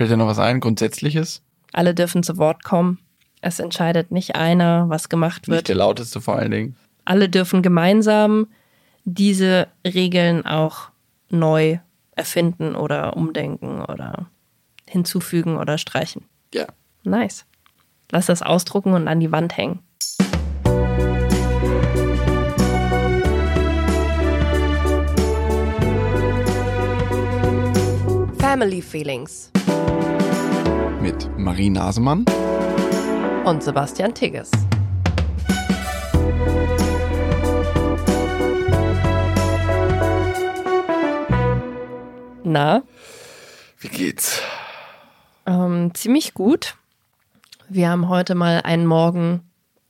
Fällt 0.00 0.10
dir 0.10 0.16
noch 0.16 0.28
was 0.28 0.38
ein, 0.38 0.60
Grundsätzliches? 0.60 1.42
Alle 1.74 1.94
dürfen 1.94 2.22
zu 2.22 2.38
Wort 2.38 2.64
kommen. 2.64 3.00
Es 3.42 3.58
entscheidet 3.58 4.10
nicht 4.10 4.34
einer, 4.34 4.88
was 4.88 5.10
gemacht 5.10 5.46
wird. 5.46 5.56
Nicht 5.56 5.68
der 5.68 5.76
lauteste 5.76 6.22
vor 6.22 6.36
allen 6.36 6.50
Dingen. 6.52 6.76
Alle 7.04 7.28
dürfen 7.28 7.60
gemeinsam 7.60 8.46
diese 9.04 9.68
Regeln 9.84 10.46
auch 10.46 10.88
neu 11.28 11.80
erfinden 12.16 12.76
oder 12.76 13.14
umdenken 13.14 13.82
oder 13.82 14.30
hinzufügen 14.88 15.58
oder 15.58 15.76
streichen. 15.76 16.24
Ja. 16.54 16.64
Nice. 17.04 17.44
Lass 18.10 18.24
das 18.24 18.40
ausdrucken 18.40 18.94
und 18.94 19.06
an 19.06 19.20
die 19.20 19.32
Wand 19.32 19.54
hängen. 19.54 19.80
Family 28.38 28.80
Feelings 28.80 29.50
Mit 31.00 31.28
Marie 31.38 31.70
Nasemann. 31.70 32.24
und 33.44 33.62
Sebastian 33.62 34.14
Tigges. 34.14 34.50
Na, 42.42 42.82
Wie 43.78 43.88
geht's? 43.88 44.42
ähm, 45.46 45.92
ziemlich 45.94 46.34
gut. 46.34 46.76
Wir 47.68 47.90
haben 47.90 48.08
heute 48.08 48.34
mal 48.34 48.60
einen 48.64 48.86
Morgen 48.86 49.42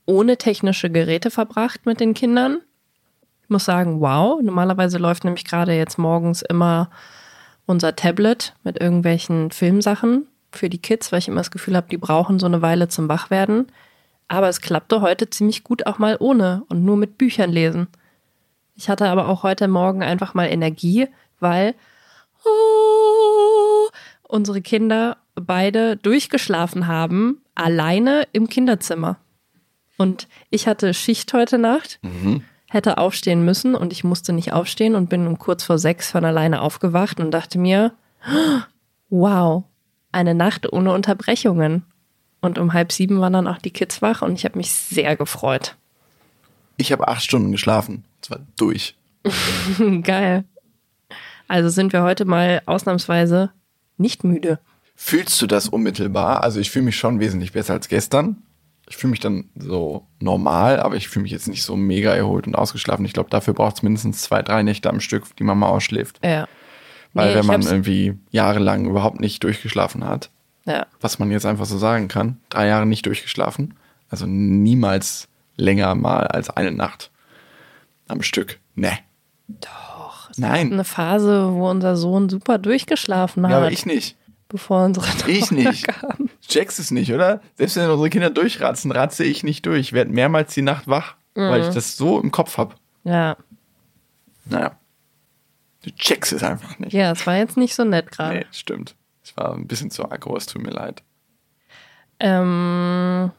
ohne 0.05 0.37
technische 0.37 0.89
Geräte 0.89 1.31
verbracht 1.31 1.85
mit 1.85 1.99
den 1.99 2.13
Kindern. 2.13 2.59
Ich 3.43 3.49
muss 3.49 3.65
sagen, 3.65 3.99
wow. 4.01 4.41
Normalerweise 4.41 4.97
läuft 4.97 5.23
nämlich 5.23 5.45
gerade 5.45 5.73
jetzt 5.73 5.97
morgens 5.97 6.41
immer 6.41 6.89
unser 7.65 7.95
Tablet 7.95 8.53
mit 8.63 8.79
irgendwelchen 8.79 9.51
Filmsachen 9.51 10.27
für 10.51 10.69
die 10.69 10.81
Kids, 10.81 11.11
weil 11.11 11.19
ich 11.19 11.27
immer 11.27 11.41
das 11.41 11.51
Gefühl 11.51 11.75
habe, 11.75 11.87
die 11.89 11.97
brauchen 11.97 12.39
so 12.39 12.45
eine 12.45 12.61
Weile 12.61 12.87
zum 12.87 13.09
Wachwerden. 13.09 13.67
Aber 14.27 14.47
es 14.47 14.61
klappte 14.61 15.01
heute 15.01 15.29
ziemlich 15.29 15.63
gut 15.63 15.85
auch 15.85 15.99
mal 15.99 16.17
ohne 16.19 16.63
und 16.69 16.85
nur 16.85 16.97
mit 16.97 17.17
Büchern 17.17 17.51
lesen. 17.51 17.87
Ich 18.75 18.89
hatte 18.89 19.09
aber 19.09 19.27
auch 19.27 19.43
heute 19.43 19.67
Morgen 19.67 20.03
einfach 20.03 20.33
mal 20.33 20.45
Energie, 20.45 21.07
weil 21.39 21.75
oh, 22.45 23.89
unsere 24.23 24.61
Kinder 24.61 25.17
beide 25.35 25.97
durchgeschlafen 25.97 26.87
haben, 26.87 27.41
alleine 27.55 28.27
im 28.31 28.47
Kinderzimmer. 28.47 29.17
Und 29.97 30.27
ich 30.49 30.67
hatte 30.67 30.93
Schicht 30.93 31.33
heute 31.33 31.57
Nacht, 31.57 31.99
hätte 32.69 32.97
aufstehen 32.97 33.43
müssen 33.45 33.75
und 33.75 33.91
ich 33.93 34.03
musste 34.03 34.33
nicht 34.33 34.53
aufstehen 34.53 34.95
und 34.95 35.09
bin 35.09 35.27
um 35.27 35.37
kurz 35.37 35.63
vor 35.63 35.77
sechs 35.77 36.09
von 36.09 36.25
alleine 36.25 36.61
aufgewacht 36.61 37.19
und 37.19 37.31
dachte 37.31 37.59
mir, 37.59 37.93
wow, 39.09 39.65
eine 40.11 40.35
Nacht 40.35 40.71
ohne 40.71 40.93
Unterbrechungen. 40.93 41.83
Und 42.41 42.57
um 42.57 42.73
halb 42.73 42.91
sieben 42.91 43.19
waren 43.21 43.33
dann 43.33 43.47
auch 43.47 43.59
die 43.59 43.71
Kids 43.71 44.01
wach 44.01 44.21
und 44.21 44.33
ich 44.33 44.45
habe 44.45 44.57
mich 44.57 44.71
sehr 44.71 45.15
gefreut. 45.15 45.75
Ich 46.77 46.91
habe 46.91 47.07
acht 47.07 47.23
Stunden 47.23 47.51
geschlafen. 47.51 48.03
Das 48.21 48.31
war 48.31 48.39
durch. 48.57 48.95
Geil. 50.03 50.45
Also 51.47 51.69
sind 51.69 51.93
wir 51.93 52.01
heute 52.01 52.25
mal 52.25 52.61
ausnahmsweise 52.65 53.51
nicht 53.97 54.23
müde. 54.23 54.59
Fühlst 54.95 55.41
du 55.41 55.47
das 55.47 55.67
unmittelbar? 55.67 56.43
Also 56.43 56.59
ich 56.59 56.71
fühle 56.71 56.85
mich 56.85 56.95
schon 56.95 57.19
wesentlich 57.19 57.51
besser 57.51 57.73
als 57.73 57.87
gestern. 57.87 58.37
Ich 58.89 58.97
fühle 58.97 59.11
mich 59.11 59.19
dann 59.19 59.49
so 59.55 60.05
normal, 60.19 60.79
aber 60.79 60.95
ich 60.95 61.07
fühle 61.07 61.23
mich 61.23 61.31
jetzt 61.31 61.47
nicht 61.47 61.63
so 61.63 61.75
mega 61.75 62.13
erholt 62.13 62.47
und 62.47 62.55
ausgeschlafen. 62.55 63.05
Ich 63.05 63.13
glaube, 63.13 63.29
dafür 63.29 63.53
braucht 63.53 63.77
es 63.77 63.83
mindestens 63.83 64.21
zwei, 64.21 64.41
drei 64.41 64.63
Nächte 64.63 64.89
am 64.89 64.99
Stück, 64.99 65.35
die 65.37 65.43
man 65.43 65.57
mal 65.57 65.69
ausschläft. 65.69 66.19
Ja. 66.23 66.47
Weil 67.13 67.29
Nee, 67.29 67.33
wenn 67.35 67.41
ich 67.41 67.47
man 67.47 67.61
irgendwie 67.63 68.17
jahrelang 68.31 68.85
überhaupt 68.85 69.19
nicht 69.19 69.43
durchgeschlafen 69.43 70.05
hat, 70.05 70.29
Ja. 70.65 70.85
was 71.01 71.19
man 71.19 71.29
jetzt 71.31 71.45
einfach 71.45 71.65
so 71.65 71.77
sagen 71.77 72.07
kann, 72.07 72.37
drei 72.49 72.67
Jahre 72.67 72.85
nicht 72.85 73.05
durchgeschlafen, 73.05 73.73
also 74.09 74.25
niemals 74.27 75.27
länger 75.57 75.93
mal 75.95 76.27
als 76.27 76.49
eine 76.49 76.71
Nacht 76.71 77.11
am 78.07 78.21
Stück. 78.21 78.59
Ne. 78.75 78.91
Doch. 79.47 80.29
Es 80.31 80.37
Nein. 80.37 80.71
eine 80.71 80.85
Phase, 80.85 81.51
wo 81.53 81.69
unser 81.69 81.97
Sohn 81.97 82.29
super 82.29 82.57
durchgeschlafen 82.57 83.43
hat, 83.43 83.51
Ja, 83.51 83.57
aber 83.57 83.71
ich 83.71 83.85
nicht. 83.85 84.15
bevor 84.47 84.85
unsere 84.85 85.05
Ich 85.27 85.41
Tochter 85.41 85.55
nicht. 85.55 85.87
kam. 85.87 86.29
Checkst 86.47 86.79
es 86.79 86.91
nicht, 86.91 87.11
oder? 87.13 87.41
Selbst 87.55 87.75
wenn 87.75 87.89
unsere 87.89 88.09
Kinder 88.09 88.29
durchratzen, 88.29 88.91
ratze 88.91 89.23
ich 89.25 89.43
nicht 89.43 89.65
durch. 89.65 89.79
Ich 89.79 89.93
werde 89.93 90.11
mehrmals 90.11 90.53
die 90.53 90.61
Nacht 90.61 90.87
wach, 90.87 91.15
weil 91.35 91.61
ich 91.67 91.73
das 91.73 91.97
so 91.97 92.19
im 92.21 92.31
Kopf 92.31 92.57
habe. 92.57 92.75
Ja. 93.03 93.35
Naja. 94.45 94.71
Du 95.83 95.91
checkst 95.91 96.33
es 96.33 96.43
einfach 96.43 96.77
nicht. 96.79 96.93
Ja, 96.93 97.11
es 97.11 97.25
war 97.25 97.37
jetzt 97.37 97.57
nicht 97.57 97.75
so 97.75 97.83
nett 97.83 98.11
gerade. 98.11 98.39
Nee, 98.39 98.45
stimmt. 98.51 98.95
Ich 99.23 99.35
war 99.37 99.53
ein 99.53 99.67
bisschen 99.67 99.89
zu 99.91 100.09
aggro, 100.09 100.35
es 100.37 100.45
tut 100.45 100.61
mir 100.61 100.71
leid. 100.71 101.03
Ähm, 102.19 103.31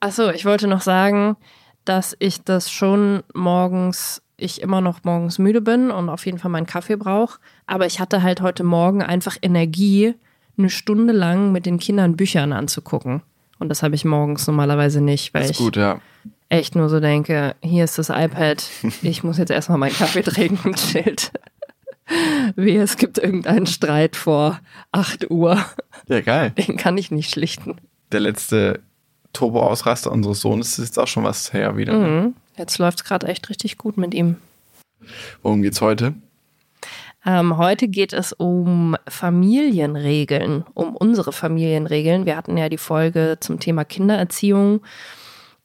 achso, 0.00 0.30
ich 0.30 0.44
wollte 0.44 0.66
noch 0.66 0.80
sagen, 0.80 1.36
dass 1.84 2.16
ich 2.18 2.42
das 2.42 2.70
schon 2.70 3.22
morgens, 3.34 4.22
ich 4.36 4.62
immer 4.62 4.80
noch 4.80 5.04
morgens 5.04 5.38
müde 5.38 5.60
bin 5.60 5.90
und 5.90 6.08
auf 6.08 6.24
jeden 6.24 6.38
Fall 6.38 6.50
meinen 6.50 6.66
Kaffee 6.66 6.96
brauche. 6.96 7.38
Aber 7.66 7.86
ich 7.86 8.00
hatte 8.00 8.22
halt 8.22 8.40
heute 8.40 8.64
Morgen 8.64 9.02
einfach 9.02 9.36
Energie, 9.42 10.14
eine 10.56 10.70
Stunde 10.70 11.12
lang 11.12 11.52
mit 11.52 11.66
den 11.66 11.78
Kindern 11.78 12.16
Büchern 12.16 12.52
anzugucken. 12.52 13.22
Und 13.58 13.68
das 13.68 13.82
habe 13.82 13.94
ich 13.94 14.04
morgens 14.04 14.46
normalerweise 14.46 15.02
nicht, 15.02 15.34
weil 15.34 15.42
Das 15.42 15.50
ich 15.50 15.58
ist 15.58 15.64
gut, 15.64 15.76
ja. 15.76 16.00
Echt 16.50 16.74
nur 16.74 16.90
so 16.90 17.00
denke, 17.00 17.54
hier 17.62 17.84
ist 17.84 17.98
das 17.98 18.10
iPad, 18.10 18.62
ich 19.02 19.24
muss 19.24 19.38
jetzt 19.38 19.50
erstmal 19.50 19.78
meinen 19.78 19.94
Kaffee 19.94 20.22
trinken, 20.22 20.74
chillt. 20.74 21.32
Wie 22.56 22.76
es 22.76 22.96
gibt 22.96 23.18
irgendeinen 23.18 23.66
Streit 23.66 24.16
vor 24.16 24.60
8 24.92 25.30
Uhr. 25.30 25.64
Ja, 26.08 26.20
geil. 26.20 26.50
Den 26.50 26.76
kann 26.76 26.98
ich 26.98 27.12
nicht 27.12 27.30
schlichten. 27.30 27.76
Der 28.10 28.18
letzte 28.18 28.80
Turbo-Ausraster 29.32 30.10
unseres 30.10 30.40
Sohnes 30.40 30.78
ist 30.78 30.86
jetzt 30.86 30.98
auch 30.98 31.06
schon 31.06 31.22
was 31.22 31.52
her 31.52 31.76
wieder. 31.76 31.92
Mhm. 31.92 32.34
Jetzt 32.56 32.78
läuft 32.78 32.98
es 32.98 33.04
gerade 33.04 33.28
echt 33.28 33.48
richtig 33.48 33.78
gut 33.78 33.96
mit 33.96 34.12
ihm. 34.12 34.36
Worum 35.42 35.62
geht's 35.62 35.80
heute? 35.80 36.14
Ähm, 37.24 37.58
heute 37.58 37.86
geht 37.86 38.12
es 38.12 38.32
um 38.32 38.96
Familienregeln, 39.06 40.64
um 40.74 40.96
unsere 40.96 41.32
Familienregeln. 41.32 42.26
Wir 42.26 42.36
hatten 42.36 42.56
ja 42.56 42.68
die 42.68 42.78
Folge 42.78 43.36
zum 43.40 43.60
Thema 43.60 43.84
Kindererziehung 43.84 44.80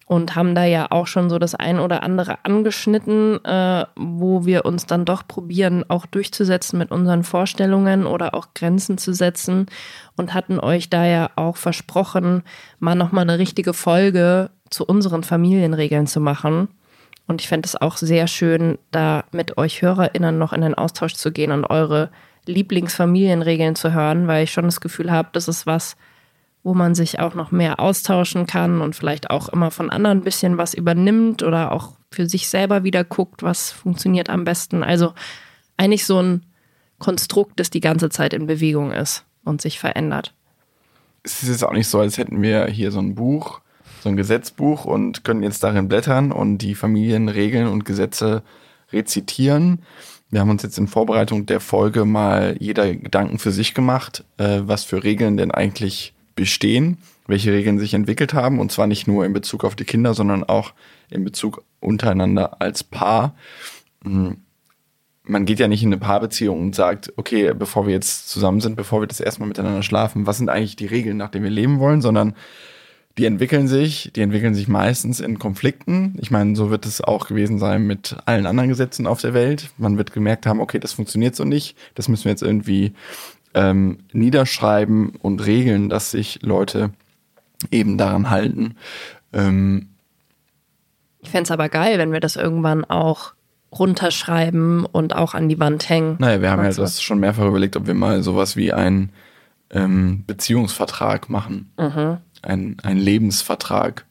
und 0.05 0.35
haben 0.35 0.53
da 0.53 0.65
ja 0.65 0.87
auch 0.91 1.07
schon 1.07 1.29
so 1.29 1.39
das 1.39 1.55
ein 1.55 1.79
oder 1.79 2.03
andere 2.03 2.37
angeschnitten, 2.43 3.43
äh, 3.43 3.85
wo 3.95 4.45
wir 4.45 4.65
uns 4.65 4.85
dann 4.85 5.03
doch 5.03 5.27
probieren, 5.27 5.83
auch 5.87 6.05
durchzusetzen 6.05 6.77
mit 6.77 6.91
unseren 6.91 7.23
Vorstellungen 7.23 8.05
oder 8.05 8.35
auch 8.35 8.53
Grenzen 8.53 8.99
zu 8.99 9.13
setzen 9.13 9.65
und 10.15 10.33
hatten 10.33 10.59
euch 10.59 10.89
da 10.91 11.05
ja 11.05 11.31
auch 11.35 11.57
versprochen, 11.57 12.43
mal 12.79 12.95
nochmal 12.95 13.23
eine 13.23 13.39
richtige 13.39 13.73
Folge 13.73 14.51
zu 14.69 14.85
unseren 14.85 15.23
Familienregeln 15.23 16.05
zu 16.05 16.19
machen. 16.19 16.67
Und 17.27 17.41
ich 17.41 17.47
fände 17.47 17.65
es 17.65 17.75
auch 17.75 17.97
sehr 17.97 18.27
schön, 18.27 18.77
da 18.91 19.23
mit 19.31 19.57
euch 19.57 19.81
HörerInnen 19.81 20.37
noch 20.37 20.53
in 20.53 20.61
den 20.61 20.75
Austausch 20.75 21.15
zu 21.15 21.31
gehen 21.31 21.51
und 21.51 21.65
eure 21.65 22.11
Lieblingsfamilienregeln 22.45 23.75
zu 23.75 23.93
hören, 23.93 24.27
weil 24.27 24.43
ich 24.43 24.51
schon 24.51 24.65
das 24.65 24.81
Gefühl 24.81 25.11
habe, 25.11 25.29
das 25.31 25.47
ist 25.47 25.65
was, 25.65 25.95
wo 26.65 26.73
man 26.73 26.95
sich 26.95 27.19
auch 27.19 27.35
noch 27.35 27.51
mehr 27.51 27.79
austauschen 27.79 28.47
kann 28.47 28.81
und 28.81 28.95
vielleicht 28.95 29.29
auch 29.29 29.49
immer 29.49 29.69
von 29.69 29.91
anderen 29.91 30.17
ein 30.17 30.23
bisschen 30.23 30.57
was 30.57 30.73
übernimmt 30.73 31.43
oder 31.43 31.71
auch 31.71 31.93
für 32.11 32.27
sich 32.27 32.49
selber 32.49 32.83
wieder 32.83 33.03
guckt, 33.03 33.43
was 33.43 33.69
funktioniert 33.69 34.31
am 34.31 34.45
besten. 34.45 34.81
Also 34.81 35.13
eigentlich 35.77 36.05
so 36.05 36.19
ein 36.19 36.43
Konstrukt, 36.97 37.59
das 37.59 37.69
die 37.69 37.81
ganze 37.81 38.09
Zeit 38.09 38.33
in 38.33 38.47
Bewegung 38.47 38.91
ist 38.91 39.25
und 39.43 39.61
sich 39.61 39.77
verändert. 39.79 40.33
Es 41.21 41.43
ist 41.43 41.49
jetzt 41.49 41.63
auch 41.63 41.71
nicht 41.71 41.87
so, 41.87 41.99
als 41.99 42.17
hätten 42.17 42.41
wir 42.41 42.65
hier 42.65 42.91
so 42.91 42.99
ein 42.99 43.13
Buch, 43.13 43.61
so 44.01 44.09
ein 44.09 44.15
Gesetzbuch 44.15 44.85
und 44.85 45.23
können 45.23 45.43
jetzt 45.43 45.63
darin 45.63 45.87
blättern 45.87 46.31
und 46.31 46.57
die 46.57 46.73
Familienregeln 46.73 47.67
und 47.67 47.85
Gesetze 47.85 48.41
rezitieren. 48.91 49.83
Wir 50.31 50.39
haben 50.39 50.49
uns 50.49 50.63
jetzt 50.63 50.79
in 50.79 50.87
Vorbereitung 50.87 51.45
der 51.45 51.59
Folge 51.59 52.05
mal 52.05 52.57
jeder 52.59 52.95
Gedanken 52.95 53.37
für 53.37 53.51
sich 53.51 53.75
gemacht, 53.75 54.23
äh, 54.37 54.61
was 54.63 54.83
für 54.83 55.03
Regeln 55.03 55.37
denn 55.37 55.51
eigentlich 55.51 56.14
bestehen, 56.35 56.97
welche 57.27 57.51
Regeln 57.51 57.79
sich 57.79 57.93
entwickelt 57.93 58.33
haben 58.33 58.59
und 58.59 58.71
zwar 58.71 58.87
nicht 58.87 59.07
nur 59.07 59.25
in 59.25 59.33
Bezug 59.33 59.63
auf 59.63 59.75
die 59.75 59.85
Kinder, 59.85 60.13
sondern 60.13 60.43
auch 60.43 60.73
in 61.09 61.23
Bezug 61.23 61.63
untereinander 61.79 62.61
als 62.61 62.83
Paar. 62.83 63.35
Mhm. 64.03 64.37
Man 65.23 65.45
geht 65.45 65.59
ja 65.59 65.67
nicht 65.67 65.81
in 65.81 65.89
eine 65.89 65.97
Paarbeziehung 65.97 66.61
und 66.61 66.75
sagt, 66.75 67.11
okay, 67.15 67.51
bevor 67.53 67.87
wir 67.87 67.93
jetzt 67.93 68.29
zusammen 68.29 68.61
sind, 68.61 68.75
bevor 68.75 69.01
wir 69.01 69.07
das 69.07 69.19
erstmal 69.19 69.47
miteinander 69.47 69.81
schlafen, 69.81 70.27
was 70.27 70.37
sind 70.37 70.49
eigentlich 70.49 70.75
die 70.75 70.85
Regeln, 70.85 71.17
nach 71.17 71.31
denen 71.31 71.45
wir 71.45 71.51
leben 71.51 71.79
wollen, 71.79 72.01
sondern 72.01 72.35
die 73.17 73.25
entwickeln 73.25 73.67
sich, 73.67 74.11
die 74.15 74.21
entwickeln 74.21 74.53
sich 74.53 74.67
meistens 74.67 75.21
in 75.21 75.39
Konflikten. 75.39 76.15
Ich 76.19 76.31
meine, 76.31 76.55
so 76.55 76.69
wird 76.69 76.85
es 76.85 77.01
auch 77.01 77.27
gewesen 77.27 77.59
sein 77.59 77.87
mit 77.87 78.17
allen 78.25 78.45
anderen 78.45 78.69
Gesetzen 78.69 79.07
auf 79.07 79.21
der 79.21 79.33
Welt. 79.33 79.69
Man 79.77 79.97
wird 79.97 80.11
gemerkt 80.11 80.45
haben, 80.45 80.59
okay, 80.59 80.79
das 80.79 80.93
funktioniert 80.93 81.35
so 81.35 81.45
nicht. 81.45 81.77
Das 81.95 82.09
müssen 82.09 82.25
wir 82.25 82.31
jetzt 82.31 82.43
irgendwie 82.43 82.93
ähm, 83.55 83.99
niederschreiben 84.11 85.13
und 85.21 85.43
regeln, 85.45 85.89
dass 85.89 86.11
sich 86.11 86.39
Leute 86.43 86.91
eben 87.71 87.97
daran 87.97 88.29
halten. 88.29 88.75
Ähm, 89.33 89.87
Ich 91.21 91.29
fände 91.29 91.45
es 91.45 91.51
aber 91.51 91.69
geil, 91.69 91.97
wenn 91.97 92.11
wir 92.11 92.19
das 92.19 92.35
irgendwann 92.35 92.85
auch 92.85 93.33
runterschreiben 93.71 94.85
und 94.85 95.15
auch 95.15 95.33
an 95.33 95.49
die 95.49 95.59
Wand 95.59 95.89
hängen. 95.89 96.17
naja, 96.19 96.41
wir 96.41 96.51
haben 96.51 96.63
ja 96.63 96.71
das 96.71 97.01
schon 97.01 97.19
mehrfach 97.19 97.45
überlegt, 97.45 97.75
ob 97.75 97.87
wir 97.87 97.93
mal 97.93 98.21
sowas 98.23 98.55
wie 98.55 98.71
ein 98.71 99.09
ähm, 99.71 100.23
Beziehungsvertrag 100.27 101.29
machen. 101.29 101.71
Ein, 102.41 102.77
ein 102.83 102.97
Lebensvertrag. 102.97 104.05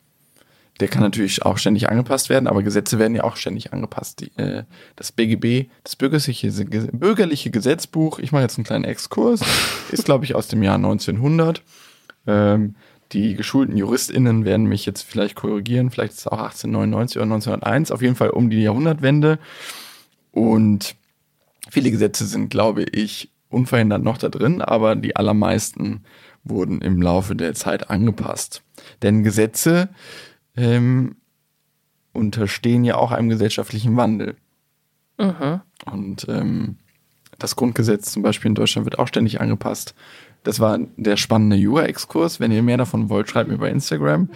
Der 0.80 0.88
kann 0.88 1.02
natürlich 1.02 1.42
auch 1.44 1.58
ständig 1.58 1.88
angepasst 1.88 2.28
werden, 2.28 2.48
aber 2.48 2.62
Gesetze 2.62 2.98
werden 2.98 3.14
ja 3.14 3.22
auch 3.22 3.36
ständig 3.36 3.72
angepasst. 3.72 4.20
Die, 4.20 4.36
äh, 4.36 4.64
das 4.96 5.12
BGB, 5.12 5.70
das 5.84 5.94
bürgerliche, 5.94 6.50
bürgerliche 6.92 7.50
Gesetzbuch, 7.50 8.18
ich 8.18 8.32
mache 8.32 8.42
jetzt 8.42 8.58
einen 8.58 8.64
kleinen 8.64 8.84
Exkurs, 8.84 9.40
ist, 9.92 10.04
glaube 10.04 10.24
ich, 10.24 10.34
aus 10.34 10.48
dem 10.48 10.62
Jahr 10.62 10.76
1900. 10.76 11.62
Ähm, 12.26 12.74
die 13.12 13.34
geschulten 13.34 13.76
JuristInnen 13.76 14.44
werden 14.44 14.66
mich 14.66 14.86
jetzt 14.86 15.02
vielleicht 15.02 15.36
korrigieren, 15.36 15.90
vielleicht 15.90 16.14
ist 16.14 16.20
es 16.20 16.26
auch 16.26 16.38
1899 16.38 17.18
oder 17.18 17.24
1901, 17.24 17.92
auf 17.92 18.02
jeden 18.02 18.16
Fall 18.16 18.30
um 18.30 18.50
die 18.50 18.62
Jahrhundertwende. 18.62 19.38
Und 20.32 20.96
viele 21.70 21.92
Gesetze 21.92 22.24
sind, 22.24 22.48
glaube 22.48 22.82
ich, 22.82 23.30
unverhindert 23.48 24.02
noch 24.02 24.18
da 24.18 24.28
drin, 24.28 24.60
aber 24.60 24.96
die 24.96 25.14
allermeisten 25.14 26.02
wurden 26.42 26.80
im 26.82 27.00
Laufe 27.00 27.36
der 27.36 27.54
Zeit 27.54 27.88
angepasst. 27.88 28.62
Denn 29.02 29.22
Gesetze 29.22 29.88
ähm, 30.56 31.16
unterstehen 32.12 32.84
ja 32.84 32.96
auch 32.96 33.12
einem 33.12 33.28
gesellschaftlichen 33.28 33.96
Wandel. 33.96 34.36
Und 35.86 36.26
ähm, 36.28 36.76
das 37.38 37.56
Grundgesetz 37.56 38.12
zum 38.12 38.22
Beispiel 38.22 38.50
in 38.50 38.54
Deutschland 38.54 38.86
wird 38.86 38.98
auch 38.98 39.08
ständig 39.08 39.40
angepasst. 39.40 39.94
Das 40.44 40.60
war 40.60 40.78
der 40.96 41.16
spannende 41.16 41.56
Jura-Exkurs. 41.56 42.38
Wenn 42.38 42.52
ihr 42.52 42.62
mehr 42.62 42.76
davon 42.76 43.08
wollt, 43.08 43.30
schreibt 43.30 43.48
mir 43.48 43.56
bei 43.56 43.70
Instagram. 43.70 44.28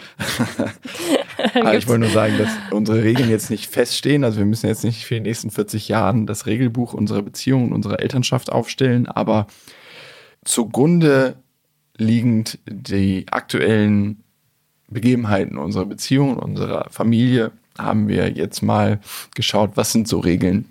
Aber 1.55 1.75
ich 1.76 1.87
wollte 1.87 2.00
nur 2.00 2.11
sagen, 2.11 2.38
dass 2.38 2.49
unsere 2.70 3.03
Regeln 3.03 3.29
jetzt 3.29 3.50
nicht 3.50 3.67
feststehen. 3.67 4.25
Also 4.25 4.38
wir 4.38 4.47
müssen 4.47 4.67
jetzt 4.67 4.85
nicht 4.85 5.05
für 5.05 5.15
die 5.15 5.20
nächsten 5.20 5.50
40 5.50 5.87
Jahren 5.88 6.26
das 6.26 6.47
Regelbuch 6.47 6.94
unserer 6.94 7.23
Beziehung 7.23 7.67
und 7.67 7.73
unserer 7.75 8.00
Elternschaft 8.00 8.50
aufstellen. 8.50 9.06
Aber 9.06 9.49
zugrunde 10.44 11.37
liegend 11.99 12.59
die 12.67 13.26
aktuellen 13.31 14.25
Begebenheiten 14.88 15.58
unserer 15.58 15.85
Beziehung 15.85 16.37
unserer 16.37 16.88
Familie 16.90 17.52
haben 17.79 18.08
wir 18.08 18.31
jetzt 18.31 18.62
mal 18.62 19.00
geschaut, 19.35 19.73
was 19.75 19.93
sind 19.93 20.08
so 20.08 20.19
Regeln, 20.19 20.64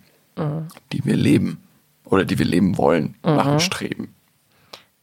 die 0.92 1.06
wir 1.06 1.16
leben 1.16 1.60
oder 2.06 2.26
die 2.26 2.38
wir 2.38 2.46
leben 2.46 2.78
wollen, 2.78 3.16
machen, 3.24 3.60
streben. 3.60 4.14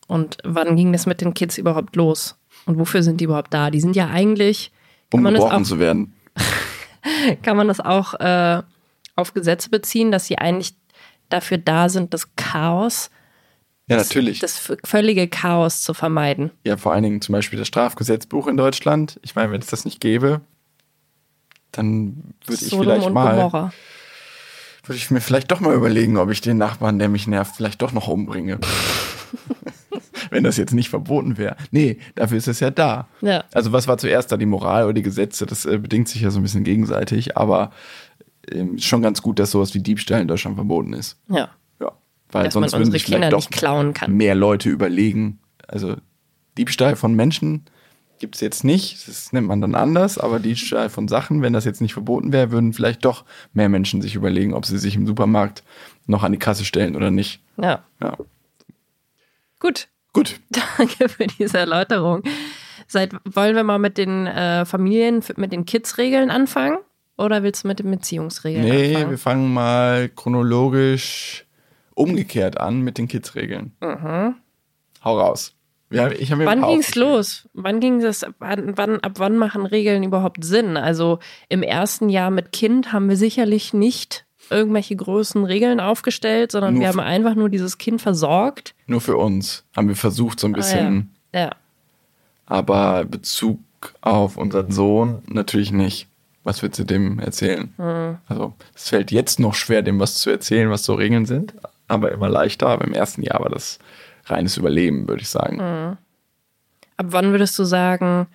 Und 0.07 0.39
wann 0.45 0.77
ging 0.77 0.93
das 0.93 1.07
mit 1.07 1.21
den 1.21 1.35
Kids 1.35 1.59
überhaupt 1.59 1.97
los? 1.97 2.37
Und 2.67 2.79
wofür 2.79 3.03
sind 3.03 3.21
die 3.21 3.25
überhaupt 3.25 3.53
da? 3.53 3.71
Die 3.71 3.81
sind 3.81 3.97
ja 3.97 4.09
eigentlich, 4.09 4.71
Um 5.13 5.25
gebrochen 5.25 5.63
auch, 5.63 5.63
zu 5.63 5.79
werden. 5.79 6.15
kann 7.43 7.57
man 7.57 7.69
das 7.69 7.81
auch 7.81 8.15
äh, 8.15 8.63
auf 9.17 9.35
Gesetze 9.35 9.71
beziehen, 9.71 10.13
dass 10.13 10.27
sie 10.27 10.39
eigentlich 10.39 10.75
dafür 11.29 11.59
da 11.59 11.89
sind, 11.89 12.15
das 12.15 12.35
Chaos, 12.37 13.11
Ja, 13.87 13.97
natürlich. 13.97 14.39
das 14.39 14.73
völlige 14.85 15.29
Chaos 15.29 15.83
zu 15.83 15.93
vermeiden. 15.93 16.51
ja, 16.65 16.77
vor 16.77 16.93
allen 16.93 17.03
Dingen 17.03 17.21
zum 17.21 17.35
Beispiel 17.35 17.59
das 17.59 17.69
Strafgesetzbuch 17.69 18.47
in 18.47 18.57
Deutschland. 18.57 19.21
Ich 19.23 19.35
meine, 19.35 19.53
wenn 19.53 19.61
es 19.61 19.67
das 19.67 19.85
nicht 19.85 20.01
gäbe, 20.01 20.41
dann 21.73 22.35
würde 22.47 22.65
ich 22.65 22.71
vielleicht 22.71 23.11
mal, 23.11 23.73
würde 24.85 24.97
ich 24.97 25.11
mir 25.11 25.21
vielleicht 25.21 25.51
doch 25.51 25.61
mal 25.61 25.75
überlegen, 25.75 26.17
ob 26.17 26.31
ich 26.31 26.41
den 26.41 26.57
Nachbarn, 26.57 26.99
der 26.99 27.09
mich 27.09 27.27
nervt, 27.27 27.57
vielleicht 27.57 27.83
doch 27.83 27.93
noch 27.93 28.09
umbringe. 28.09 28.59
wenn 30.31 30.45
das 30.45 30.57
jetzt 30.57 30.73
nicht 30.73 30.91
verboten 30.91 31.39
wäre. 31.39 31.57
Nee, 31.71 31.99
dafür 32.15 32.39
ist 32.39 32.49
es 32.49 32.61
ja 32.61 32.71
da. 32.71 33.09
Ja. 33.21 33.45
Also 33.53 33.73
was 33.73 33.89
war 33.89 33.99
zuerst 33.99 34.33
da, 34.33 34.37
die 34.37 34.47
Moral 34.47 34.85
oder 34.85 34.93
die 34.93 35.03
Gesetze? 35.03 35.47
Das 35.47 35.65
äh, 35.65 35.79
bedingt 35.79 36.09
sich 36.09 36.23
ja 36.23 36.31
so 36.31 36.41
ein 36.41 36.43
bisschen 36.43 36.65
gegenseitig, 36.65 37.37
aber 37.37 37.71
ähm, 38.51 38.77
ist 38.77 38.85
schon 38.85 39.03
ganz 39.03 39.23
gut, 39.23 39.39
dass 39.39 39.51
sowas 39.51 39.75
wie 39.75 39.81
Diebstahl 39.81 40.21
in 40.21 40.29
Deutschland 40.29 40.57
verboten 40.57 40.93
ist. 40.93 41.19
Ja. 41.29 41.51
Weil 42.35 42.45
Dass 42.45 42.55
man 42.55 42.65
sonst 42.65 42.73
würden 42.75 42.93
unsere 42.93 43.03
Kinder 43.05 43.31
nicht 43.37 43.51
klauen 43.51 43.95
kann. 43.95 44.13
mehr 44.17 44.35
Leute 44.35 44.69
überlegen. 44.69 45.39
Also 45.69 45.97
Diebstahl 46.59 46.97
von 46.97 47.15
Menschen 47.15 47.65
gibt 48.19 48.35
es 48.37 48.41
jetzt 48.41 48.65
nicht. 48.65 49.07
Das 49.09 49.33
nennt 49.33 49.47
man 49.47 49.61
dann 49.61 49.75
anders, 49.75 50.19
aber 50.19 50.39
Diebstahl 50.41 50.89
von 50.91 51.09
Sachen, 51.09 51.43
wenn 51.43 51.53
das 51.53 51.65
jetzt 51.65 51.81
nicht 51.81 51.93
verboten 51.93 52.33
wäre, 52.33 52.51
würden 52.51 52.73
vielleicht 52.73 53.05
doch 53.05 53.25
mehr 53.53 53.69
Menschen 53.69 54.03
sich 54.03 54.15
überlegen, 54.15 54.53
ob 54.55 54.67
sie 54.67 54.79
sich 54.79 54.97
im 54.97 55.07
Supermarkt 55.07 55.63
noch 56.07 56.23
an 56.23 56.33
die 56.33 56.39
Kasse 56.39 56.65
stellen 56.65 56.97
oder 56.97 57.11
nicht. 57.11 57.41
Ja. 57.57 57.83
Ja. 58.03 58.17
Gut. 59.61 59.89
Gut. 60.13 60.41
Danke 60.79 61.09
für 61.09 61.27
diese 61.27 61.59
Erläuterung. 61.59 62.23
Seit, 62.87 63.13
wollen 63.25 63.57
wir 63.57 63.65
mal 63.65 63.79
mit 63.79 63.97
den 63.99 64.27
äh, 64.27 64.65
Familien, 64.65 65.23
mit 65.37 65.53
den 65.53 65.65
Kids-Regeln 65.65 66.31
anfangen? 66.31 66.79
Oder 67.17 67.43
willst 67.43 67.65
du 67.65 67.69
mit 67.69 67.79
den 67.79 67.91
Beziehungsregeln 67.91 68.65
Nee, 68.65 68.91
wir 68.91 68.97
anfangen? 68.99 69.19
fangen 69.19 69.55
mal 69.55 70.09
chronologisch 70.09 71.47
umgekehrt 71.95 72.59
an 72.61 72.81
mit 72.81 72.99
den 72.99 73.09
Kids-Regeln. 73.09 73.73
Hau 75.05 75.19
raus. 75.19 75.55
Ja, 75.91 76.09
Mhm. 76.09 76.45
Wann 76.45 76.63
ging 76.63 76.81
es 76.81 76.95
los? 76.97 77.49
Wann 77.53 77.79
ging 77.79 78.03
es, 78.03 78.27
wann, 78.41 78.77
wann, 78.77 78.99
ab 79.01 79.13
wann 79.17 79.37
machen 79.37 79.65
Regeln 79.67 80.03
überhaupt 80.03 80.43
Sinn? 80.45 80.77
Also 80.77 81.21
im 81.49 81.63
ersten 81.63 82.09
Jahr 82.09 82.31
mit 82.31 82.51
Kind 82.53 82.93
haben 82.93 83.09
wir 83.09 83.17
sicherlich 83.17 83.73
nicht 83.75 84.25
irgendwelche 84.51 84.97
großen 84.97 85.45
Regeln 85.45 85.79
aufgestellt, 85.81 86.51
sondern 86.53 86.75
Nur 86.75 86.81
wir 86.83 86.89
haben 86.89 87.01
einfach 87.01 87.35
nur 87.35 87.49
dieses 87.49 87.79
Kind 87.79 88.03
versorgt. 88.03 88.75
Nur 88.87 89.01
für 89.01 89.17
uns 89.17 89.65
haben 89.77 89.89
wir 89.89 89.95
versucht, 89.97 90.41
so 90.41 90.49
ein 90.49 90.53
bisschen, 90.53 91.15
Ah, 91.33 91.39
ja. 91.39 91.45
ja. 91.47 91.51
aber 92.47 93.05
Bezug 93.05 93.61
auf 94.01 94.37
unseren 94.37 94.73
Sohn 94.73 95.23
natürlich 95.27 95.71
nicht. 95.71 96.09
Was 96.43 96.63
willst 96.63 96.79
du 96.79 96.85
dem 96.85 97.21
erzählen? 97.21 97.73
Hm. 97.77 98.19
Also, 98.29 98.53
es 98.75 98.91
fällt 98.91 99.11
jetzt 99.13 99.41
noch 99.41 99.55
schwer, 99.55 99.81
dem 99.81 99.99
was 100.01 100.17
zu 100.17 100.29
erzählen, 100.31 100.69
was 100.71 100.85
so 100.85 100.95
Regeln 100.95 101.25
sind, 101.25 101.55
aber 101.89 102.13
immer 102.13 102.29
leichter. 102.29 102.69
Aber 102.69 102.85
im 102.85 102.93
ersten 102.93 103.23
Jahr 103.23 103.41
war 103.41 103.51
das 103.51 103.79
reines 104.27 104.57
Überleben, 104.57 105.09
würde 105.09 105.23
ich 105.23 105.29
sagen. 105.29 105.61
Hm. 105.61 105.97
Ab 106.97 107.07
wann 107.09 107.33
würdest 107.33 107.59
du 107.59 107.65
sagen, 107.65 108.27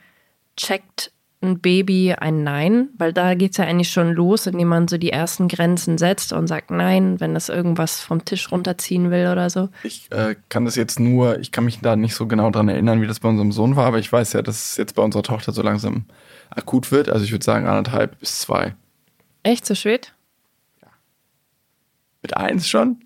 checkt 0.57 1.11
ein 1.41 1.59
Baby 1.59 2.13
ein 2.13 2.43
Nein? 2.43 2.89
Weil 2.97 3.13
da 3.13 3.33
geht 3.33 3.51
es 3.51 3.57
ja 3.57 3.65
eigentlich 3.65 3.91
schon 3.91 4.11
los, 4.11 4.45
indem 4.45 4.67
man 4.67 4.87
so 4.87 4.97
die 4.97 5.11
ersten 5.11 5.47
Grenzen 5.47 5.97
setzt 5.97 6.33
und 6.33 6.47
sagt 6.47 6.69
Nein, 6.69 7.19
wenn 7.19 7.33
das 7.33 7.49
irgendwas 7.49 8.01
vom 8.01 8.25
Tisch 8.25 8.51
runterziehen 8.51 9.09
will 9.11 9.27
oder 9.31 9.49
so. 9.49 9.69
Ich 9.83 10.11
äh, 10.11 10.35
kann 10.49 10.65
das 10.65 10.75
jetzt 10.75 10.99
nur, 10.99 11.39
ich 11.39 11.51
kann 11.51 11.65
mich 11.65 11.79
da 11.79 11.95
nicht 11.95 12.15
so 12.15 12.27
genau 12.27 12.51
dran 12.51 12.67
erinnern, 12.67 13.01
wie 13.01 13.07
das 13.07 13.21
bei 13.21 13.29
unserem 13.29 13.51
Sohn 13.51 13.75
war, 13.75 13.85
aber 13.85 13.99
ich 13.99 14.11
weiß 14.11 14.33
ja, 14.33 14.41
dass 14.41 14.71
es 14.71 14.77
jetzt 14.77 14.95
bei 14.95 15.03
unserer 15.03 15.23
Tochter 15.23 15.53
so 15.53 15.61
langsam 15.61 16.05
akut 16.49 16.91
wird. 16.91 17.09
Also 17.09 17.23
ich 17.23 17.31
würde 17.31 17.45
sagen 17.45 17.67
anderthalb 17.67 18.19
bis 18.19 18.39
zwei. 18.39 18.75
Echt 19.43 19.65
so 19.65 19.75
spät? 19.75 20.13
Mit 22.21 22.35
eins 22.35 22.67
schon? 22.67 22.97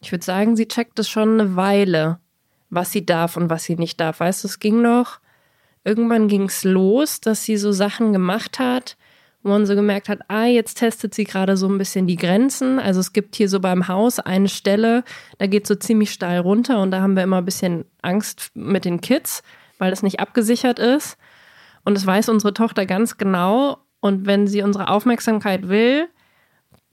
Ich 0.00 0.12
würde 0.12 0.24
sagen, 0.24 0.56
sie 0.56 0.68
checkt 0.68 0.98
es 0.98 1.08
schon 1.08 1.40
eine 1.40 1.56
Weile, 1.56 2.18
was 2.70 2.92
sie 2.92 3.04
darf 3.04 3.36
und 3.36 3.50
was 3.50 3.64
sie 3.64 3.76
nicht 3.76 4.00
darf. 4.00 4.20
Weißt 4.20 4.44
du, 4.44 4.48
es 4.48 4.60
ging 4.60 4.82
noch, 4.82 5.18
irgendwann 5.84 6.28
ging 6.28 6.44
es 6.44 6.64
los, 6.64 7.20
dass 7.20 7.44
sie 7.44 7.56
so 7.56 7.72
Sachen 7.72 8.12
gemacht 8.12 8.58
hat, 8.58 8.96
wo 9.42 9.50
man 9.50 9.66
so 9.66 9.74
gemerkt 9.74 10.08
hat, 10.08 10.20
ah, 10.28 10.44
jetzt 10.44 10.74
testet 10.74 11.14
sie 11.14 11.24
gerade 11.24 11.56
so 11.56 11.68
ein 11.68 11.78
bisschen 11.78 12.06
die 12.06 12.16
Grenzen. 12.16 12.78
Also 12.78 13.00
es 13.00 13.12
gibt 13.12 13.36
hier 13.36 13.48
so 13.48 13.60
beim 13.60 13.88
Haus 13.88 14.18
eine 14.18 14.48
Stelle, 14.48 15.04
da 15.38 15.46
geht 15.46 15.66
so 15.66 15.74
ziemlich 15.74 16.10
steil 16.12 16.40
runter 16.40 16.80
und 16.80 16.90
da 16.90 17.00
haben 17.00 17.14
wir 17.14 17.22
immer 17.22 17.38
ein 17.38 17.44
bisschen 17.44 17.84
Angst 18.02 18.50
mit 18.54 18.84
den 18.84 19.00
Kids, 19.00 19.42
weil 19.78 19.90
das 19.90 20.02
nicht 20.02 20.20
abgesichert 20.20 20.78
ist. 20.78 21.16
Und 21.84 21.94
das 21.94 22.04
weiß 22.04 22.28
unsere 22.28 22.52
Tochter 22.52 22.84
ganz 22.84 23.16
genau. 23.16 23.78
Und 24.00 24.26
wenn 24.26 24.46
sie 24.46 24.62
unsere 24.62 24.88
Aufmerksamkeit 24.90 25.68
will, 25.68 26.08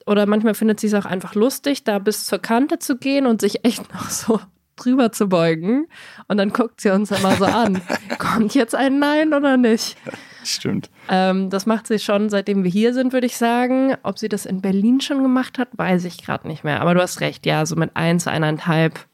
oder 0.05 0.25
manchmal 0.25 0.53
findet 0.53 0.79
sie 0.79 0.87
es 0.87 0.93
auch 0.93 1.05
einfach 1.05 1.35
lustig, 1.35 1.83
da 1.83 1.99
bis 1.99 2.25
zur 2.25 2.39
Kante 2.39 2.79
zu 2.79 2.97
gehen 2.97 3.25
und 3.25 3.41
sich 3.41 3.65
echt 3.65 3.93
noch 3.93 4.09
so 4.09 4.39
drüber 4.75 5.11
zu 5.11 5.27
beugen. 5.27 5.87
Und 6.27 6.37
dann 6.37 6.51
guckt 6.51 6.81
sie 6.81 6.89
uns 6.89 7.11
immer 7.11 7.35
so 7.35 7.45
an. 7.45 7.81
Kommt 8.17 8.53
jetzt 8.55 8.75
ein 8.75 8.99
Nein 8.99 9.33
oder 9.33 9.57
nicht? 9.57 9.97
Stimmt. 10.43 10.89
Ähm, 11.09 11.49
das 11.49 11.65
macht 11.65 11.87
sie 11.87 11.97
schon, 11.97 12.29
seitdem 12.29 12.63
wir 12.63 12.71
hier 12.71 12.93
sind, 12.93 13.13
würde 13.13 13.25
ich 13.25 13.37
sagen. 13.37 13.95
Ob 14.03 14.19
sie 14.19 14.29
das 14.29 14.45
in 14.45 14.61
Berlin 14.61 15.01
schon 15.01 15.23
gemacht 15.23 15.57
hat, 15.57 15.69
weiß 15.73 16.05
ich 16.05 16.23
gerade 16.23 16.47
nicht 16.47 16.63
mehr. 16.63 16.81
Aber 16.81 16.93
du 16.93 17.01
hast 17.01 17.21
recht, 17.21 17.45
ja, 17.45 17.65
so 17.65 17.75
mit 17.75 17.91
eins, 17.95 18.27
eineinhalb, 18.27 19.05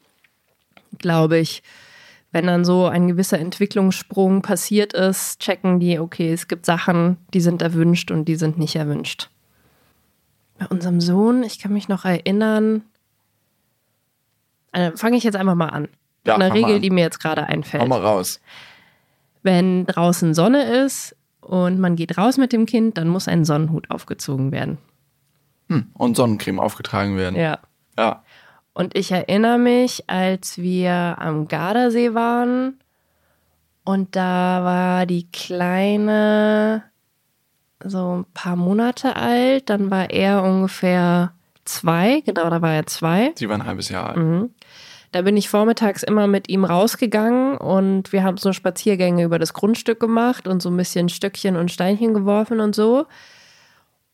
glaube 0.98 1.38
ich. 1.38 1.62
Wenn 2.32 2.46
dann 2.46 2.64
so 2.64 2.86
ein 2.86 3.08
gewisser 3.08 3.38
Entwicklungssprung 3.38 4.40
passiert 4.42 4.94
ist, 4.94 5.38
checken 5.40 5.80
die, 5.80 5.98
okay, 5.98 6.32
es 6.32 6.48
gibt 6.48 6.64
Sachen, 6.64 7.18
die 7.34 7.42
sind 7.42 7.60
erwünscht 7.60 8.10
und 8.10 8.24
die 8.24 8.36
sind 8.36 8.58
nicht 8.58 8.74
erwünscht. 8.74 9.28
Bei 10.58 10.66
unserem 10.66 11.00
Sohn, 11.00 11.42
ich 11.42 11.58
kann 11.58 11.72
mich 11.72 11.88
noch 11.88 12.04
erinnern, 12.04 12.82
äh, 14.72 14.92
fange 14.96 15.16
ich 15.16 15.24
jetzt 15.24 15.36
einfach 15.36 15.54
mal 15.54 15.68
an. 15.68 15.88
Ja, 16.26 16.36
Eine 16.36 16.52
Regel, 16.54 16.76
an. 16.76 16.82
die 16.82 16.90
mir 16.90 17.02
jetzt 17.02 17.18
gerade 17.20 17.46
einfällt 17.46 17.88
mal 17.88 18.00
raus. 18.00 18.40
wenn 19.42 19.86
draußen 19.86 20.34
Sonne 20.34 20.62
ist 20.84 21.16
und 21.40 21.80
man 21.80 21.96
geht 21.96 22.16
raus 22.16 22.36
mit 22.36 22.52
dem 22.52 22.64
Kind, 22.66 22.96
dann 22.96 23.08
muss 23.08 23.26
ein 23.26 23.44
Sonnenhut 23.44 23.90
aufgezogen 23.90 24.52
werden. 24.52 24.78
Und 25.94 26.16
Sonnencreme 26.16 26.60
aufgetragen 26.60 27.16
werden. 27.16 27.34
Ja. 27.34 27.58
Ja. 27.98 28.22
Und 28.74 28.96
ich 28.96 29.10
erinnere 29.10 29.58
mich, 29.58 30.04
als 30.08 30.58
wir 30.58 31.16
am 31.18 31.48
Gardasee 31.48 32.12
waren 32.14 32.78
und 33.84 34.14
da 34.14 34.62
war 34.64 35.06
die 35.06 35.30
Kleine 35.32 36.84
so 37.84 38.18
ein 38.18 38.24
paar 38.34 38.56
Monate 38.56 39.16
alt, 39.16 39.70
dann 39.70 39.90
war 39.90 40.10
er 40.10 40.42
ungefähr 40.42 41.32
zwei, 41.64 42.20
genau, 42.20 42.50
da 42.50 42.62
war 42.62 42.74
er 42.74 42.86
zwei. 42.86 43.32
Sie 43.36 43.48
war 43.48 43.56
ein 43.56 43.66
halbes 43.66 43.88
Jahr 43.88 44.10
alt. 44.10 44.18
Da 45.12 45.22
bin 45.22 45.36
ich 45.36 45.50
vormittags 45.50 46.02
immer 46.02 46.26
mit 46.26 46.48
ihm 46.48 46.64
rausgegangen 46.64 47.58
und 47.58 48.12
wir 48.12 48.22
haben 48.22 48.38
so 48.38 48.54
Spaziergänge 48.54 49.24
über 49.24 49.38
das 49.38 49.52
Grundstück 49.52 50.00
gemacht 50.00 50.48
und 50.48 50.62
so 50.62 50.70
ein 50.70 50.76
bisschen 50.76 51.10
Stöckchen 51.10 51.56
und 51.56 51.70
Steinchen 51.70 52.14
geworfen 52.14 52.60
und 52.60 52.74
so. 52.74 53.06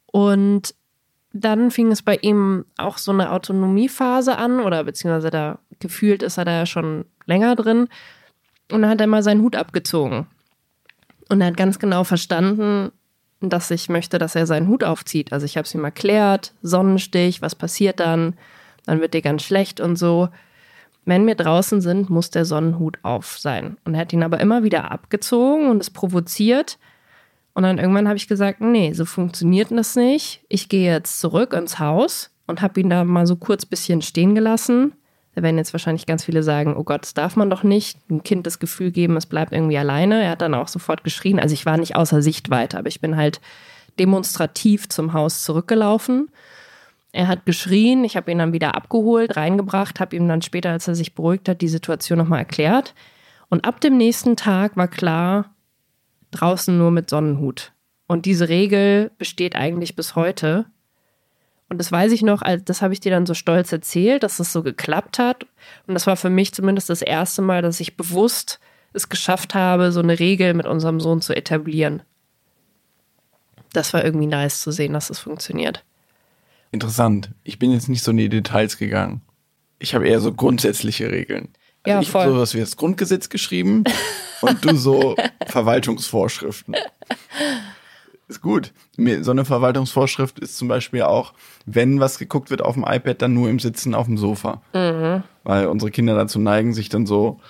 Und 0.07 0.75
dann 1.33 1.71
fing 1.71 1.93
es 1.93 2.03
bei 2.03 2.17
ihm 2.17 2.65
auch 2.79 2.99
so 2.99 3.13
eine 3.13 3.31
Autonomiephase 3.31 4.37
an 4.37 4.59
oder 4.59 4.83
beziehungsweise 4.83 5.31
da 5.31 5.59
gefühlt 5.79 6.25
ist 6.25 6.37
er 6.37 6.45
da 6.45 6.53
ja 6.53 6.67
schon 6.67 7.05
länger 7.27 7.55
drin. 7.55 7.89
Und 8.73 8.83
dann 8.83 8.91
hat 8.91 9.01
er 9.01 9.07
mal 9.07 9.23
seinen 9.23 9.43
Hut 9.43 9.55
abgezogen. 9.55 10.27
Und 11.29 11.41
er 11.41 11.49
hat 11.49 11.57
ganz 11.57 11.79
genau 11.79 12.03
verstanden, 12.03 12.91
dass 13.41 13.71
ich 13.71 13.89
möchte, 13.89 14.19
dass 14.19 14.35
er 14.35 14.47
seinen 14.47 14.69
Hut 14.69 14.85
aufzieht. 14.85 15.33
Also 15.33 15.47
ich 15.47 15.57
habe 15.57 15.67
es 15.67 15.75
ihm 15.75 15.85
erklärt, 15.85 16.53
Sonnenstich, 16.63 17.41
was 17.41 17.55
passiert 17.55 18.01
dann? 18.01 18.35
Dann 18.85 19.01
wird 19.01 19.15
dir 19.15 19.23
ganz 19.23 19.43
schlecht 19.43 19.81
und 19.81 19.97
so. 19.97 20.29
Wenn 21.05 21.27
wir 21.27 21.37
draußen 21.37 21.81
sind, 21.81 22.11
muss 22.11 22.31
der 22.31 22.45
Sonnenhut 22.45 22.99
auf 23.03 23.39
sein. 23.39 23.77
Und 23.85 23.95
er 23.95 24.01
hat 24.01 24.13
ihn 24.13 24.23
aber 24.23 24.41
immer 24.41 24.63
wieder 24.63 24.91
abgezogen 24.91 25.71
und 25.71 25.81
es 25.81 25.91
provoziert. 25.91 26.79
Und 27.55 27.63
dann 27.63 27.79
irgendwann 27.79 28.09
habe 28.09 28.17
ich 28.17 28.29
gesagt, 28.29 28.61
nee, 28.61 28.93
so 28.93 29.05
funktioniert 29.05 29.71
das 29.71 29.97
nicht. 29.97 30.43
Ich 30.49 30.69
gehe 30.69 30.93
jetzt 30.93 31.21
zurück 31.21 31.53
ins 31.55 31.79
Haus 31.79 32.31
und 32.47 32.61
habe 32.61 32.81
ihn 32.81 32.91
da 32.91 33.05
mal 33.05 33.27
so 33.27 33.37
kurz 33.37 33.65
bisschen 33.65 34.03
stehen 34.03 34.35
gelassen. 34.35 34.93
Da 35.39 35.45
werden 35.45 35.57
jetzt 35.57 35.73
wahrscheinlich 35.73 36.05
ganz 36.05 36.25
viele 36.25 36.43
sagen, 36.43 36.77
oh 36.77 36.83
Gott, 36.83 37.03
das 37.03 37.15
darf 37.15 37.37
man 37.37 37.49
doch 37.49 37.63
nicht. 37.63 37.97
Ein 38.11 38.25
Kind 38.25 38.45
das 38.45 38.59
Gefühl 38.59 38.91
geben, 38.91 39.17
es 39.17 39.27
bleibt 39.27 39.53
irgendwie 39.53 39.79
alleine. 39.79 40.21
Er 40.21 40.31
hat 40.31 40.43
dann 40.43 40.53
auch 40.53 40.67
sofort 40.67 41.05
geschrien. 41.05 41.39
Also 41.39 41.53
ich 41.53 41.65
war 41.65 41.77
nicht 41.77 41.95
außer 41.95 42.23
Sichtweite, 42.23 42.77
aber 42.77 42.89
ich 42.89 43.01
bin 43.01 43.17
halt 43.17 43.41
demonstrativ 44.01 44.89
zum 44.89 45.13
Haus 45.13 45.45
zurückgelaufen. 45.45 46.29
Er 47.13 47.29
hat 47.29 47.47
geschrien, 47.47 48.03
ich 48.03 48.17
habe 48.17 48.33
ihn 48.33 48.39
dann 48.39 48.53
wieder 48.53 48.75
abgeholt, 48.75 49.37
reingebracht, 49.37 50.01
habe 50.01 50.17
ihm 50.17 50.27
dann 50.27 50.43
später, 50.43 50.71
als 50.71 50.89
er 50.89 50.97
sich 50.97 51.15
beruhigt 51.15 51.49
hat, 51.49 51.61
die 51.61 51.69
Situation 51.69 52.19
nochmal 52.19 52.41
erklärt. 52.41 52.97
Und 53.49 53.65
ab 53.65 53.81
dem 53.81 53.97
nächsten 53.97 54.35
Tag 54.35 54.77
war 54.77 54.89
klar, 54.89 55.55
draußen 56.33 56.77
nur 56.77 56.91
mit 56.91 57.11
Sonnenhut. 57.11 57.71
Und 58.09 58.27
diese 58.27 58.49
Regel 58.49 59.13
besteht 59.19 59.55
eigentlich 59.55 59.95
bis 59.95 60.17
heute. 60.17 60.67
Und 61.69 61.79
das 61.79 61.93
weiß 61.93 62.13
ich 62.13 62.23
noch, 62.23 62.43
das 62.65 62.81
habe 62.81 62.95
ich 62.95 63.01
dir 63.01 63.11
dann 63.11 63.27
so 63.27 63.35
stolz 63.35 63.73
erzählt, 63.73 64.23
dass 64.23 64.41
es 64.41 64.53
so 64.53 64.63
geklappt 64.63 65.19
hat. 65.19 65.45
Und 65.87 65.95
das 65.95 66.07
war 66.07 66.17
für 66.17 66.31
mich 66.31 66.55
zumindest 66.55 66.89
das 66.89 67.03
erste 67.03 67.43
Mal, 67.43 67.61
dass 67.61 67.81
ich 67.81 67.97
bewusst 67.97 68.59
es 68.95 69.11
geschafft 69.11 69.55
habe, 69.55 69.93
so 69.93 70.01
eine 70.01 70.19
Regel 70.19 70.55
mit 70.55 70.67
unserem 70.67 70.99
Sohn 70.99 71.21
zu 71.21 71.37
etablieren. 71.37 72.03
Das 73.73 73.93
war 73.93 74.03
irgendwie 74.03 74.27
nice 74.27 74.63
zu 74.63 74.73
sehen, 74.73 74.95
dass 74.95 75.11
es 75.11 75.19
funktioniert. 75.19 75.85
Interessant. 76.73 77.31
Ich 77.45 77.59
bin 77.59 77.71
jetzt 77.71 77.89
nicht 77.89 78.03
so 78.03 78.11
in 78.13 78.17
die 78.17 78.29
Details 78.31 78.79
gegangen. 78.79 79.21
Ich 79.79 79.95
habe 79.95 80.09
eher 80.09 80.21
so 80.21 80.33
grundsätzliche 80.33 81.11
Regeln. 81.11 81.49
Also 81.83 81.97
ja, 81.97 82.01
ich 82.01 82.11
voll. 82.11 82.29
sowas 82.29 82.55
wie 82.55 82.61
das 82.61 82.77
Grundgesetz 82.77 83.29
geschrieben 83.29 83.85
und 84.41 84.65
du 84.65 84.75
so 84.77 85.17
Verwaltungsvorschriften. 85.47 86.77
Ist 88.29 88.43
gut. 88.43 88.73
So 89.23 89.31
eine 89.31 89.47
Verwaltungsvorschrift 89.47 90.39
ist 90.39 90.59
zum 90.59 90.69
Beispiel 90.69 91.03
auch, 91.03 91.33
wenn 91.65 91.99
was 91.99 92.19
geguckt 92.19 92.51
wird 92.51 92.61
auf 92.63 92.75
dem 92.75 92.85
iPad, 92.87 93.23
dann 93.23 93.33
nur 93.33 93.49
im 93.49 93.59
Sitzen 93.59 93.95
auf 93.95 94.07
dem 94.07 94.19
Sofa. 94.19 94.61
Mhm. 94.75 95.23
Weil 95.45 95.67
unsere 95.67 95.91
Kinder 95.91 96.15
dazu 96.15 96.39
neigen, 96.39 96.75
sich 96.75 96.91
dann 96.91 97.07
so 97.07 97.41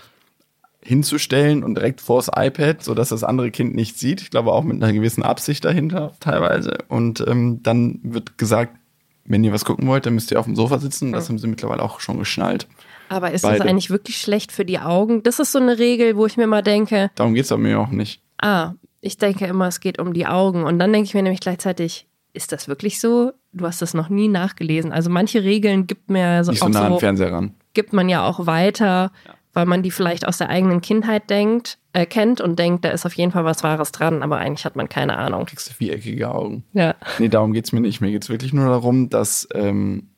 hinzustellen 0.80 1.64
und 1.64 1.74
direkt 1.74 2.00
vors 2.00 2.30
iPad, 2.34 2.82
sodass 2.82 3.08
das 3.08 3.24
andere 3.24 3.50
Kind 3.50 3.74
nicht 3.74 3.98
sieht. 3.98 4.22
Ich 4.22 4.30
glaube 4.30 4.52
auch 4.52 4.62
mit 4.62 4.82
einer 4.82 4.92
gewissen 4.92 5.22
Absicht 5.22 5.64
dahinter 5.64 6.12
teilweise. 6.20 6.78
Und 6.88 7.24
ähm, 7.26 7.60
dann 7.62 7.98
wird 8.04 8.38
gesagt, 8.38 8.76
wenn 9.24 9.44
ihr 9.44 9.52
was 9.52 9.64
gucken 9.64 9.86
wollt, 9.88 10.06
dann 10.06 10.14
müsst 10.14 10.30
ihr 10.30 10.38
auf 10.38 10.46
dem 10.46 10.56
Sofa 10.56 10.78
sitzen. 10.78 11.12
Das 11.12 11.28
haben 11.28 11.38
sie 11.38 11.48
mittlerweile 11.48 11.82
auch 11.82 12.00
schon 12.00 12.18
geschnallt. 12.18 12.66
Aber 13.10 13.32
ist 13.32 13.42
Beide. 13.42 13.58
das 13.58 13.66
eigentlich 13.66 13.90
wirklich 13.90 14.18
schlecht 14.18 14.52
für 14.52 14.64
die 14.64 14.78
Augen? 14.78 15.22
Das 15.22 15.38
ist 15.38 15.52
so 15.52 15.58
eine 15.58 15.78
Regel, 15.78 16.16
wo 16.16 16.26
ich 16.26 16.36
mir 16.36 16.46
mal 16.46 16.62
denke, 16.62 17.10
Darum 17.16 17.34
geht's 17.34 17.50
aber 17.52 17.62
mir 17.62 17.80
auch 17.80 17.90
nicht. 17.90 18.22
ah, 18.40 18.74
ich 19.00 19.16
denke 19.18 19.46
immer, 19.46 19.68
es 19.68 19.80
geht 19.80 19.98
um 19.98 20.12
die 20.12 20.26
Augen. 20.26 20.64
Und 20.64 20.78
dann 20.78 20.92
denke 20.92 21.06
ich 21.06 21.14
mir 21.14 21.22
nämlich 21.22 21.40
gleichzeitig, 21.40 22.06
ist 22.32 22.52
das 22.52 22.68
wirklich 22.68 23.00
so? 23.00 23.32
Du 23.52 23.66
hast 23.66 23.80
das 23.82 23.94
noch 23.94 24.08
nie 24.08 24.28
nachgelesen. 24.28 24.92
Also 24.92 25.10
manche 25.10 25.42
Regeln 25.42 25.86
gibt 25.86 26.10
mir 26.10 26.44
so, 26.44 26.50
Nicht 26.50 26.60
so 26.60 26.66
auch 26.66 26.70
nah 26.70 26.88
so, 26.88 26.98
Fernseher 26.98 27.32
ran. 27.32 27.54
gibt 27.74 27.92
man 27.92 28.08
ja 28.08 28.26
auch 28.26 28.46
weiter, 28.46 29.12
weil 29.54 29.66
man 29.66 29.82
die 29.82 29.90
vielleicht 29.90 30.26
aus 30.28 30.38
der 30.38 30.50
eigenen 30.50 30.80
Kindheit 30.80 31.30
denkt, 31.30 31.78
äh, 31.92 32.06
kennt 32.06 32.40
und 32.40 32.58
denkt, 32.58 32.84
da 32.84 32.90
ist 32.90 33.06
auf 33.06 33.14
jeden 33.14 33.32
Fall 33.32 33.44
was 33.44 33.62
Wahres 33.64 33.90
dran, 33.92 34.22
aber 34.22 34.36
eigentlich 34.38 34.64
hat 34.64 34.76
man 34.76 34.88
keine 34.88 35.16
Ahnung. 35.16 35.46
Kriegst 35.46 35.68
du 35.70 35.74
viereckige 35.74 36.30
Augen. 36.30 36.64
Ja. 36.74 36.94
Nee, 37.18 37.28
darum 37.28 37.52
geht's 37.52 37.72
mir 37.72 37.80
nicht. 37.80 38.00
Mir 38.00 38.10
geht's 38.10 38.28
wirklich 38.28 38.52
nur 38.52 38.66
darum, 38.68 39.08
dass 39.08 39.48
ähm, 39.54 40.08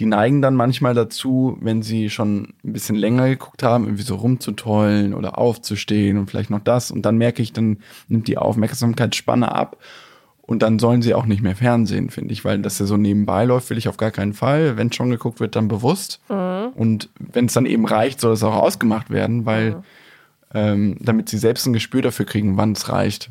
die 0.00 0.06
neigen 0.06 0.40
dann 0.40 0.54
manchmal 0.54 0.94
dazu, 0.94 1.58
wenn 1.60 1.82
sie 1.82 2.08
schon 2.08 2.54
ein 2.64 2.72
bisschen 2.72 2.96
länger 2.96 3.28
geguckt 3.28 3.62
haben, 3.62 3.84
irgendwie 3.84 4.02
so 4.02 4.14
rumzutollen 4.14 5.12
oder 5.12 5.36
aufzustehen 5.36 6.16
und 6.16 6.30
vielleicht 6.30 6.48
noch 6.48 6.60
das. 6.60 6.90
Und 6.90 7.02
dann 7.02 7.18
merke 7.18 7.42
ich, 7.42 7.52
dann 7.52 7.78
nimmt 8.08 8.26
die 8.26 8.38
Aufmerksamkeitsspanne 8.38 9.54
ab. 9.54 9.76
Und 10.40 10.62
dann 10.62 10.78
sollen 10.78 11.02
sie 11.02 11.14
auch 11.14 11.26
nicht 11.26 11.42
mehr 11.42 11.54
Fernsehen, 11.54 12.10
finde 12.10 12.32
ich, 12.32 12.44
weil 12.44 12.60
das 12.60 12.78
ja 12.78 12.86
so 12.86 12.96
nebenbei 12.96 13.44
läuft, 13.44 13.70
will 13.70 13.78
ich 13.78 13.88
auf 13.88 13.98
gar 13.98 14.10
keinen 14.10 14.32
Fall. 14.32 14.76
Wenn 14.78 14.90
schon 14.90 15.10
geguckt 15.10 15.38
wird, 15.38 15.54
dann 15.54 15.68
bewusst. 15.68 16.20
Und 16.74 17.10
wenn 17.18 17.44
es 17.44 17.52
dann 17.52 17.66
eben 17.66 17.86
reicht, 17.86 18.20
soll 18.20 18.32
es 18.32 18.42
auch 18.42 18.56
ausgemacht 18.56 19.10
werden, 19.10 19.44
weil 19.44 19.82
ähm, 20.54 20.96
damit 20.98 21.28
sie 21.28 21.38
selbst 21.38 21.66
ein 21.66 21.72
Gespür 21.74 22.02
dafür 22.02 22.24
kriegen, 22.24 22.56
wann 22.56 22.72
es 22.72 22.88
reicht. 22.88 23.30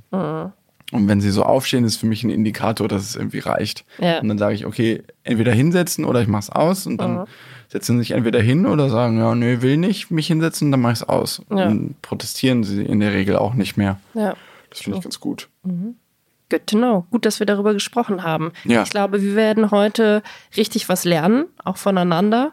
Und 0.92 1.08
wenn 1.08 1.22
sie 1.22 1.30
so 1.30 1.44
aufstehen, 1.44 1.84
ist 1.84 1.98
für 1.98 2.08
mich 2.08 2.24
ein 2.24 2.32
Indikator, 2.32 2.88
dass 2.88 3.04
es 3.04 3.16
irgendwie 3.16 3.40
reicht. 3.40 3.86
Ja. 4.00 4.20
Und 4.20 4.28
dann 4.28 4.38
sage 4.38 4.56
ich, 4.56 4.66
okay, 4.66 5.04
entweder 5.24 5.52
hinsetzen 5.52 6.04
oder 6.04 6.22
ich 6.22 6.28
mach's 6.28 6.50
aus. 6.50 6.88
Und 6.88 6.98
dann 7.00 7.28
setzen 7.68 7.98
sie 7.98 8.00
sich 8.00 8.12
entweder 8.12 8.42
hin 8.42 8.66
oder 8.66 8.90
sagen, 8.90 9.20
ja, 9.20 9.36
nö, 9.36 9.62
will 9.62 9.78
nicht 9.78 10.10
mich 10.10 10.28
hinsetzen, 10.28 10.72
dann 10.72 10.82
mach 10.82 10.92
ich's 10.92 11.04
aus. 11.04 11.44
Ja. 11.52 11.68
Und 11.68 12.02
protestieren 12.02 12.64
sie 12.64 12.84
in 12.84 13.00
der 13.00 13.14
Regel 13.14 13.36
auch 13.36 13.54
nicht 13.54 13.78
mehr. 13.78 14.00
Ja. 14.16 14.36
Das 14.72 14.80
finde 14.82 14.98
ich 14.98 15.04
ganz 15.04 15.20
gut. 15.20 15.48
Good 15.64 16.66
to 16.66 16.78
know. 16.78 17.06
Gut, 17.12 17.26
dass 17.26 17.40
wir 17.40 17.46
darüber 17.46 17.74
gesprochen 17.74 18.24
haben. 18.24 18.52
Ja. 18.66 18.82
Ich 18.82 18.90
glaube, 18.90 19.22
wir 19.22 19.36
werden 19.36 19.70
heute 19.70 20.24
richtig 20.58 20.90
was 20.90 21.06
lernen, 21.06 21.46
auch 21.64 21.78
voneinander. 21.78 22.52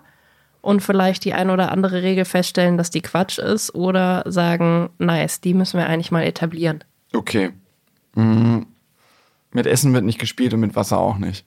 Und 0.60 0.82
vielleicht 0.82 1.24
die 1.24 1.32
ein 1.32 1.48
oder 1.48 1.70
andere 1.70 2.02
Regel 2.02 2.24
feststellen, 2.24 2.76
dass 2.76 2.90
die 2.90 3.00
Quatsch 3.00 3.38
ist 3.38 3.74
oder 3.74 4.24
sagen, 4.26 4.90
nice, 4.98 5.40
die 5.40 5.54
müssen 5.54 5.78
wir 5.78 5.86
eigentlich 5.86 6.10
mal 6.10 6.24
etablieren. 6.24 6.82
Okay. 7.14 7.52
Mhm. 8.16 8.66
Mit 9.52 9.66
Essen 9.66 9.94
wird 9.94 10.04
nicht 10.04 10.18
gespielt 10.18 10.52
und 10.52 10.60
mit 10.60 10.76
Wasser 10.76 10.98
auch 10.98 11.18
nicht. 11.18 11.44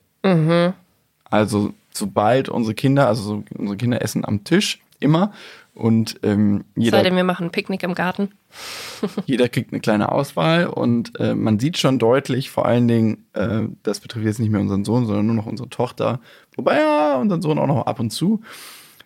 Also 1.25 1.73
sobald 1.93 2.49
unsere 2.49 2.73
Kinder, 2.73 3.07
also 3.07 3.21
so, 3.21 3.43
unsere 3.57 3.77
Kinder 3.77 4.01
essen 4.01 4.25
am 4.25 4.43
Tisch, 4.43 4.79
immer. 4.99 5.33
Und 5.75 6.19
ähm, 6.23 6.65
jeder 6.75 6.97
Sei 6.97 7.03
denn, 7.03 7.15
wir 7.15 7.23
machen 7.23 7.47
ein 7.47 7.51
Picknick 7.51 7.83
im 7.83 7.93
Garten. 7.93 8.31
Jeder 9.25 9.47
kriegt 9.47 9.71
eine 9.71 9.79
kleine 9.79 10.11
Auswahl 10.11 10.67
und 10.67 11.17
äh, 11.19 11.35
man 11.35 11.59
sieht 11.59 11.77
schon 11.77 11.99
deutlich, 11.99 12.49
vor 12.49 12.65
allen 12.65 12.87
Dingen, 12.87 13.25
äh, 13.31 13.61
das 13.83 14.01
betrifft 14.01 14.25
jetzt 14.25 14.39
nicht 14.39 14.49
mehr 14.49 14.59
unseren 14.59 14.83
Sohn, 14.83 15.05
sondern 15.05 15.27
nur 15.27 15.35
noch 15.35 15.45
unsere 15.45 15.69
Tochter. 15.69 16.19
Wobei 16.57 16.79
ja, 16.79 17.15
unseren 17.15 17.41
Sohn 17.41 17.59
auch 17.59 17.67
noch 17.67 17.85
ab 17.85 17.99
und 18.01 18.09
zu. 18.09 18.41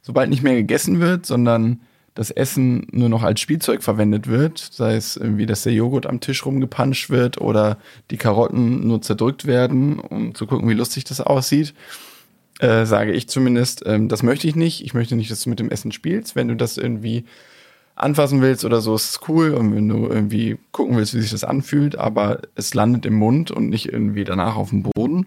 Sobald 0.01 0.29
nicht 0.29 0.41
mehr 0.41 0.55
gegessen 0.55 0.99
wird, 0.99 1.27
sondern 1.27 1.81
das 2.15 2.29
Essen 2.29 2.87
nur 2.91 3.09
noch 3.09 3.23
als 3.23 3.39
Spielzeug 3.39 3.81
verwendet 3.81 4.27
wird, 4.27 4.59
sei 4.59 4.95
es 4.95 5.17
irgendwie, 5.17 5.45
dass 5.45 5.63
der 5.63 5.73
Joghurt 5.73 6.05
am 6.05 6.19
Tisch 6.19 6.45
rumgepanscht 6.45 7.09
wird 7.09 7.41
oder 7.41 7.77
die 8.11 8.17
Karotten 8.17 8.87
nur 8.87 9.01
zerdrückt 9.01 9.45
werden, 9.45 9.99
um 9.99 10.35
zu 10.35 10.45
gucken, 10.45 10.69
wie 10.69 10.73
lustig 10.73 11.05
das 11.05 11.21
aussieht, 11.21 11.73
äh, 12.59 12.85
sage 12.85 13.11
ich 13.13 13.27
zumindest, 13.27 13.83
ähm, 13.85 14.09
das 14.09 14.21
möchte 14.21 14.47
ich 14.47 14.55
nicht. 14.55 14.83
Ich 14.83 14.93
möchte 14.93 15.15
nicht, 15.15 15.31
dass 15.31 15.43
du 15.43 15.49
mit 15.49 15.59
dem 15.59 15.69
Essen 15.69 15.91
spielst. 15.91 16.35
Wenn 16.35 16.47
du 16.47 16.55
das 16.55 16.77
irgendwie 16.77 17.25
anfassen 17.95 18.41
willst 18.41 18.63
oder 18.63 18.81
so, 18.81 18.95
ist 18.95 19.09
es 19.09 19.19
cool. 19.27 19.53
Und 19.53 19.75
wenn 19.75 19.89
du 19.89 20.07
irgendwie 20.07 20.57
gucken 20.71 20.95
willst, 20.95 21.15
wie 21.15 21.21
sich 21.21 21.31
das 21.31 21.43
anfühlt, 21.43 21.97
aber 21.97 22.41
es 22.55 22.73
landet 22.73 23.05
im 23.05 23.15
Mund 23.15 23.49
und 23.49 23.69
nicht 23.69 23.91
irgendwie 23.91 24.23
danach 24.23 24.55
auf 24.55 24.69
dem 24.69 24.83
Boden. 24.83 25.25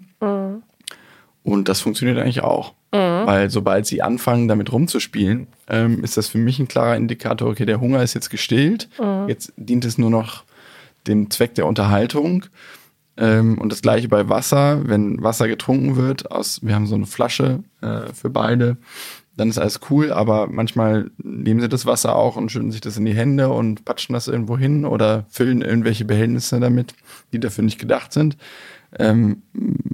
Und 1.47 1.69
das 1.69 1.81
funktioniert 1.81 2.19
eigentlich 2.19 2.43
auch. 2.43 2.75
Weil 3.27 3.51
sobald 3.51 3.87
sie 3.87 4.03
anfangen, 4.03 4.49
damit 4.49 4.73
rumzuspielen, 4.73 5.47
ähm, 5.69 6.03
ist 6.03 6.17
das 6.17 6.29
für 6.29 6.39
mich 6.39 6.59
ein 6.59 6.67
klarer 6.67 6.97
Indikator, 6.97 7.49
okay, 7.49 7.67
der 7.67 7.81
Hunger 7.81 8.03
ist 8.03 8.15
jetzt 8.15 8.31
gestillt. 8.31 8.89
Jetzt 9.29 9.53
dient 9.57 9.85
es 9.85 9.97
nur 9.97 10.11
noch 10.11 10.45
dem 11.07 11.31
Zweck 11.31 11.55
der 11.55 11.67
Unterhaltung. 11.67 12.47
Ähm, 13.17 13.59
und 13.59 13.71
das 13.71 13.81
gleiche 13.81 14.09
bei 14.09 14.29
Wasser. 14.29 14.89
Wenn 14.89 15.23
Wasser 15.23 15.47
getrunken 15.47 15.97
wird, 15.97 16.31
aus, 16.31 16.61
wir 16.63 16.75
haben 16.75 16.87
so 16.87 16.97
eine 16.97 17.07
Flasche 17.07 17.63
äh, 17.81 18.13
für 18.13 18.29
beide, 18.29 18.77
dann 19.37 19.49
ist 19.49 19.59
alles 19.59 19.81
cool, 19.91 20.13
aber 20.13 20.49
manchmal 20.49 21.11
nehmen 21.23 21.61
sie 21.61 21.69
das 21.69 21.87
Wasser 21.87 22.17
auch 22.17 22.37
und 22.37 22.51
schütten 22.51 22.73
sich 22.73 22.81
das 22.81 22.97
in 22.97 23.05
die 23.05 23.15
Hände 23.15 23.51
und 23.51 23.85
patschen 23.85 24.15
das 24.15 24.29
irgendwo 24.29 24.57
hin 24.57 24.85
oder 24.85 25.27
füllen 25.29 25.63
irgendwelche 25.63 26.07
Behältnisse 26.07 26.59
damit, 26.59 26.95
die 27.33 27.41
dafür 27.41 27.63
nicht 27.63 27.79
gedacht 27.79 28.13
sind. 28.13 28.37
Ähm, 28.99 29.43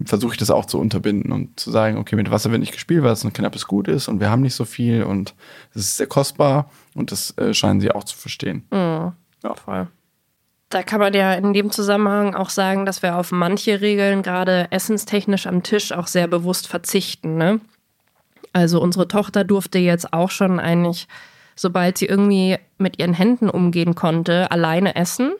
versuche 0.04 0.32
ich 0.34 0.38
das 0.38 0.50
auch 0.50 0.66
zu 0.66 0.78
unterbinden 0.78 1.32
und 1.32 1.58
zu 1.58 1.70
sagen, 1.70 1.96
okay, 1.98 2.16
mit 2.16 2.30
Wasser 2.30 2.50
wird 2.50 2.60
nicht 2.60 2.72
gespielt, 2.72 3.02
weil 3.02 3.12
es 3.12 3.24
ein 3.24 3.32
knappes 3.32 3.66
Gut 3.66 3.88
ist 3.88 4.08
und 4.08 4.20
wir 4.20 4.30
haben 4.30 4.42
nicht 4.42 4.54
so 4.54 4.64
viel 4.64 5.02
und 5.02 5.34
es 5.74 5.82
ist 5.82 5.96
sehr 5.96 6.06
kostbar 6.06 6.70
und 6.94 7.10
das 7.10 7.36
äh, 7.38 7.52
scheinen 7.52 7.80
sie 7.80 7.90
auch 7.90 8.04
zu 8.04 8.16
verstehen. 8.16 8.64
Ja. 8.72 9.14
Voll. 9.64 9.88
Da 10.68 10.82
kann 10.82 11.00
man 11.00 11.12
ja 11.12 11.34
in 11.34 11.52
dem 11.52 11.70
Zusammenhang 11.70 12.34
auch 12.34 12.48
sagen, 12.48 12.86
dass 12.86 13.02
wir 13.02 13.18
auf 13.18 13.30
manche 13.30 13.82
Regeln 13.82 14.22
gerade 14.22 14.68
essenstechnisch 14.70 15.46
am 15.46 15.62
Tisch 15.62 15.92
auch 15.92 16.06
sehr 16.06 16.28
bewusst 16.28 16.66
verzichten. 16.66 17.36
Ne? 17.36 17.60
Also 18.54 18.80
unsere 18.80 19.06
Tochter 19.06 19.44
durfte 19.44 19.78
jetzt 19.78 20.14
auch 20.14 20.30
schon 20.30 20.58
eigentlich, 20.58 21.08
sobald 21.56 21.98
sie 21.98 22.06
irgendwie 22.06 22.56
mit 22.78 22.98
ihren 22.98 23.12
Händen 23.12 23.50
umgehen 23.50 23.94
konnte, 23.94 24.50
alleine 24.50 24.94
essen. 24.94 25.32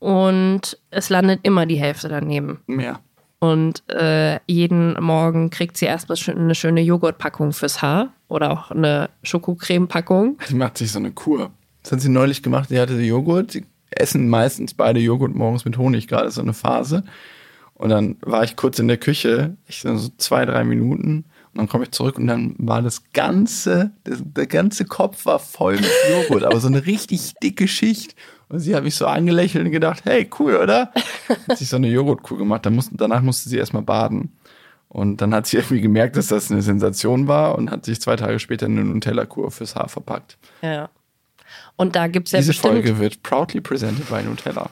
Und 0.00 0.78
es 0.90 1.10
landet 1.10 1.40
immer 1.44 1.66
die 1.66 1.76
Hälfte 1.76 2.08
daneben. 2.08 2.60
Mehr. 2.66 3.00
Und 3.38 3.88
äh, 3.88 4.38
jeden 4.46 5.02
Morgen 5.02 5.50
kriegt 5.50 5.76
sie 5.76 5.86
erstmal 5.86 6.18
eine 6.36 6.54
schöne 6.54 6.82
Joghurtpackung 6.82 7.52
fürs 7.52 7.80
Haar 7.80 8.12
oder 8.28 8.50
auch 8.50 8.70
eine 8.70 9.08
Schokocreme-Packung. 9.22 10.38
Sie 10.46 10.54
macht 10.56 10.76
sich 10.78 10.92
so 10.92 10.98
eine 10.98 11.12
Kur. 11.12 11.50
Das 11.82 11.92
hat 11.92 12.00
sie 12.00 12.10
neulich 12.10 12.42
gemacht. 12.42 12.68
Sie 12.68 12.78
hatte 12.78 13.00
Joghurt. 13.00 13.52
Sie 13.52 13.64
essen 13.90 14.28
meistens 14.28 14.74
beide 14.74 15.00
Joghurt 15.00 15.34
morgens 15.34 15.64
mit 15.64 15.78
Honig, 15.78 16.06
gerade 16.08 16.30
so 16.30 16.42
eine 16.42 16.52
Phase. 16.52 17.04
Und 17.74 17.88
dann 17.88 18.16
war 18.20 18.44
ich 18.44 18.56
kurz 18.56 18.78
in 18.78 18.88
der 18.88 18.98
Küche, 18.98 19.56
ich 19.66 19.80
so 19.80 20.08
zwei, 20.18 20.44
drei 20.44 20.64
Minuten. 20.64 21.24
Und 21.52 21.58
dann 21.58 21.68
komme 21.68 21.84
ich 21.84 21.90
zurück 21.90 22.16
und 22.18 22.28
dann 22.28 22.54
war 22.58 22.80
das 22.80 23.12
ganze, 23.12 23.90
das, 24.04 24.22
der 24.22 24.46
ganze 24.46 24.84
Kopf 24.84 25.26
war 25.26 25.38
voll 25.40 25.76
mit 25.76 25.90
Joghurt, 26.10 26.44
aber 26.44 26.60
so 26.60 26.68
eine 26.68 26.86
richtig 26.86 27.34
dicke 27.42 27.66
Schicht. 27.66 28.14
Und 28.48 28.60
sie 28.60 28.74
hat 28.74 28.84
mich 28.84 28.94
so 28.96 29.06
angelächelt 29.06 29.64
und 29.64 29.70
gedacht, 29.70 30.02
hey, 30.04 30.28
cool, 30.38 30.56
oder? 30.56 30.92
Hat 31.48 31.58
sich 31.58 31.68
so 31.68 31.76
eine 31.76 31.88
Joghurtkuh 31.88 32.36
gemacht. 32.36 32.66
Dann 32.66 32.74
musste, 32.74 32.96
danach 32.96 33.22
musste 33.22 33.48
sie 33.48 33.58
erstmal 33.58 33.82
baden. 33.82 34.32
Und 34.88 35.20
dann 35.20 35.32
hat 35.32 35.46
sie 35.46 35.56
irgendwie 35.56 35.80
gemerkt, 35.80 36.16
dass 36.16 36.28
das 36.28 36.50
eine 36.50 36.62
Sensation 36.62 37.28
war 37.28 37.56
und 37.56 37.70
hat 37.70 37.84
sich 37.84 38.00
zwei 38.00 38.16
Tage 38.16 38.40
später 38.40 38.66
eine 38.66 38.84
Nutella-Kur 38.84 39.52
fürs 39.52 39.76
Haar 39.76 39.88
verpackt. 39.88 40.36
Ja. 40.62 40.90
Und 41.76 41.96
da 41.96 42.08
gibt 42.08 42.26
es 42.28 42.32
ja 42.32 42.40
Diese 42.40 42.50
bestimmt. 42.50 42.74
Folge 42.74 42.98
wird 42.98 43.22
proudly 43.22 43.60
presented 43.60 44.08
by 44.08 44.22
Nutella. 44.22 44.68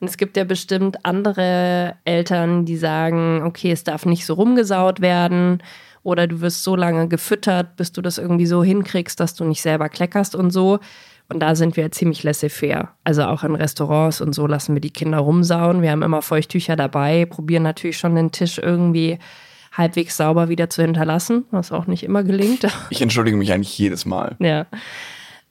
Und 0.00 0.08
es 0.08 0.16
gibt 0.16 0.36
ja 0.36 0.44
bestimmt 0.44 1.04
andere 1.04 1.96
Eltern, 2.04 2.66
die 2.66 2.76
sagen, 2.76 3.42
okay, 3.42 3.72
es 3.72 3.84
darf 3.84 4.04
nicht 4.04 4.26
so 4.26 4.34
rumgesaut 4.34 5.00
werden. 5.00 5.62
Oder 6.04 6.28
du 6.28 6.40
wirst 6.40 6.62
so 6.62 6.76
lange 6.76 7.08
gefüttert, 7.08 7.76
bis 7.76 7.90
du 7.90 8.02
das 8.02 8.18
irgendwie 8.18 8.46
so 8.46 8.62
hinkriegst, 8.62 9.18
dass 9.18 9.34
du 9.34 9.44
nicht 9.44 9.62
selber 9.62 9.88
kleckerst 9.88 10.36
und 10.36 10.50
so. 10.50 10.78
Und 11.28 11.40
da 11.40 11.54
sind 11.54 11.76
wir 11.76 11.90
ziemlich 11.90 12.22
laissez-faire. 12.22 12.90
Also 13.02 13.24
auch 13.24 13.42
in 13.42 13.54
Restaurants 13.54 14.20
und 14.20 14.34
so 14.34 14.46
lassen 14.46 14.74
wir 14.74 14.80
die 14.80 14.92
Kinder 14.92 15.18
rumsauen. 15.18 15.80
Wir 15.80 15.90
haben 15.90 16.02
immer 16.02 16.20
Feuchttücher 16.20 16.76
dabei, 16.76 17.24
probieren 17.24 17.62
natürlich 17.62 17.96
schon 17.96 18.14
den 18.14 18.30
Tisch 18.30 18.58
irgendwie 18.58 19.18
halbwegs 19.72 20.18
sauber 20.18 20.50
wieder 20.50 20.68
zu 20.68 20.82
hinterlassen, 20.82 21.46
was 21.50 21.72
auch 21.72 21.86
nicht 21.86 22.04
immer 22.04 22.22
gelingt. 22.22 22.66
Ich 22.90 23.00
entschuldige 23.00 23.36
mich 23.36 23.52
eigentlich 23.52 23.76
jedes 23.76 24.04
Mal. 24.04 24.36
Ja. 24.38 24.66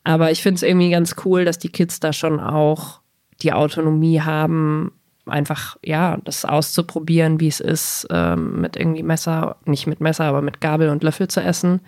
Aber 0.03 0.31
ich 0.31 0.43
finde 0.43 0.57
es 0.57 0.63
irgendwie 0.63 0.91
ganz 0.91 1.15
cool, 1.25 1.45
dass 1.45 1.57
die 1.57 1.69
Kids 1.69 1.99
da 1.99 2.13
schon 2.13 2.39
auch 2.39 3.01
die 3.41 3.53
Autonomie 3.53 4.21
haben, 4.21 4.91
einfach, 5.25 5.77
ja, 5.83 6.17
das 6.23 6.45
auszuprobieren, 6.45 7.39
wie 7.39 7.47
es 7.47 7.59
ist, 7.59 8.07
ähm, 8.09 8.61
mit 8.61 8.75
irgendwie 8.75 9.03
Messer, 9.03 9.57
nicht 9.65 9.87
mit 9.87 10.01
Messer, 10.01 10.25
aber 10.25 10.41
mit 10.41 10.61
Gabel 10.61 10.89
und 10.89 11.03
Löffel 11.03 11.27
zu 11.27 11.41
essen. 11.41 11.81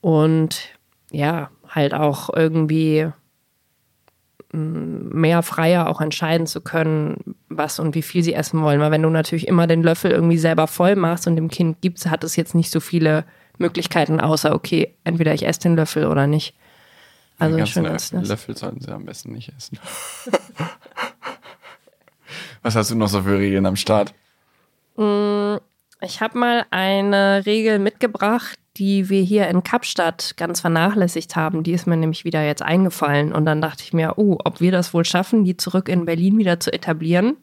Und 0.00 0.60
ja, 1.10 1.50
halt 1.68 1.94
auch 1.94 2.30
irgendwie 2.34 3.08
mm, 4.52 5.20
mehr 5.20 5.42
freier 5.42 5.88
auch 5.88 6.00
entscheiden 6.00 6.46
zu 6.46 6.60
können, 6.60 7.36
was 7.48 7.78
und 7.78 7.94
wie 7.94 8.02
viel 8.02 8.22
sie 8.22 8.34
essen 8.34 8.62
wollen. 8.62 8.80
Weil 8.80 8.90
wenn 8.90 9.02
du 9.02 9.10
natürlich 9.10 9.48
immer 9.48 9.66
den 9.66 9.82
Löffel 9.82 10.10
irgendwie 10.10 10.38
selber 10.38 10.66
voll 10.66 10.96
machst 10.96 11.26
und 11.26 11.36
dem 11.36 11.48
Kind 11.48 11.80
gibst, 11.80 12.08
hat 12.08 12.24
es 12.24 12.36
jetzt 12.36 12.54
nicht 12.54 12.70
so 12.70 12.80
viele 12.80 13.24
Möglichkeiten, 13.58 14.20
außer, 14.20 14.54
okay, 14.54 14.94
entweder 15.04 15.34
ich 15.34 15.46
esse 15.46 15.60
den 15.60 15.76
Löffel 15.76 16.06
oder 16.06 16.26
nicht. 16.26 16.54
Also 17.38 17.56
Den 17.56 17.66
schön 17.66 17.84
ganzen 17.84 18.16
ist 18.16 18.22
das. 18.22 18.28
Löffel 18.28 18.56
sollten 18.56 18.80
sie 18.80 18.92
am 18.92 19.04
besten 19.04 19.32
nicht 19.32 19.52
essen. 19.56 19.78
Was 22.62 22.76
hast 22.76 22.90
du 22.90 22.94
noch 22.94 23.08
so 23.08 23.22
für 23.22 23.38
Regeln 23.38 23.66
am 23.66 23.76
Start? 23.76 24.14
Ich 24.96 26.20
habe 26.20 26.38
mal 26.38 26.66
eine 26.70 27.44
Regel 27.46 27.78
mitgebracht, 27.78 28.58
die 28.76 29.08
wir 29.08 29.22
hier 29.22 29.48
in 29.48 29.62
Kapstadt 29.62 30.36
ganz 30.36 30.60
vernachlässigt 30.60 31.36
haben. 31.36 31.62
Die 31.62 31.72
ist 31.72 31.86
mir 31.86 31.96
nämlich 31.96 32.24
wieder 32.24 32.44
jetzt 32.44 32.62
eingefallen. 32.62 33.32
Und 33.32 33.44
dann 33.44 33.60
dachte 33.60 33.82
ich 33.84 33.92
mir, 33.92 34.14
oh, 34.16 34.38
ob 34.44 34.60
wir 34.60 34.72
das 34.72 34.94
wohl 34.94 35.04
schaffen, 35.04 35.44
die 35.44 35.56
zurück 35.56 35.88
in 35.88 36.04
Berlin 36.04 36.38
wieder 36.38 36.60
zu 36.60 36.72
etablieren. 36.72 37.36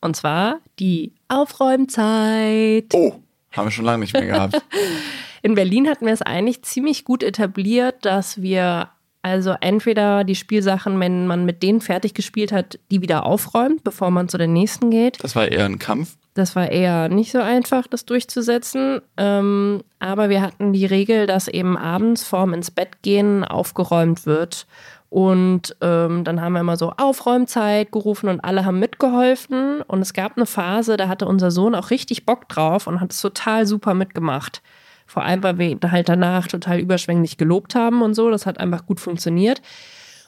Und 0.00 0.16
zwar 0.16 0.58
die 0.78 1.12
Aufräumzeit. 1.28 2.92
Oh, 2.92 3.14
haben 3.52 3.66
wir 3.66 3.70
schon 3.70 3.84
lange 3.84 4.00
nicht 4.00 4.14
mehr 4.14 4.26
gehabt. 4.26 4.60
In 5.42 5.56
Berlin 5.56 5.88
hatten 5.88 6.06
wir 6.06 6.12
es 6.12 6.22
eigentlich 6.22 6.62
ziemlich 6.62 7.04
gut 7.04 7.24
etabliert, 7.24 8.04
dass 8.04 8.40
wir 8.40 8.90
also 9.22 9.54
entweder 9.60 10.24
die 10.24 10.34
Spielsachen, 10.34 10.98
wenn 10.98 11.26
man 11.28 11.44
mit 11.44 11.62
denen 11.62 11.80
fertig 11.80 12.12
gespielt 12.12 12.50
hat, 12.50 12.78
die 12.90 13.02
wieder 13.02 13.24
aufräumt, 13.24 13.84
bevor 13.84 14.10
man 14.10 14.28
zu 14.28 14.36
den 14.36 14.52
nächsten 14.52 14.90
geht. 14.90 15.22
Das 15.22 15.36
war 15.36 15.46
eher 15.46 15.64
ein 15.64 15.78
Kampf. 15.78 16.16
Das 16.34 16.56
war 16.56 16.70
eher 16.70 17.08
nicht 17.08 17.30
so 17.30 17.40
einfach, 17.40 17.86
das 17.86 18.04
durchzusetzen. 18.04 19.00
Ähm, 19.16 19.82
aber 20.00 20.28
wir 20.28 20.42
hatten 20.42 20.72
die 20.72 20.86
Regel, 20.86 21.26
dass 21.26 21.46
eben 21.46 21.76
abends 21.76 22.24
vorm 22.24 22.52
ins 22.52 22.70
Bett 22.70 23.02
gehen 23.02 23.44
aufgeräumt 23.44 24.26
wird. 24.26 24.66
Und 25.08 25.76
ähm, 25.82 26.24
dann 26.24 26.40
haben 26.40 26.54
wir 26.54 26.60
immer 26.60 26.78
so 26.78 26.94
Aufräumzeit 26.96 27.92
gerufen 27.92 28.30
und 28.30 28.40
alle 28.40 28.64
haben 28.64 28.80
mitgeholfen. 28.80 29.82
Und 29.82 30.00
es 30.00 30.14
gab 30.14 30.36
eine 30.36 30.46
Phase, 30.46 30.96
da 30.96 31.06
hatte 31.06 31.26
unser 31.26 31.50
Sohn 31.50 31.74
auch 31.74 31.90
richtig 31.90 32.24
Bock 32.24 32.48
drauf 32.48 32.86
und 32.86 33.00
hat 33.00 33.12
es 33.12 33.20
total 33.20 33.66
super 33.66 33.92
mitgemacht. 33.92 34.62
Vor 35.12 35.24
allem, 35.24 35.42
weil 35.42 35.58
wir 35.58 35.78
halt 35.90 36.08
danach 36.08 36.48
total 36.48 36.78
überschwänglich 36.78 37.36
gelobt 37.36 37.74
haben 37.74 38.00
und 38.00 38.14
so. 38.14 38.30
Das 38.30 38.46
hat 38.46 38.58
einfach 38.58 38.86
gut 38.86 38.98
funktioniert. 38.98 39.60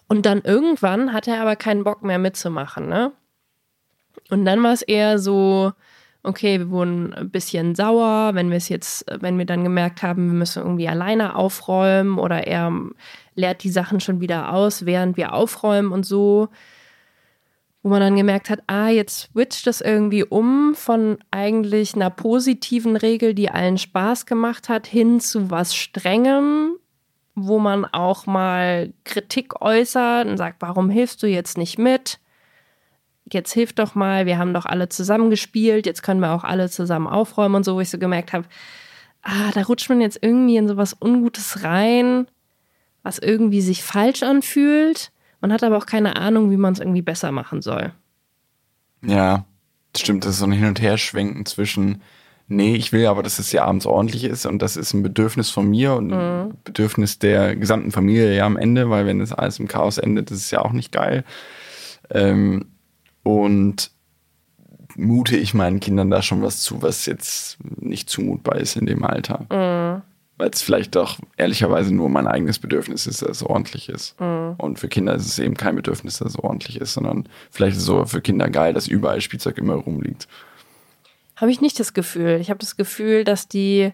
Und 0.08 0.26
dann 0.26 0.42
irgendwann 0.42 1.14
hat 1.14 1.26
er 1.26 1.40
aber 1.40 1.56
keinen 1.56 1.84
Bock 1.84 2.02
mehr 2.02 2.18
mitzumachen, 2.18 2.86
ne? 2.86 3.12
Und 4.28 4.44
dann 4.44 4.62
war 4.62 4.74
es 4.74 4.82
eher 4.82 5.18
so, 5.18 5.72
okay, 6.22 6.58
wir 6.58 6.68
wurden 6.68 7.14
ein 7.14 7.30
bisschen 7.30 7.74
sauer, 7.74 8.34
wenn 8.34 8.50
wir 8.50 8.58
es 8.58 8.68
jetzt, 8.68 9.06
wenn 9.20 9.38
wir 9.38 9.46
dann 9.46 9.64
gemerkt 9.64 10.02
haben, 10.02 10.26
wir 10.26 10.38
müssen 10.38 10.62
irgendwie 10.62 10.88
alleine 10.88 11.34
aufräumen 11.34 12.18
oder 12.18 12.46
er 12.46 12.70
leert 13.36 13.62
die 13.64 13.70
Sachen 13.70 14.00
schon 14.00 14.20
wieder 14.20 14.52
aus, 14.52 14.84
während 14.84 15.16
wir 15.16 15.32
aufräumen 15.32 15.92
und 15.92 16.04
so. 16.04 16.50
Wo 17.84 17.90
man 17.90 18.00
dann 18.00 18.16
gemerkt 18.16 18.48
hat, 18.48 18.60
ah, 18.66 18.88
jetzt 18.88 19.30
switcht 19.30 19.66
das 19.66 19.82
irgendwie 19.82 20.24
um 20.24 20.74
von 20.74 21.18
eigentlich 21.30 21.94
einer 21.94 22.08
positiven 22.08 22.96
Regel, 22.96 23.34
die 23.34 23.50
allen 23.50 23.76
Spaß 23.76 24.24
gemacht 24.24 24.70
hat, 24.70 24.86
hin 24.86 25.20
zu 25.20 25.50
was 25.50 25.76
Strengem, 25.76 26.78
wo 27.34 27.58
man 27.58 27.84
auch 27.84 28.24
mal 28.24 28.94
Kritik 29.04 29.60
äußert 29.60 30.26
und 30.26 30.38
sagt, 30.38 30.62
warum 30.62 30.88
hilfst 30.88 31.22
du 31.22 31.26
jetzt 31.26 31.58
nicht 31.58 31.78
mit? 31.78 32.20
Jetzt 33.30 33.52
hilf 33.52 33.74
doch 33.74 33.94
mal, 33.94 34.24
wir 34.24 34.38
haben 34.38 34.54
doch 34.54 34.64
alle 34.64 34.88
zusammen 34.88 35.28
gespielt, 35.28 35.84
jetzt 35.84 36.02
können 36.02 36.20
wir 36.20 36.32
auch 36.32 36.44
alle 36.44 36.70
zusammen 36.70 37.06
aufräumen 37.06 37.56
und 37.56 37.64
so, 37.64 37.74
wo 37.74 37.80
ich 37.80 37.90
so 37.90 37.98
gemerkt 37.98 38.32
habe, 38.32 38.46
ah, 39.20 39.50
da 39.52 39.62
rutscht 39.62 39.90
man 39.90 40.00
jetzt 40.00 40.18
irgendwie 40.22 40.56
in 40.56 40.68
sowas 40.68 40.96
Ungutes 40.98 41.62
rein, 41.62 42.28
was 43.02 43.18
irgendwie 43.18 43.60
sich 43.60 43.82
falsch 43.82 44.22
anfühlt. 44.22 45.10
Man 45.44 45.52
hat 45.52 45.62
aber 45.62 45.76
auch 45.76 45.84
keine 45.84 46.16
Ahnung, 46.16 46.50
wie 46.50 46.56
man 46.56 46.72
es 46.72 46.80
irgendwie 46.80 47.02
besser 47.02 47.30
machen 47.30 47.60
soll. 47.60 47.92
Ja, 49.04 49.44
stimmt. 49.94 50.24
Das 50.24 50.30
ist 50.30 50.38
so 50.38 50.46
ein 50.46 50.52
Hin- 50.52 50.68
und 50.68 50.80
Herschwenken 50.80 51.44
zwischen, 51.44 52.00
nee, 52.48 52.74
ich 52.76 52.92
will 52.92 53.04
aber, 53.04 53.22
dass 53.22 53.38
es 53.38 53.52
ja 53.52 53.62
abends 53.66 53.84
ordentlich 53.84 54.24
ist 54.24 54.46
und 54.46 54.62
das 54.62 54.78
ist 54.78 54.94
ein 54.94 55.02
Bedürfnis 55.02 55.50
von 55.50 55.68
mir 55.68 55.96
und 55.96 56.14
ein 56.14 56.54
Bedürfnis 56.64 57.18
der 57.18 57.56
gesamten 57.56 57.92
Familie 57.92 58.34
ja 58.34 58.46
am 58.46 58.56
Ende, 58.56 58.88
weil 58.88 59.04
wenn 59.04 59.18
das 59.18 59.34
alles 59.34 59.58
im 59.58 59.68
Chaos 59.68 59.98
endet, 59.98 60.30
das 60.30 60.38
ist 60.38 60.50
ja 60.50 60.62
auch 60.62 60.72
nicht 60.72 60.92
geil. 60.92 61.24
Ähm, 62.08 62.70
und 63.22 63.90
mute 64.96 65.36
ich 65.36 65.52
meinen 65.52 65.78
Kindern 65.78 66.08
da 66.08 66.22
schon 66.22 66.40
was 66.40 66.62
zu, 66.62 66.80
was 66.80 67.04
jetzt 67.04 67.58
nicht 67.82 68.08
zumutbar 68.08 68.56
ist 68.56 68.76
in 68.76 68.86
dem 68.86 69.04
Alter. 69.04 69.44
Weil 70.36 70.50
es 70.50 70.62
vielleicht 70.62 70.96
doch 70.96 71.18
ehrlicherweise 71.36 71.94
nur 71.94 72.08
mein 72.08 72.26
eigenes 72.26 72.58
Bedürfnis 72.58 73.06
ist, 73.06 73.22
dass 73.22 73.30
es 73.30 73.42
ordentlich 73.42 73.88
ist. 73.88 74.16
Und 74.20 74.78
für 74.78 74.88
Kinder 74.88 75.14
ist 75.14 75.26
es 75.26 75.38
eben 75.38 75.56
kein 75.56 75.76
Bedürfnis, 75.76 76.18
dass 76.18 76.30
es 76.30 76.38
ordentlich 76.38 76.80
ist, 76.80 76.94
sondern 76.94 77.28
vielleicht 77.50 77.76
ist 77.76 77.82
es 77.82 77.86
so 77.86 78.04
für 78.04 78.20
Kinder 78.20 78.50
geil, 78.50 78.72
dass 78.72 78.88
überall 78.88 79.20
Spielzeug 79.20 79.58
immer 79.58 79.74
rumliegt. 79.74 80.26
Habe 81.36 81.50
ich 81.50 81.60
nicht 81.60 81.78
das 81.78 81.94
Gefühl. 81.94 82.38
Ich 82.40 82.50
habe 82.50 82.58
das 82.58 82.76
Gefühl, 82.76 83.22
dass 83.22 83.48
die 83.48 83.92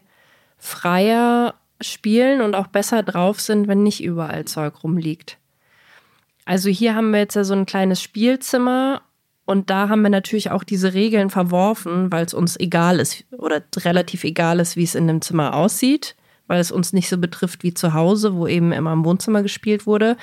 freier 0.57 1.55
spielen 1.81 2.40
und 2.40 2.55
auch 2.55 2.66
besser 2.66 3.03
drauf 3.03 3.40
sind, 3.40 3.68
wenn 3.68 3.83
nicht 3.83 4.03
überall 4.03 4.44
Zeug 4.44 4.83
rumliegt. 4.83 5.38
Also 6.44 6.68
hier 6.68 6.94
haben 6.94 7.11
wir 7.12 7.20
jetzt 7.20 7.37
ja 7.37 7.44
so 7.44 7.55
ein 7.55 7.66
kleines 7.66 8.03
Spielzimmer 8.03 9.03
und 9.44 9.70
da 9.70 9.88
haben 9.88 10.03
wir 10.03 10.11
natürlich 10.11 10.50
auch 10.50 10.64
diese 10.64 10.94
Regeln 10.94 11.31
verworfen, 11.31 12.11
weil 12.12 12.24
es 12.24 12.35
uns 12.35 12.59
egal 12.59 13.00
ist 13.00 13.24
oder 13.33 13.62
relativ 13.79 14.24
egal 14.24 14.61
ist, 14.61 14.76
wie 14.76 14.85
es 14.85 14.94
in 14.94 15.07
dem 15.07 15.22
Zimmer 15.22 15.55
aussieht, 15.55 16.16
weil 16.51 16.59
es 16.59 16.73
uns 16.73 16.93
nicht 16.93 17.09
so 17.09 17.17
betrifft 17.17 17.63
wie 17.63 17.75
zu 17.75 17.95
Hause, 17.95 18.35
wo 18.35 18.49
eben 18.49 18.73
immer 18.73 18.93
im 18.93 19.05
Wohnzimmer 19.05 19.41
gespielt 19.45 19.87
wurde. 19.87 20.17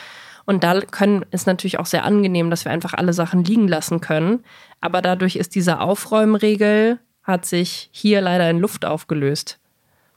Und 0.43 0.61
da 0.61 0.81
können, 0.81 1.25
ist 1.31 1.47
natürlich 1.47 1.79
auch 1.79 1.85
sehr 1.85 2.03
angenehm, 2.03 2.49
dass 2.49 2.65
wir 2.65 2.71
einfach 2.73 2.93
alle 2.93 3.13
Sachen 3.13 3.45
liegen 3.45 3.69
lassen 3.69 4.01
können. 4.01 4.43
Aber 4.81 5.01
dadurch 5.01 5.37
ist 5.37 5.55
diese 5.55 5.79
Aufräumregel, 5.79 6.99
hat 7.23 7.45
sich 7.45 7.87
hier 7.93 8.19
leider 8.19 8.49
in 8.49 8.59
Luft 8.59 8.83
aufgelöst. 8.83 9.57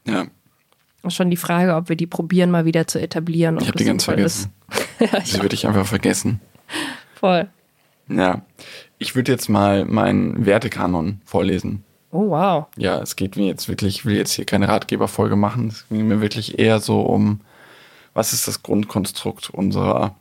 Ja, 0.05 0.27
Ist 1.05 1.15
schon 1.15 1.31
die 1.31 1.37
Frage, 1.37 1.77
ob 1.77 1.89
wir 1.89 1.95
die 1.95 2.09
probieren, 2.09 2.51
mal 2.51 2.65
wieder 2.65 2.89
zu 2.89 3.01
etablieren. 3.01 3.59
ich 3.61 3.69
habe 3.69 3.79
die 3.79 3.85
ganz 3.85 4.05
vergessen. 4.05 4.53
Ja, 4.99 5.07
Das 5.13 5.41
würde 5.41 5.55
ich 5.55 5.69
einfach 5.69 5.87
vergessen. 5.87 6.41
voll. 7.15 7.49
Ja, 8.09 8.43
ich 8.99 9.15
würde 9.15 9.31
jetzt 9.31 9.49
mal 9.49 9.85
meinen 9.85 10.45
Wertekanon 10.45 11.21
vorlesen. 11.25 11.85
Oh, 12.13 12.31
wow. 12.31 12.67
Ja, 12.77 13.01
es 13.01 13.17
geht 13.17 13.37
mir 13.37 13.47
jetzt 13.47 13.69
wirklich, 13.69 13.99
ich 13.99 14.05
will 14.05 14.17
jetzt 14.17 14.33
hier 14.33 14.45
keine 14.45 14.69
Ratgeberfolge 14.69 15.37
machen, 15.37 15.69
es 15.69 15.89
ging 15.89 16.09
mir 16.09 16.21
wirklich 16.21 16.59
eher 16.59 16.81
so 16.81 17.03
um, 17.03 17.41
was 18.15 18.33
ist 18.33 18.49
das 18.49 18.63
Grundkonstrukt 18.63 19.51
unserer 19.51 20.17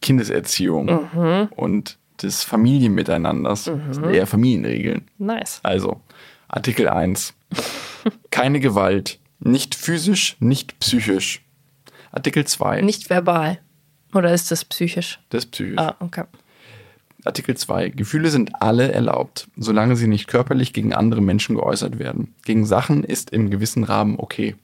Kindeserziehung 0.00 1.48
und 1.56 1.98
des 2.22 2.42
Familienmiteinanders. 2.42 3.64
Das 3.64 3.96
sind 3.96 4.10
eher 4.10 4.26
Familienregeln. 4.26 5.08
Nice. 5.18 5.60
Also, 5.62 6.00
Artikel 6.48 6.88
1. 6.88 7.34
Keine 8.30 8.60
Gewalt. 8.60 9.18
Nicht 9.40 9.74
physisch, 9.74 10.36
nicht 10.40 10.78
psychisch. 10.80 11.44
Artikel 12.10 12.44
2. 12.44 12.80
Nicht 12.82 13.10
verbal. 13.10 13.58
Oder 14.14 14.32
ist 14.32 14.50
das 14.50 14.64
psychisch? 14.64 15.20
Das 15.30 15.44
ist 15.44 15.50
psychisch. 15.52 15.78
Ah, 15.78 15.94
okay. 16.00 16.24
Artikel 17.24 17.56
2. 17.56 17.90
Gefühle 17.90 18.30
sind 18.30 18.62
alle 18.62 18.92
erlaubt, 18.92 19.48
solange 19.56 19.96
sie 19.96 20.06
nicht 20.06 20.28
körperlich 20.28 20.72
gegen 20.72 20.94
andere 20.94 21.20
Menschen 21.20 21.56
geäußert 21.56 21.98
werden. 21.98 22.34
Gegen 22.44 22.64
Sachen 22.64 23.04
ist 23.04 23.30
im 23.30 23.50
gewissen 23.50 23.84
Rahmen 23.84 24.18
okay. 24.18 24.54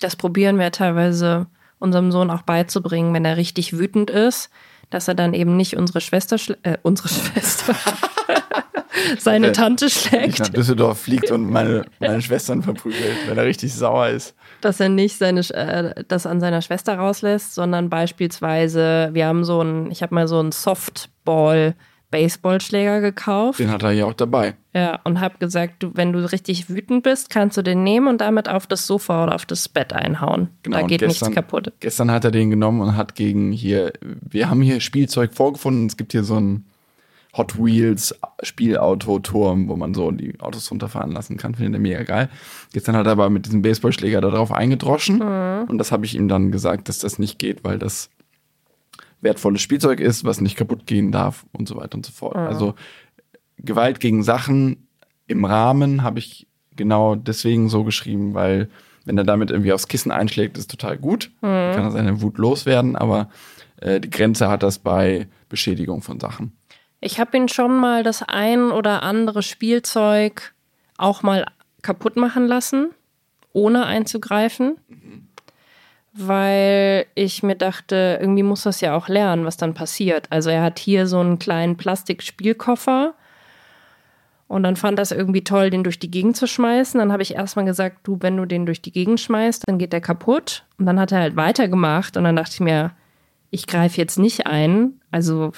Das 0.00 0.16
probieren 0.16 0.58
wir 0.58 0.70
teilweise 0.72 1.46
unserem 1.78 2.12
Sohn 2.12 2.30
auch 2.30 2.42
beizubringen, 2.42 3.14
wenn 3.14 3.24
er 3.24 3.36
richtig 3.36 3.78
wütend 3.78 4.10
ist, 4.10 4.50
dass 4.90 5.08
er 5.08 5.14
dann 5.14 5.34
eben 5.34 5.56
nicht 5.56 5.76
unsere 5.76 6.00
Schwester, 6.00 6.36
äh, 6.62 6.76
unsere 6.82 7.08
Schwester, 7.08 7.74
seine 9.18 9.52
Tante 9.52 9.86
Ich 9.86 10.10
nach 10.10 10.10
schlägt, 10.10 10.56
Düsseldorf 10.56 11.00
fliegt 11.00 11.30
und 11.30 11.50
meine, 11.50 11.84
meine 12.00 12.20
Schwestern 12.22 12.62
verprügelt, 12.62 13.02
wenn 13.28 13.38
er 13.38 13.44
richtig 13.44 13.74
sauer 13.74 14.08
ist. 14.08 14.34
dass 14.60 14.80
er 14.80 14.88
nicht 14.88 15.18
seine, 15.18 15.40
äh, 15.50 16.04
das 16.08 16.26
an 16.26 16.40
seiner 16.40 16.62
Schwester 16.62 16.96
rauslässt, 16.96 17.54
sondern 17.54 17.88
beispielsweise, 17.90 19.10
wir 19.12 19.26
haben 19.26 19.44
so 19.44 19.60
ein, 19.62 19.90
ich 19.90 20.02
habe 20.02 20.14
mal 20.14 20.28
so 20.28 20.38
einen 20.38 20.52
Softball 20.52 21.74
Baseballschläger 22.10 23.00
gekauft. 23.00 23.58
Den 23.58 23.70
hat 23.70 23.82
er 23.82 23.90
ja 23.90 24.04
auch 24.06 24.14
dabei. 24.14 24.54
Ja, 24.74 25.00
und 25.04 25.20
habe 25.20 25.38
gesagt, 25.38 25.82
du, 25.82 25.90
wenn 25.94 26.12
du 26.12 26.20
richtig 26.30 26.70
wütend 26.70 27.02
bist, 27.02 27.30
kannst 27.30 27.56
du 27.56 27.62
den 27.62 27.82
nehmen 27.82 28.06
und 28.06 28.20
damit 28.20 28.48
auf 28.48 28.66
das 28.68 28.86
Sofa 28.86 29.24
oder 29.24 29.34
auf 29.34 29.44
das 29.44 29.68
Bett 29.68 29.92
einhauen. 29.92 30.48
Genau, 30.62 30.78
da 30.78 30.86
geht 30.86 31.00
gestern- 31.00 31.28
nichts 31.30 31.34
kaputt. 31.34 31.72
Gestern 31.80 32.10
hat 32.12 32.24
er 32.24 32.30
den 32.30 32.50
genommen 32.50 32.80
und 32.80 32.96
hat 32.96 33.16
gegen 33.16 33.50
hier, 33.50 33.92
wir 34.02 34.48
haben 34.48 34.62
hier 34.62 34.80
Spielzeug 34.80 35.34
vorgefunden. 35.34 35.86
Es 35.86 35.96
gibt 35.96 36.12
hier 36.12 36.22
so 36.22 36.36
ein 36.38 36.64
Hot 37.36 37.58
Wheels 37.58 38.14
Spielauto-Turm, 38.42 39.68
wo 39.68 39.76
man 39.76 39.94
so 39.94 40.10
die 40.10 40.38
Autos 40.40 40.70
runterfahren 40.70 41.12
lassen 41.12 41.36
kann. 41.36 41.54
Findet 41.54 41.74
er 41.74 41.80
mega 41.80 42.02
geil. 42.02 42.28
Gestern 42.72 42.96
hat 42.96 43.06
er 43.06 43.12
aber 43.12 43.30
mit 43.30 43.46
diesem 43.46 43.62
Baseballschläger 43.62 44.20
da 44.20 44.30
drauf 44.30 44.52
eingedroschen. 44.52 45.20
Und 45.68 45.78
das 45.78 45.92
habe 45.92 46.04
ich 46.06 46.14
ihm 46.14 46.28
dann 46.28 46.52
gesagt, 46.52 46.88
dass 46.88 46.98
das 46.98 47.18
nicht 47.18 47.38
geht, 47.38 47.64
weil 47.64 47.78
das 47.78 48.10
wertvolles 49.20 49.60
Spielzeug 49.60 50.00
ist, 50.00 50.24
was 50.24 50.40
nicht 50.40 50.56
kaputt 50.56 50.86
gehen 50.86 51.12
darf 51.12 51.46
und 51.52 51.68
so 51.68 51.76
weiter 51.76 51.96
und 51.96 52.06
so 52.06 52.12
fort. 52.12 52.36
Also 52.36 52.74
Gewalt 53.58 54.00
gegen 54.00 54.22
Sachen 54.22 54.88
im 55.26 55.44
Rahmen 55.44 56.02
habe 56.02 56.18
ich 56.18 56.46
genau 56.76 57.14
deswegen 57.16 57.68
so 57.68 57.84
geschrieben, 57.84 58.34
weil 58.34 58.68
wenn 59.04 59.18
er 59.18 59.24
damit 59.24 59.50
irgendwie 59.50 59.72
aufs 59.72 59.88
Kissen 59.88 60.10
einschlägt, 60.10 60.58
ist 60.58 60.70
total 60.70 60.98
gut. 60.98 61.30
Kann 61.40 61.84
er 61.84 61.90
seine 61.90 62.20
Wut 62.22 62.38
loswerden, 62.38 62.96
aber 62.96 63.28
äh, 63.80 64.00
die 64.00 64.10
Grenze 64.10 64.48
hat 64.48 64.62
das 64.62 64.78
bei 64.78 65.28
Beschädigung 65.48 66.02
von 66.02 66.20
Sachen. 66.20 66.52
Ich 67.00 67.20
habe 67.20 67.36
ihn 67.36 67.48
schon 67.48 67.76
mal 67.78 68.02
das 68.02 68.22
ein 68.22 68.70
oder 68.70 69.02
andere 69.02 69.42
Spielzeug 69.42 70.54
auch 70.96 71.22
mal 71.22 71.46
kaputt 71.82 72.16
machen 72.16 72.46
lassen, 72.46 72.90
ohne 73.52 73.86
einzugreifen, 73.86 74.76
weil 76.12 77.06
ich 77.14 77.42
mir 77.42 77.54
dachte, 77.54 78.18
irgendwie 78.20 78.42
muss 78.42 78.62
das 78.62 78.80
ja 78.80 78.96
auch 78.96 79.08
lernen, 79.08 79.44
was 79.44 79.56
dann 79.56 79.74
passiert. 79.74 80.26
Also 80.30 80.50
er 80.50 80.62
hat 80.62 80.78
hier 80.78 81.06
so 81.06 81.20
einen 81.20 81.38
kleinen 81.38 81.76
Plastikspielkoffer 81.76 83.14
und 84.48 84.62
dann 84.62 84.76
fand 84.76 84.98
das 84.98 85.10
irgendwie 85.10 85.42
toll, 85.42 85.70
den 85.70 85.82
durch 85.82 85.98
die 85.98 86.10
Gegend 86.10 86.36
zu 86.36 86.46
schmeißen. 86.46 86.98
Dann 86.98 87.12
habe 87.12 87.22
ich 87.22 87.34
erstmal 87.34 87.64
gesagt, 87.64 87.98
du, 88.04 88.18
wenn 88.20 88.36
du 88.36 88.44
den 88.44 88.64
durch 88.64 88.80
die 88.80 88.92
Gegend 88.92 89.20
schmeißt, 89.20 89.64
dann 89.66 89.78
geht 89.78 89.92
der 89.92 90.00
kaputt. 90.00 90.64
Und 90.78 90.86
dann 90.86 91.00
hat 91.00 91.12
er 91.12 91.20
halt 91.20 91.36
weitergemacht 91.36 92.16
und 92.16 92.24
dann 92.24 92.36
dachte 92.36 92.52
ich 92.54 92.60
mir, 92.60 92.92
ich 93.50 93.66
greife 93.66 94.00
jetzt 94.00 94.18
nicht 94.18 94.46
ein. 94.46 95.00
Also 95.10 95.52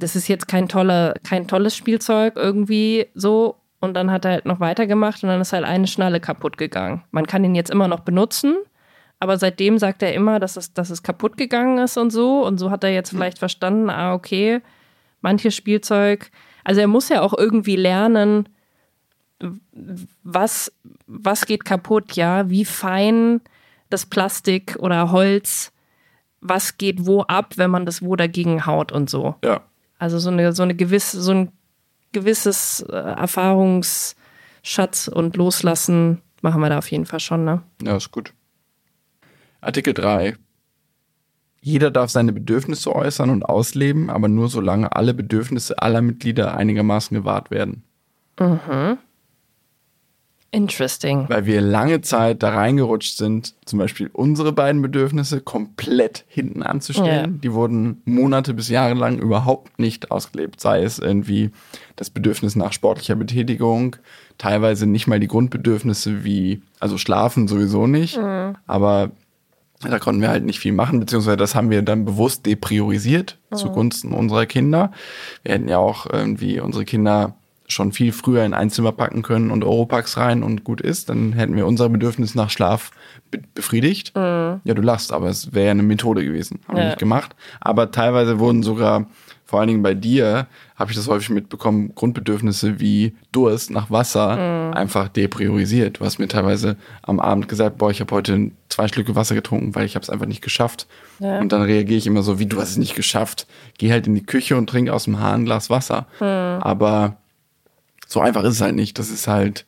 das 0.00 0.16
ist 0.16 0.28
jetzt 0.28 0.48
kein, 0.48 0.68
tolle, 0.68 1.14
kein 1.24 1.46
tolles 1.46 1.76
Spielzeug 1.76 2.34
irgendwie 2.36 3.06
so. 3.14 3.56
Und 3.80 3.94
dann 3.94 4.10
hat 4.10 4.24
er 4.24 4.32
halt 4.32 4.46
noch 4.46 4.60
weitergemacht 4.60 5.22
und 5.22 5.30
dann 5.30 5.40
ist 5.40 5.52
halt 5.52 5.64
eine 5.64 5.86
Schnalle 5.86 6.20
kaputt 6.20 6.58
gegangen. 6.58 7.02
Man 7.12 7.26
kann 7.26 7.44
ihn 7.44 7.54
jetzt 7.54 7.70
immer 7.70 7.88
noch 7.88 8.00
benutzen, 8.00 8.56
aber 9.20 9.38
seitdem 9.38 9.78
sagt 9.78 10.02
er 10.02 10.12
immer, 10.12 10.38
dass 10.38 10.56
es, 10.56 10.74
dass 10.74 10.90
es 10.90 11.02
kaputt 11.02 11.36
gegangen 11.36 11.78
ist 11.78 11.96
und 11.96 12.10
so. 12.10 12.44
Und 12.44 12.58
so 12.58 12.70
hat 12.70 12.84
er 12.84 12.90
jetzt 12.90 13.10
vielleicht 13.10 13.38
verstanden, 13.38 13.88
ah, 13.88 14.12
okay, 14.12 14.60
manches 15.22 15.54
Spielzeug. 15.54 16.30
Also 16.64 16.80
er 16.80 16.88
muss 16.88 17.08
ja 17.08 17.22
auch 17.22 17.36
irgendwie 17.36 17.76
lernen, 17.76 18.48
was, 20.22 20.72
was 21.06 21.46
geht 21.46 21.64
kaputt, 21.64 22.12
ja, 22.12 22.50
wie 22.50 22.66
fein 22.66 23.40
das 23.88 24.06
Plastik 24.06 24.76
oder 24.78 25.10
Holz, 25.10 25.72
was 26.40 26.78
geht 26.78 27.06
wo 27.06 27.22
ab, 27.22 27.54
wenn 27.56 27.70
man 27.70 27.86
das 27.86 28.02
wo 28.02 28.16
dagegen 28.16 28.66
haut 28.66 28.92
und 28.92 29.08
so. 29.08 29.36
Ja. 29.42 29.62
Also 30.00 30.18
so 30.18 30.30
eine, 30.30 30.52
so 30.54 30.62
eine 30.62 30.74
gewisse, 30.74 31.20
so 31.20 31.32
ein 31.32 31.52
gewisses 32.12 32.80
äh, 32.88 32.96
Erfahrungsschatz 32.96 35.08
und 35.12 35.36
Loslassen 35.36 36.22
machen 36.40 36.62
wir 36.62 36.70
da 36.70 36.78
auf 36.78 36.90
jeden 36.90 37.04
Fall 37.04 37.20
schon, 37.20 37.44
ne? 37.44 37.60
Ja, 37.82 37.96
ist 37.96 38.10
gut. 38.10 38.32
Artikel 39.60 39.92
3. 39.92 40.36
Jeder 41.60 41.90
darf 41.90 42.10
seine 42.10 42.32
Bedürfnisse 42.32 42.96
äußern 42.96 43.28
und 43.28 43.44
ausleben, 43.44 44.08
aber 44.08 44.28
nur 44.28 44.48
solange 44.48 44.96
alle 44.96 45.12
Bedürfnisse 45.12 45.78
aller 45.78 46.00
Mitglieder 46.00 46.56
einigermaßen 46.56 47.14
gewahrt 47.14 47.50
werden. 47.50 47.84
Interesting. 50.52 51.26
Weil 51.28 51.46
wir 51.46 51.60
lange 51.60 52.00
Zeit 52.00 52.42
da 52.42 52.50
reingerutscht 52.50 53.16
sind, 53.16 53.54
zum 53.66 53.78
Beispiel 53.78 54.10
unsere 54.12 54.52
beiden 54.52 54.82
Bedürfnisse 54.82 55.40
komplett 55.40 56.24
hinten 56.26 56.62
anzustellen. 56.64 57.34
Ja. 57.34 57.38
Die 57.40 57.52
wurden 57.52 58.02
Monate 58.04 58.52
bis 58.52 58.68
Jahre 58.68 58.94
lang 58.94 59.18
überhaupt 59.18 59.78
nicht 59.78 60.10
ausgelebt. 60.10 60.60
Sei 60.60 60.82
es 60.82 60.98
irgendwie 60.98 61.50
das 61.94 62.10
Bedürfnis 62.10 62.56
nach 62.56 62.72
sportlicher 62.72 63.14
Betätigung, 63.14 63.96
teilweise 64.38 64.86
nicht 64.86 65.06
mal 65.06 65.20
die 65.20 65.28
Grundbedürfnisse 65.28 66.24
wie, 66.24 66.62
also 66.80 66.98
schlafen 66.98 67.46
sowieso 67.46 67.86
nicht, 67.86 68.18
aber 68.66 69.12
da 69.82 69.98
konnten 69.98 70.20
wir 70.20 70.28
halt 70.30 70.44
nicht 70.44 70.58
viel 70.58 70.72
machen, 70.72 71.00
beziehungsweise 71.00 71.36
das 71.36 71.54
haben 71.54 71.70
wir 71.70 71.82
dann 71.82 72.04
bewusst 72.04 72.44
depriorisiert 72.46 73.38
zugunsten 73.54 74.12
unserer 74.12 74.46
Kinder. 74.46 74.92
Wir 75.42 75.54
hätten 75.54 75.68
ja 75.68 75.78
auch 75.78 76.06
irgendwie 76.06 76.58
unsere 76.60 76.84
Kinder 76.84 77.36
schon 77.70 77.92
viel 77.92 78.12
früher 78.12 78.44
in 78.44 78.54
ein 78.54 78.70
Zimmer 78.70 78.92
packen 78.92 79.22
können 79.22 79.50
und 79.50 79.64
Europax 79.64 80.16
rein 80.16 80.42
und 80.42 80.64
gut 80.64 80.80
ist, 80.80 81.08
dann 81.08 81.32
hätten 81.32 81.56
wir 81.56 81.66
unser 81.66 81.88
Bedürfnis 81.88 82.34
nach 82.34 82.50
Schlaf 82.50 82.90
be 83.30 83.40
befriedigt. 83.54 84.12
Ja, 84.16 84.58
du 84.64 84.82
lachst, 84.82 85.12
aber 85.12 85.28
es 85.28 85.54
wäre 85.54 85.66
ja 85.66 85.70
eine 85.72 85.82
Methode 85.82 86.24
gewesen. 86.24 86.60
Haben 86.66 86.76
wir 86.76 86.82
Ja. 86.82 86.88
nicht 86.90 86.98
gemacht. 86.98 87.34
Aber 87.60 87.90
teilweise 87.90 88.38
wurden 88.38 88.62
sogar, 88.62 89.06
vor 89.44 89.58
allen 89.60 89.68
Dingen 89.68 89.82
bei 89.82 89.94
dir, 89.94 90.46
habe 90.76 90.90
ich 90.90 90.96
das 90.96 91.08
häufig 91.08 91.30
mitbekommen, 91.30 91.92
Grundbedürfnisse 91.94 92.80
wie 92.80 93.14
Durst 93.32 93.70
nach 93.70 93.90
Wasser 93.90 94.72
einfach 94.74 95.08
depriorisiert. 95.08 96.00
Du 96.00 96.04
hast 96.04 96.18
mir 96.18 96.28
teilweise 96.28 96.76
am 97.02 97.20
Abend 97.20 97.48
gesagt, 97.48 97.78
boah, 97.78 97.90
ich 97.90 98.00
habe 98.00 98.14
heute 98.14 98.50
zwei 98.68 98.88
Schlücke 98.88 99.14
Wasser 99.16 99.34
getrunken, 99.34 99.74
weil 99.74 99.84
ich 99.86 99.94
habe 99.96 100.02
es 100.02 100.10
einfach 100.10 100.26
nicht 100.26 100.42
geschafft. 100.42 100.86
Ja. 101.18 101.38
Und 101.40 101.52
dann 101.52 101.62
reagiere 101.62 101.98
ich 101.98 102.06
immer 102.06 102.22
so, 102.22 102.38
wie 102.38 102.46
du 102.46 102.60
hast 102.60 102.70
es 102.70 102.76
nicht 102.78 102.94
geschafft. 102.94 103.46
Geh 103.78 103.90
halt 103.92 104.06
in 104.06 104.14
die 104.14 104.24
Küche 104.24 104.56
und 104.56 104.68
trink 104.68 104.88
aus 104.90 105.04
dem 105.04 105.20
Hahn 105.20 105.42
ein 105.42 105.44
Glas 105.44 105.68
Wasser. 105.70 106.06
Aber 106.20 107.16
so 108.10 108.20
einfach 108.20 108.42
ist 108.42 108.54
es 108.54 108.60
halt 108.60 108.74
nicht. 108.74 108.98
Das 108.98 109.10
ist 109.10 109.28
halt 109.28 109.64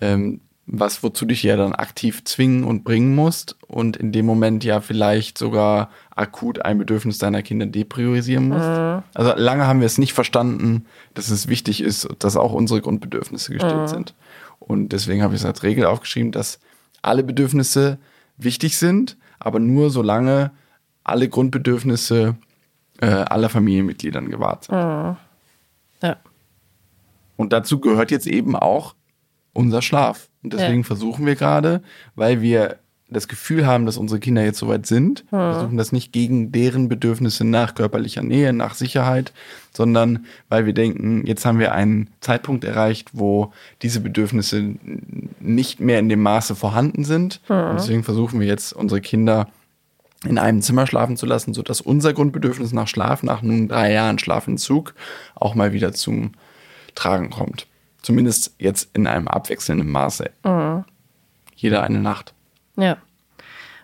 ähm, 0.00 0.40
was, 0.66 1.02
wozu 1.02 1.24
dich 1.24 1.42
ja 1.42 1.56
dann 1.56 1.72
aktiv 1.74 2.22
zwingen 2.24 2.62
und 2.62 2.84
bringen 2.84 3.14
musst 3.14 3.56
und 3.66 3.96
in 3.96 4.12
dem 4.12 4.26
Moment 4.26 4.62
ja 4.62 4.80
vielleicht 4.80 5.38
sogar 5.38 5.90
akut 6.14 6.64
ein 6.64 6.78
Bedürfnis 6.78 7.18
deiner 7.18 7.42
Kinder 7.42 7.66
depriorisieren 7.66 8.48
musst. 8.48 8.68
Also 9.14 9.34
lange 9.34 9.66
haben 9.66 9.80
wir 9.80 9.86
es 9.86 9.98
nicht 9.98 10.12
verstanden, 10.12 10.84
dass 11.14 11.30
es 11.30 11.48
wichtig 11.48 11.80
ist, 11.80 12.08
dass 12.20 12.36
auch 12.36 12.52
unsere 12.52 12.80
Grundbedürfnisse 12.82 13.52
gestillt 13.52 13.88
sind. 13.88 14.14
Und 14.60 14.90
deswegen 14.90 15.22
habe 15.22 15.34
ich 15.34 15.40
es 15.40 15.46
als 15.46 15.62
Regel 15.64 15.86
aufgeschrieben, 15.86 16.30
dass 16.30 16.60
alle 17.02 17.24
Bedürfnisse 17.24 17.98
wichtig 18.36 18.76
sind, 18.78 19.16
aber 19.40 19.58
nur 19.58 19.90
solange 19.90 20.52
alle 21.02 21.28
Grundbedürfnisse 21.28 22.36
äh, 23.00 23.06
aller 23.06 23.48
Familienmitgliedern 23.48 24.30
gewahrt 24.30 24.64
sind. 24.64 24.74
Ja. 26.02 26.16
Und 27.40 27.52
dazu 27.54 27.80
gehört 27.80 28.10
jetzt 28.10 28.26
eben 28.26 28.54
auch 28.54 28.94
unser 29.54 29.80
Schlaf. 29.82 30.28
Und 30.42 30.52
deswegen 30.52 30.80
Ja. 30.82 30.86
versuchen 30.86 31.24
wir 31.24 31.36
gerade, 31.36 31.82
weil 32.14 32.42
wir 32.42 32.76
das 33.08 33.26
Gefühl 33.26 33.66
haben, 33.66 33.86
dass 33.86 33.96
unsere 33.96 34.20
Kinder 34.20 34.44
jetzt 34.44 34.58
soweit 34.58 34.86
sind, 34.86 35.24
versuchen 35.30 35.76
das 35.76 35.90
nicht 35.90 36.12
gegen 36.12 36.52
deren 36.52 36.88
Bedürfnisse 36.88 37.44
nach 37.44 37.74
körperlicher 37.74 38.22
Nähe, 38.22 38.52
nach 38.52 38.74
Sicherheit, 38.74 39.32
sondern 39.72 40.26
weil 40.48 40.64
wir 40.66 40.74
denken, 40.74 41.26
jetzt 41.26 41.44
haben 41.44 41.58
wir 41.58 41.72
einen 41.72 42.10
Zeitpunkt 42.20 42.62
erreicht, 42.62 43.08
wo 43.12 43.52
diese 43.82 44.00
Bedürfnisse 44.00 44.74
nicht 45.40 45.80
mehr 45.80 45.98
in 45.98 46.08
dem 46.08 46.22
Maße 46.22 46.54
vorhanden 46.54 47.02
sind. 47.04 47.40
Und 47.70 47.76
deswegen 47.78 48.04
versuchen 48.04 48.38
wir 48.38 48.46
jetzt 48.46 48.72
unsere 48.74 49.00
Kinder 49.00 49.48
in 50.24 50.38
einem 50.38 50.60
Zimmer 50.62 50.86
schlafen 50.86 51.16
zu 51.16 51.26
lassen, 51.26 51.52
sodass 51.54 51.80
unser 51.80 52.12
Grundbedürfnis 52.12 52.72
nach 52.72 52.86
Schlaf, 52.86 53.22
nach 53.24 53.42
nun 53.42 53.66
drei 53.68 53.92
Jahren 53.92 54.18
Schlafentzug, 54.18 54.94
auch 55.34 55.54
mal 55.56 55.72
wieder 55.72 55.92
zum 55.94 56.32
Tragen 56.94 57.30
kommt. 57.30 57.66
Zumindest 58.02 58.54
jetzt 58.58 58.90
in 58.94 59.06
einem 59.06 59.28
abwechselnden 59.28 59.90
Maße. 59.90 60.30
Mhm. 60.44 60.84
Jeder 61.54 61.82
eine 61.82 61.98
Nacht. 61.98 62.34
Ja. 62.76 62.96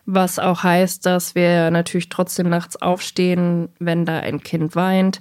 Was 0.06 0.38
auch 0.38 0.62
heißt, 0.62 1.04
dass 1.04 1.34
wir 1.34 1.70
natürlich 1.70 2.08
trotzdem 2.08 2.48
nachts 2.48 2.80
aufstehen, 2.80 3.68
wenn 3.78 4.04
da 4.04 4.20
ein 4.20 4.40
Kind 4.40 4.76
weint, 4.76 5.20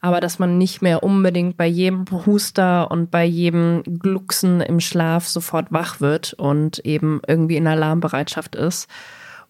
aber 0.00 0.20
dass 0.20 0.38
man 0.38 0.58
nicht 0.58 0.82
mehr 0.82 1.02
unbedingt 1.02 1.56
bei 1.56 1.66
jedem 1.66 2.04
Huster 2.26 2.90
und 2.90 3.10
bei 3.10 3.24
jedem 3.24 3.82
Glucksen 3.84 4.60
im 4.60 4.80
Schlaf 4.80 5.26
sofort 5.26 5.72
wach 5.72 6.00
wird 6.00 6.34
und 6.34 6.80
eben 6.80 7.22
irgendwie 7.26 7.56
in 7.56 7.66
Alarmbereitschaft 7.66 8.56
ist. 8.56 8.88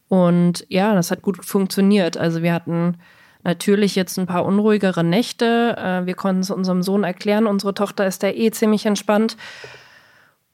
Und 0.08 0.64
ja, 0.68 0.94
das 0.94 1.10
hat 1.10 1.22
gut 1.22 1.44
funktioniert. 1.44 2.16
Also 2.16 2.42
wir 2.42 2.52
hatten 2.52 2.98
natürlich 3.44 3.94
jetzt 3.94 4.18
ein 4.18 4.26
paar 4.26 4.44
unruhigere 4.44 5.04
Nächte. 5.04 5.76
Äh, 5.78 6.06
wir 6.06 6.14
konnten 6.14 6.40
es 6.40 6.50
unserem 6.50 6.82
Sohn 6.82 7.04
erklären. 7.04 7.46
Unsere 7.46 7.74
Tochter 7.74 8.06
ist 8.06 8.22
da 8.22 8.28
eh 8.28 8.50
ziemlich 8.50 8.86
entspannt 8.86 9.36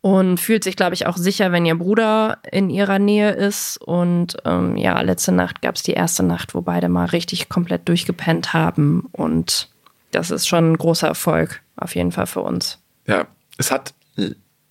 und 0.03 0.39
fühlt 0.39 0.65
sich, 0.65 0.77
glaube 0.77 0.95
ich, 0.95 1.07
auch 1.07 1.17
sicher, 1.17 1.53
wenn 1.53 1.67
ihr 1.67 1.77
Bruder 1.77 2.39
in 2.51 2.71
ihrer 2.71 2.99
Nähe 2.99 3.33
ist. 3.33 3.77
Und 3.77 4.37
ähm, 4.45 4.77
ja, 4.77 5.01
letzte 5.01 5.33
Nacht 5.33 5.63
gab 5.63 5.77
es 5.77 5.83
die 5.83 5.93
erste 5.93 6.23
Nacht, 6.23 6.55
wo 6.55 6.63
beide 6.63 6.89
mal 6.89 7.07
richtig 7.07 7.49
komplett 7.49 7.89
durchgepennt 7.89 8.53
haben. 8.53 9.09
Und 9.13 9.69
das 10.11 10.31
ist 10.31 10.49
schon 10.49 10.73
ein 10.73 10.79
großer 10.79 11.09
Erfolg, 11.09 11.63
auf 11.77 11.95
jeden 11.95 12.13
Fall 12.13 12.27
für 12.27 12.41
uns. 12.41 12.79
Ja, 13.07 13.27
es 13.59 13.71
hat 13.71 13.95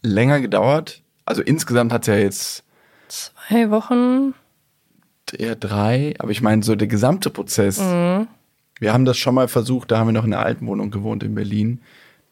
länger 0.01 0.41
gedauert. 0.41 1.01
Also 1.25 1.41
insgesamt 1.43 1.93
hat 1.93 2.01
es 2.01 2.07
ja 2.07 2.15
jetzt 2.15 2.63
zwei 3.07 3.69
Wochen. 3.69 4.33
Eher 5.33 5.55
drei, 5.55 6.13
aber 6.19 6.31
ich 6.31 6.41
meine, 6.41 6.63
so 6.63 6.75
der 6.75 6.87
gesamte 6.87 7.29
Prozess. 7.29 7.79
Mhm. 7.79 8.27
Wir 8.79 8.93
haben 8.93 9.05
das 9.05 9.17
schon 9.17 9.35
mal 9.35 9.47
versucht, 9.47 9.91
da 9.91 9.99
haben 9.99 10.07
wir 10.07 10.13
noch 10.13 10.23
in 10.23 10.31
der 10.31 10.45
alten 10.45 10.65
Wohnung 10.65 10.89
gewohnt 10.89 11.23
in 11.23 11.35
Berlin, 11.35 11.81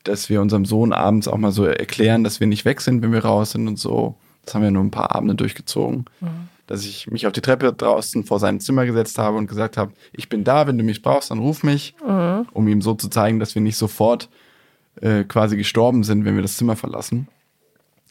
dass 0.03 0.29
wir 0.29 0.41
unserem 0.41 0.65
Sohn 0.65 0.93
abends 0.93 1.27
auch 1.27 1.37
mal 1.37 1.51
so 1.51 1.65
erklären, 1.65 2.23
dass 2.23 2.39
wir 2.39 2.47
nicht 2.47 2.65
weg 2.65 2.81
sind, 2.81 3.01
wenn 3.01 3.11
wir 3.11 3.25
raus 3.25 3.51
sind 3.51 3.67
und 3.67 3.77
so. 3.77 4.15
Das 4.45 4.55
haben 4.55 4.63
wir 4.63 4.71
nur 4.71 4.83
ein 4.83 4.91
paar 4.91 5.13
Abende 5.13 5.35
durchgezogen. 5.35 6.05
Mhm. 6.21 6.47
Dass 6.67 6.85
ich 6.85 7.09
mich 7.09 7.27
auf 7.27 7.33
die 7.33 7.41
Treppe 7.41 7.71
draußen 7.73 8.23
vor 8.23 8.39
seinem 8.39 8.59
Zimmer 8.59 8.85
gesetzt 8.85 9.17
habe 9.17 9.37
und 9.37 9.47
gesagt 9.47 9.77
habe, 9.77 9.91
ich 10.13 10.29
bin 10.29 10.43
da, 10.43 10.67
wenn 10.67 10.77
du 10.77 10.83
mich 10.83 11.01
brauchst, 11.01 11.31
dann 11.31 11.39
ruf 11.39 11.63
mich, 11.63 11.95
mhm. 12.05 12.47
um 12.53 12.67
ihm 12.67 12.81
so 12.81 12.93
zu 12.93 13.09
zeigen, 13.09 13.39
dass 13.39 13.55
wir 13.55 13.61
nicht 13.61 13.77
sofort 13.77 14.29
äh, 15.01 15.23
quasi 15.23 15.57
gestorben 15.57 16.03
sind, 16.03 16.25
wenn 16.25 16.35
wir 16.35 16.41
das 16.41 16.57
Zimmer 16.57 16.75
verlassen. 16.75 17.27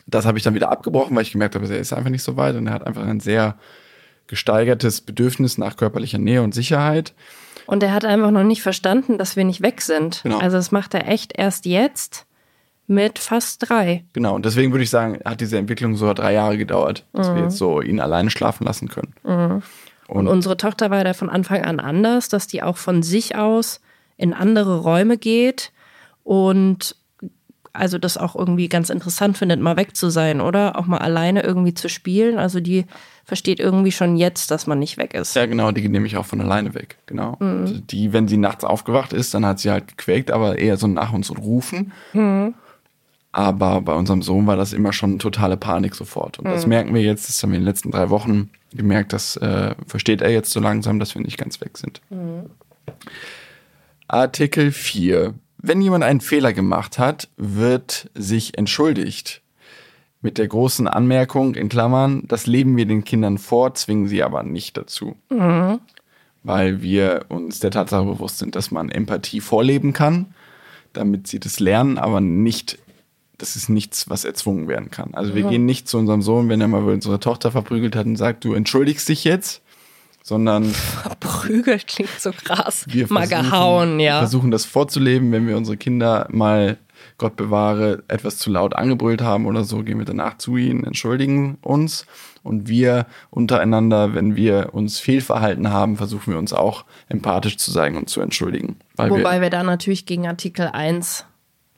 Das 0.06 0.24
habe 0.24 0.38
ich 0.38 0.44
dann 0.44 0.54
wieder 0.54 0.70
abgebrochen, 0.70 1.16
weil 1.16 1.22
ich 1.22 1.32
gemerkt 1.32 1.54
habe, 1.54 1.66
er 1.66 1.78
ist 1.78 1.92
einfach 1.92 2.10
nicht 2.10 2.22
so 2.22 2.36
weit 2.36 2.54
und 2.54 2.66
er 2.66 2.74
hat 2.74 2.86
einfach 2.86 3.04
ein 3.04 3.20
sehr 3.20 3.56
gesteigertes 4.26 5.00
Bedürfnis 5.00 5.58
nach 5.58 5.76
körperlicher 5.76 6.18
Nähe 6.18 6.42
und 6.42 6.54
Sicherheit. 6.54 7.14
Und 7.66 7.82
er 7.82 7.92
hat 7.92 8.04
einfach 8.04 8.30
noch 8.30 8.44
nicht 8.44 8.62
verstanden, 8.62 9.18
dass 9.18 9.36
wir 9.36 9.44
nicht 9.44 9.62
weg 9.62 9.80
sind. 9.80 10.20
Genau. 10.22 10.38
Also 10.38 10.56
das 10.56 10.70
macht 10.72 10.94
er 10.94 11.08
echt 11.08 11.36
erst 11.36 11.66
jetzt 11.66 12.26
mit 12.86 13.18
fast 13.18 13.68
drei. 13.68 14.04
Genau, 14.12 14.34
und 14.34 14.44
deswegen 14.44 14.72
würde 14.72 14.84
ich 14.84 14.90
sagen, 14.90 15.18
hat 15.24 15.40
diese 15.40 15.58
Entwicklung 15.58 15.96
so 15.96 16.12
drei 16.14 16.32
Jahre 16.32 16.56
gedauert, 16.56 17.04
dass 17.12 17.30
mhm. 17.30 17.34
wir 17.34 17.42
jetzt 17.44 17.56
so 17.56 17.80
ihn 17.80 18.00
alleine 18.00 18.30
schlafen 18.30 18.64
lassen 18.64 18.88
können. 18.88 19.14
Mhm. 19.24 19.62
Und, 20.08 20.18
und, 20.18 20.28
unsere 20.28 20.56
Tochter 20.56 20.90
war 20.90 21.02
da 21.02 21.12
von 21.14 21.28
Anfang 21.28 21.64
an 21.64 21.80
anders, 21.80 22.28
dass 22.28 22.46
die 22.46 22.62
auch 22.62 22.76
von 22.76 23.02
sich 23.02 23.36
aus 23.36 23.80
in 24.16 24.32
andere 24.32 24.78
Räume 24.78 25.18
geht 25.18 25.72
und 26.22 26.96
also 27.76 27.98
das 27.98 28.16
auch 28.16 28.34
irgendwie 28.34 28.68
ganz 28.68 28.90
interessant 28.90 29.38
findet, 29.38 29.60
mal 29.60 29.76
weg 29.76 29.96
zu 29.96 30.10
sein, 30.10 30.40
oder? 30.40 30.78
Auch 30.78 30.86
mal 30.86 30.98
alleine 30.98 31.42
irgendwie 31.42 31.74
zu 31.74 31.88
spielen. 31.88 32.38
Also 32.38 32.60
die 32.60 32.84
versteht 33.24 33.60
irgendwie 33.60 33.92
schon 33.92 34.16
jetzt, 34.16 34.50
dass 34.50 34.66
man 34.66 34.78
nicht 34.78 34.98
weg 34.98 35.14
ist. 35.14 35.34
Ja, 35.34 35.46
genau, 35.46 35.72
die 35.72 35.82
geht 35.82 35.90
nämlich 35.90 36.16
auch 36.16 36.26
von 36.26 36.40
alleine 36.40 36.74
weg. 36.74 36.96
Genau. 37.06 37.36
Mhm. 37.40 37.60
Also 37.60 37.74
die, 37.78 38.12
wenn 38.12 38.28
sie 38.28 38.36
nachts 38.36 38.64
aufgewacht 38.64 39.12
ist, 39.12 39.34
dann 39.34 39.44
hat 39.44 39.58
sie 39.58 39.70
halt 39.70 39.88
gequäkt, 39.88 40.30
aber 40.30 40.58
eher 40.58 40.76
so 40.76 40.86
nach 40.86 41.12
uns 41.12 41.30
und 41.30 41.38
rufen. 41.38 41.92
Mhm. 42.12 42.54
Aber 43.32 43.82
bei 43.82 43.92
unserem 43.92 44.22
Sohn 44.22 44.46
war 44.46 44.56
das 44.56 44.72
immer 44.72 44.92
schon 44.92 45.18
totale 45.18 45.56
Panik 45.56 45.94
sofort. 45.94 46.38
Und 46.38 46.46
mhm. 46.46 46.52
das 46.52 46.66
merken 46.66 46.94
wir 46.94 47.02
jetzt, 47.02 47.28
das 47.28 47.42
haben 47.42 47.50
wir 47.50 47.58
in 47.58 47.62
den 47.62 47.68
letzten 47.68 47.90
drei 47.90 48.10
Wochen 48.10 48.50
gemerkt, 48.72 49.12
das 49.12 49.36
äh, 49.36 49.74
versteht 49.86 50.22
er 50.22 50.30
jetzt 50.30 50.50
so 50.50 50.60
langsam, 50.60 50.98
dass 50.98 51.14
wir 51.14 51.22
nicht 51.22 51.38
ganz 51.38 51.60
weg 51.60 51.76
sind. 51.78 52.00
Mhm. 52.10 52.50
Artikel 54.08 54.70
4. 54.70 55.34
Wenn 55.58 55.80
jemand 55.80 56.04
einen 56.04 56.20
Fehler 56.20 56.52
gemacht 56.52 56.98
hat, 56.98 57.28
wird 57.36 58.10
sich 58.14 58.56
entschuldigt. 58.58 59.42
Mit 60.20 60.38
der 60.38 60.48
großen 60.48 60.88
Anmerkung 60.88 61.54
in 61.54 61.68
Klammern, 61.68 62.24
das 62.26 62.46
leben 62.46 62.76
wir 62.76 62.86
den 62.86 63.04
Kindern 63.04 63.38
vor, 63.38 63.74
zwingen 63.74 64.08
sie 64.08 64.22
aber 64.22 64.42
nicht 64.42 64.76
dazu. 64.76 65.16
Mhm. 65.30 65.80
Weil 66.42 66.82
wir 66.82 67.26
uns 67.28 67.60
der 67.60 67.70
Tatsache 67.70 68.04
bewusst 68.04 68.38
sind, 68.38 68.56
dass 68.56 68.70
man 68.70 68.90
Empathie 68.90 69.40
vorleben 69.40 69.92
kann, 69.92 70.34
damit 70.92 71.26
sie 71.26 71.40
das 71.40 71.60
lernen, 71.60 71.98
aber 71.98 72.20
nicht, 72.20 72.78
das 73.38 73.56
ist 73.56 73.68
nichts, 73.68 74.08
was 74.08 74.24
erzwungen 74.24 74.68
werden 74.68 74.90
kann. 74.90 75.14
Also 75.14 75.34
wir 75.34 75.44
mhm. 75.44 75.50
gehen 75.50 75.64
nicht 75.64 75.88
zu 75.88 75.98
unserem 75.98 76.22
Sohn, 76.22 76.48
wenn 76.48 76.60
er 76.60 76.68
mal 76.68 76.82
unsere 76.82 77.20
Tochter 77.20 77.50
verprügelt 77.50 77.96
hat 77.96 78.06
und 78.06 78.16
sagt, 78.16 78.44
du 78.44 78.54
entschuldigst 78.54 79.08
dich 79.08 79.24
jetzt, 79.24 79.62
sondern 80.26 80.64
verprügelt 80.64 81.86
klingt 81.86 82.20
so 82.20 82.32
krass. 82.32 82.84
Wir 82.88 83.06
mal 83.10 83.28
gehauen, 83.28 84.00
ja. 84.00 84.16
Wir 84.16 84.18
versuchen 84.22 84.50
das 84.50 84.64
vorzuleben, 84.64 85.30
wenn 85.30 85.46
wir 85.46 85.56
unsere 85.56 85.76
Kinder 85.76 86.26
mal 86.30 86.78
Gott 87.16 87.36
bewahre 87.36 88.02
etwas 88.08 88.36
zu 88.36 88.50
laut 88.50 88.74
angebrüllt 88.74 89.22
haben 89.22 89.46
oder 89.46 89.62
so, 89.62 89.84
gehen 89.84 89.98
wir 89.98 90.04
danach 90.04 90.36
zu 90.38 90.56
ihnen, 90.56 90.82
entschuldigen 90.82 91.58
uns 91.62 92.06
und 92.42 92.66
wir 92.66 93.06
untereinander, 93.30 94.14
wenn 94.14 94.34
wir 94.34 94.70
uns 94.72 94.98
fehlverhalten 94.98 95.70
haben, 95.70 95.96
versuchen 95.96 96.32
wir 96.32 96.38
uns 96.40 96.52
auch 96.52 96.84
empathisch 97.08 97.56
zu 97.58 97.70
sein 97.70 97.96
und 97.96 98.10
zu 98.10 98.20
entschuldigen. 98.20 98.80
Wobei 98.96 99.36
wir, 99.36 99.42
wir 99.42 99.50
da 99.50 99.62
natürlich 99.62 100.06
gegen 100.06 100.26
Artikel 100.26 100.66
1 100.66 101.24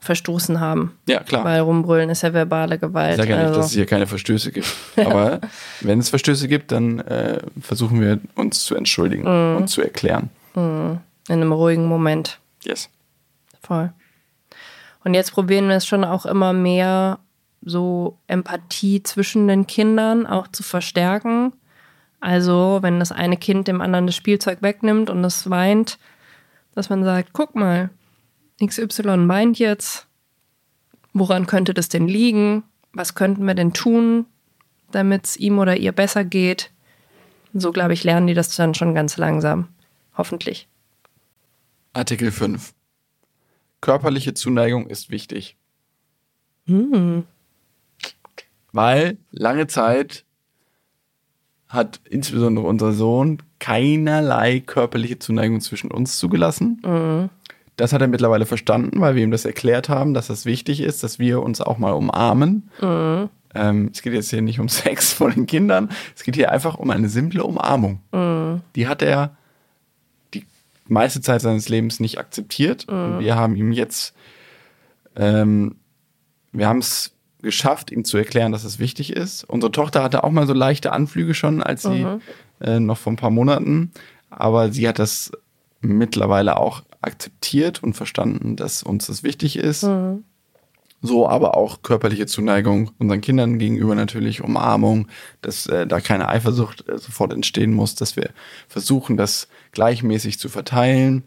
verstoßen 0.00 0.60
haben. 0.60 0.96
Ja, 1.06 1.20
klar. 1.20 1.44
Weil 1.44 1.60
rumbrüllen 1.60 2.10
ist 2.10 2.22
ja 2.22 2.32
verbale 2.32 2.78
Gewalt. 2.78 3.12
Ich 3.12 3.16
sage 3.16 3.30
ja 3.30 3.36
nicht, 3.36 3.46
also. 3.46 3.60
dass 3.60 3.66
es 3.66 3.72
hier 3.72 3.86
keine 3.86 4.06
Verstöße 4.06 4.52
gibt. 4.52 4.72
Aber 4.96 5.40
wenn 5.80 5.98
es 5.98 6.08
Verstöße 6.08 6.48
gibt, 6.48 6.72
dann 6.72 7.00
äh, 7.00 7.40
versuchen 7.60 8.00
wir 8.00 8.20
uns 8.34 8.64
zu 8.64 8.74
entschuldigen 8.74 9.24
mm. 9.24 9.56
und 9.56 9.68
zu 9.68 9.82
erklären. 9.82 10.30
Mm. 10.54 10.98
In 11.28 11.34
einem 11.34 11.52
ruhigen 11.52 11.86
Moment. 11.86 12.38
Yes. 12.64 12.88
Voll. 13.62 13.92
Und 15.04 15.14
jetzt 15.14 15.32
probieren 15.32 15.68
wir 15.68 15.76
es 15.76 15.86
schon 15.86 16.04
auch 16.04 16.26
immer 16.26 16.52
mehr, 16.52 17.18
so 17.62 18.18
Empathie 18.28 19.02
zwischen 19.02 19.48
den 19.48 19.66
Kindern 19.66 20.26
auch 20.26 20.48
zu 20.48 20.62
verstärken. 20.62 21.52
Also, 22.20 22.78
wenn 22.82 22.98
das 22.98 23.12
eine 23.12 23.36
Kind 23.36 23.68
dem 23.68 23.80
anderen 23.80 24.06
das 24.06 24.16
Spielzeug 24.16 24.62
wegnimmt 24.62 25.10
und 25.10 25.24
es 25.24 25.50
weint, 25.50 25.98
dass 26.74 26.88
man 26.88 27.04
sagt, 27.04 27.30
guck 27.32 27.54
mal, 27.54 27.90
XY 28.64 29.28
weint 29.28 29.58
jetzt. 29.58 30.06
Woran 31.12 31.46
könnte 31.46 31.74
das 31.74 31.88
denn 31.88 32.08
liegen? 32.08 32.64
Was 32.92 33.14
könnten 33.14 33.44
wir 33.46 33.54
denn 33.54 33.72
tun, 33.72 34.26
damit 34.90 35.26
es 35.26 35.36
ihm 35.36 35.58
oder 35.58 35.76
ihr 35.76 35.92
besser 35.92 36.24
geht? 36.24 36.70
So, 37.54 37.72
glaube 37.72 37.92
ich, 37.92 38.04
lernen 38.04 38.26
die 38.26 38.34
das 38.34 38.54
dann 38.54 38.74
schon 38.74 38.94
ganz 38.94 39.16
langsam. 39.16 39.68
Hoffentlich. 40.16 40.68
Artikel 41.92 42.30
5. 42.30 42.74
Körperliche 43.80 44.34
Zuneigung 44.34 44.86
ist 44.88 45.10
wichtig. 45.10 45.56
Hm. 46.66 47.24
Weil 48.72 49.16
lange 49.30 49.66
Zeit 49.66 50.24
hat 51.68 52.00
insbesondere 52.08 52.66
unser 52.66 52.92
Sohn 52.92 53.42
keinerlei 53.58 54.60
körperliche 54.60 55.18
Zuneigung 55.18 55.60
zwischen 55.60 55.90
uns 55.90 56.18
zugelassen. 56.18 56.80
Mhm. 56.84 57.30
Das 57.78 57.92
hat 57.92 58.02
er 58.02 58.08
mittlerweile 58.08 58.44
verstanden, 58.44 59.00
weil 59.00 59.14
wir 59.14 59.22
ihm 59.22 59.30
das 59.30 59.44
erklärt 59.44 59.88
haben, 59.88 60.12
dass 60.12 60.26
das 60.26 60.44
wichtig 60.44 60.80
ist, 60.80 61.04
dass 61.04 61.20
wir 61.20 61.40
uns 61.40 61.60
auch 61.60 61.78
mal 61.78 61.92
umarmen. 61.92 62.70
Mhm. 62.82 63.28
Ähm, 63.54 63.90
es 63.92 64.02
geht 64.02 64.14
jetzt 64.14 64.30
hier 64.30 64.42
nicht 64.42 64.58
um 64.58 64.68
Sex 64.68 65.12
vor 65.12 65.30
den 65.30 65.46
Kindern, 65.46 65.88
es 66.16 66.24
geht 66.24 66.34
hier 66.34 66.50
einfach 66.50 66.74
um 66.74 66.90
eine 66.90 67.08
simple 67.08 67.44
Umarmung. 67.44 68.00
Mhm. 68.10 68.62
Die 68.74 68.88
hat 68.88 69.00
er 69.00 69.36
die 70.34 70.44
meiste 70.88 71.20
Zeit 71.20 71.40
seines 71.40 71.68
Lebens 71.68 72.00
nicht 72.00 72.18
akzeptiert. 72.18 72.90
Mhm. 72.90 72.96
Und 72.96 73.18
wir 73.20 73.36
haben 73.36 73.54
ihm 73.54 73.70
jetzt, 73.70 74.12
ähm, 75.14 75.76
wir 76.50 76.66
haben 76.66 76.78
es 76.78 77.12
geschafft, 77.42 77.92
ihm 77.92 78.04
zu 78.04 78.18
erklären, 78.18 78.50
dass 78.50 78.64
es 78.64 78.80
wichtig 78.80 79.12
ist. 79.12 79.44
Unsere 79.44 79.70
Tochter 79.70 80.02
hatte 80.02 80.24
auch 80.24 80.32
mal 80.32 80.48
so 80.48 80.52
leichte 80.52 80.90
Anflüge 80.90 81.32
schon, 81.32 81.62
als 81.62 81.82
sie 81.82 82.04
mhm. 82.04 82.20
äh, 82.60 82.80
noch 82.80 82.98
vor 82.98 83.12
ein 83.12 83.16
paar 83.16 83.30
Monaten, 83.30 83.92
aber 84.30 84.72
sie 84.72 84.88
hat 84.88 84.98
das 84.98 85.30
mittlerweile 85.80 86.56
auch 86.56 86.82
akzeptiert 87.00 87.82
und 87.82 87.94
verstanden, 87.94 88.56
dass 88.56 88.82
uns 88.82 89.06
das 89.06 89.22
wichtig 89.22 89.56
ist. 89.56 89.84
Mhm. 89.84 90.24
So 91.00 91.28
aber 91.28 91.56
auch 91.56 91.82
körperliche 91.82 92.26
Zuneigung 92.26 92.90
unseren 92.98 93.20
Kindern 93.20 93.58
gegenüber 93.58 93.94
natürlich, 93.94 94.42
Umarmung, 94.42 95.06
dass 95.42 95.66
äh, 95.66 95.86
da 95.86 96.00
keine 96.00 96.28
Eifersucht 96.28 96.88
äh, 96.88 96.98
sofort 96.98 97.32
entstehen 97.32 97.72
muss, 97.72 97.94
dass 97.94 98.16
wir 98.16 98.30
versuchen, 98.66 99.16
das 99.16 99.46
gleichmäßig 99.70 100.40
zu 100.40 100.48
verteilen. 100.48 101.22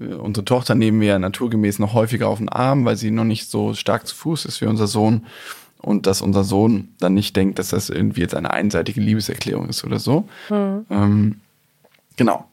Äh, 0.00 0.14
unsere 0.14 0.44
Tochter 0.44 0.74
nehmen 0.74 1.00
wir 1.00 1.20
naturgemäß 1.20 1.78
noch 1.78 1.94
häufiger 1.94 2.28
auf 2.28 2.38
den 2.38 2.48
Arm, 2.48 2.84
weil 2.84 2.96
sie 2.96 3.12
noch 3.12 3.24
nicht 3.24 3.48
so 3.48 3.74
stark 3.74 4.08
zu 4.08 4.16
Fuß 4.16 4.44
ist 4.44 4.60
wie 4.60 4.66
unser 4.66 4.88
Sohn. 4.88 5.26
Und 5.80 6.06
dass 6.06 6.20
unser 6.20 6.42
Sohn 6.42 6.88
dann 6.98 7.14
nicht 7.14 7.36
denkt, 7.36 7.60
dass 7.60 7.68
das 7.68 7.90
irgendwie 7.90 8.22
jetzt 8.22 8.34
eine 8.34 8.50
einseitige 8.50 9.00
Liebeserklärung 9.00 9.68
ist 9.68 9.84
oder 9.84 10.00
so. 10.00 10.28
Mhm. 10.50 10.86
Ähm, 10.90 11.40
genau. 12.16 12.48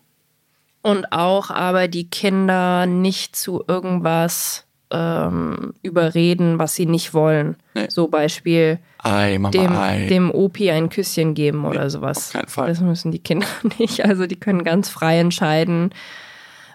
Und 0.84 1.12
auch 1.12 1.50
aber 1.50 1.88
die 1.88 2.10
Kinder 2.10 2.86
nicht 2.86 3.36
zu 3.36 3.64
irgendwas 3.68 4.66
ähm, 4.92 5.74
überreden, 5.82 6.60
was 6.60 6.76
sie 6.76 6.86
nicht 6.86 7.14
wollen. 7.14 7.56
Nee. 7.74 7.88
So 7.90 8.10
Beispiel 8.10 8.80
Ei, 9.00 9.38
Mama, 9.40 9.52
dem, 9.52 9.76
Ei. 9.76 10.08
dem 10.08 10.30
Opi 10.30 10.70
ein 10.72 10.90
Küsschen 10.90 11.34
geben 11.34 11.66
oder 11.66 11.90
sowas. 11.90 12.28
auf 12.28 12.34
keinen 12.34 12.48
Fall. 12.50 12.68
Das 12.68 12.82
müssen 12.82 13.12
die 13.12 13.20
Kinder 13.20 13.48
nicht. 13.80 14.06
Also 14.06 14.28
die 14.28 14.40
können 14.40 14.64
ganz 14.64 14.90
frei 14.90 15.20
entscheiden, 15.20 15.94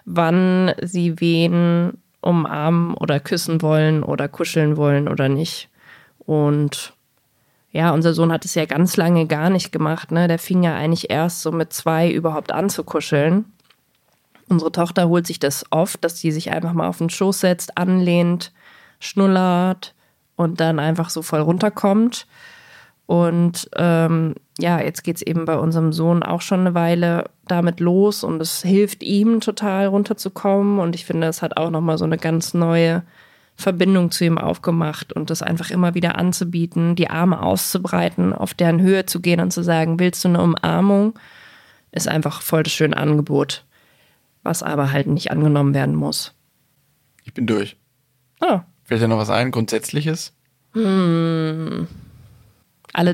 wann 0.05 0.73
sie 0.81 1.21
wen 1.21 1.93
umarmen 2.21 2.95
oder 2.95 3.19
küssen 3.19 3.61
wollen 3.61 4.03
oder 4.03 4.27
kuscheln 4.27 4.75
wollen 4.75 5.07
oder 5.07 5.29
nicht. 5.29 5.69
Und 6.17 6.93
ja, 7.71 7.91
unser 7.91 8.13
Sohn 8.15 8.31
hat 8.31 8.43
es 8.43 8.55
ja 8.55 8.65
ganz 8.65 8.97
lange 8.97 9.27
gar 9.27 9.51
nicht 9.51 9.71
gemacht. 9.71 10.11
Ne? 10.11 10.27
Der 10.27 10.39
fing 10.39 10.63
ja 10.63 10.75
eigentlich 10.75 11.11
erst 11.11 11.41
so 11.41 11.51
mit 11.51 11.71
zwei 11.73 12.09
überhaupt 12.11 12.51
an 12.51 12.69
zu 12.69 12.83
kuscheln. 12.83 13.45
Unsere 14.49 14.71
Tochter 14.71 15.07
holt 15.07 15.27
sich 15.27 15.39
das 15.39 15.63
oft, 15.69 16.03
dass 16.03 16.19
sie 16.19 16.31
sich 16.31 16.51
einfach 16.51 16.73
mal 16.73 16.87
auf 16.87 16.97
den 16.97 17.09
Schoß 17.09 17.39
setzt, 17.39 17.77
anlehnt, 17.77 18.51
schnullert 18.99 19.93
und 20.35 20.59
dann 20.59 20.79
einfach 20.79 21.09
so 21.09 21.21
voll 21.21 21.41
runterkommt. 21.41 22.27
Und 23.05 23.69
ähm, 23.75 24.35
ja, 24.59 24.79
jetzt 24.81 25.03
geht 25.03 25.17
es 25.17 25.21
eben 25.21 25.45
bei 25.45 25.57
unserem 25.57 25.93
Sohn 25.93 26.21
auch 26.23 26.41
schon 26.41 26.61
eine 26.61 26.73
Weile 26.73 27.29
damit 27.47 27.79
los 27.79 28.23
und 28.23 28.41
es 28.41 28.61
hilft 28.61 29.03
ihm 29.03 29.39
total 29.39 29.87
runterzukommen. 29.87 30.79
Und 30.79 30.95
ich 30.95 31.05
finde, 31.05 31.27
es 31.27 31.41
hat 31.41 31.57
auch 31.57 31.69
nochmal 31.69 31.97
so 31.97 32.05
eine 32.05 32.17
ganz 32.17 32.53
neue 32.53 33.03
Verbindung 33.55 34.09
zu 34.09 34.25
ihm 34.25 34.37
aufgemacht 34.37 35.11
und 35.11 35.29
das 35.29 35.41
einfach 35.41 35.69
immer 35.69 35.93
wieder 35.93 36.17
anzubieten, 36.17 36.95
die 36.95 37.09
Arme 37.09 37.41
auszubreiten, 37.41 38.31
auf 38.31 38.53
deren 38.53 38.81
Höhe 38.81 39.05
zu 39.05 39.19
gehen 39.19 39.41
und 39.41 39.51
zu 39.51 39.63
sagen, 39.63 39.99
willst 39.99 40.23
du 40.23 40.29
eine 40.29 40.41
Umarmung? 40.41 41.17
Ist 41.91 42.07
einfach 42.07 42.41
voll 42.41 42.63
das 42.63 42.71
schöne 42.71 42.95
Angebot, 42.95 43.65
was 44.43 44.63
aber 44.63 44.91
halt 44.91 45.07
nicht 45.07 45.31
angenommen 45.31 45.73
werden 45.73 45.95
muss. 45.95 46.33
Ich 47.23 47.33
bin 47.33 47.45
durch. 47.47 47.77
Ah, 48.39 48.61
Fällt 48.83 49.01
dir 49.01 49.07
noch 49.07 49.17
was 49.17 49.29
ein? 49.29 49.51
Grundsätzliches? 49.51 50.33
alle 50.73 51.87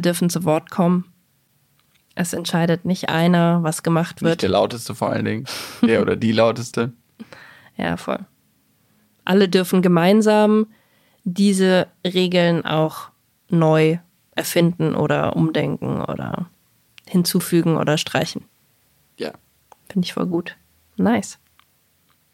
dürfen 0.02 0.30
zu 0.30 0.44
Wort 0.46 0.70
kommen. 0.72 1.06
Es 2.16 2.34
entscheidet 2.34 2.86
nicht 2.86 3.10
einer, 3.10 3.62
was 3.64 3.84
gemacht 3.84 4.22
Nicht 4.22 4.30
wird. 4.30 4.42
der 4.42 4.50
lauteste 4.50 4.96
vor 4.96 5.10
allen 5.10 5.26
Dingen. 5.26 5.46
Der 5.82 6.02
oder 6.02 6.16
die 6.16 6.32
lauteste. 6.32 6.94
Ja, 7.78 7.98
voll. 7.98 8.20
Alle 9.26 9.50
dürfen 9.50 9.82
gemeinsam 9.82 10.68
diese 11.26 11.88
Regeln 12.06 12.64
auch 12.64 13.10
neu 13.50 13.98
erfinden 14.32 14.96
oder 14.96 15.36
umdenken 15.36 16.02
oder 16.02 16.50
hinzufügen 17.06 17.76
oder 17.76 17.98
streichen. 17.98 18.46
Ja. 19.18 19.34
Finde 19.90 20.06
ich 20.06 20.14
voll 20.14 20.28
gut. 20.28 20.56
Nice. 20.98 21.40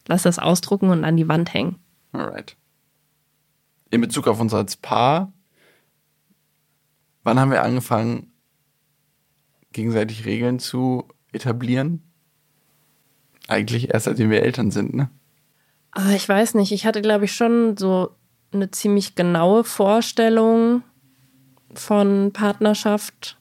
Lass 0.07 0.23
das 0.23 0.39
ausdrucken 0.39 0.89
und 0.89 1.03
an 1.03 1.17
die 1.17 1.27
Wand 1.27 1.53
hängen. 1.53 1.79
Alright. 2.11 2.55
In 3.89 4.01
Bezug 4.01 4.27
auf 4.27 4.39
uns 4.39 4.53
als 4.53 4.75
Paar, 4.77 5.31
wann 7.23 7.39
haben 7.39 7.51
wir 7.51 7.63
angefangen, 7.63 8.31
gegenseitig 9.73 10.25
Regeln 10.25 10.59
zu 10.59 11.07
etablieren? 11.31 12.01
Eigentlich 13.47 13.93
erst 13.93 14.05
seitdem 14.05 14.29
wir 14.29 14.43
Eltern 14.43 14.71
sind, 14.71 14.93
ne? 14.93 15.09
Ah, 15.91 16.11
ich 16.11 16.27
weiß 16.27 16.53
nicht. 16.55 16.71
Ich 16.71 16.85
hatte, 16.85 17.01
glaube 17.01 17.25
ich, 17.25 17.33
schon 17.33 17.75
so 17.75 18.15
eine 18.53 18.71
ziemlich 18.71 19.15
genaue 19.15 19.63
Vorstellung 19.63 20.83
von 21.73 22.31
Partnerschaft 22.33 23.37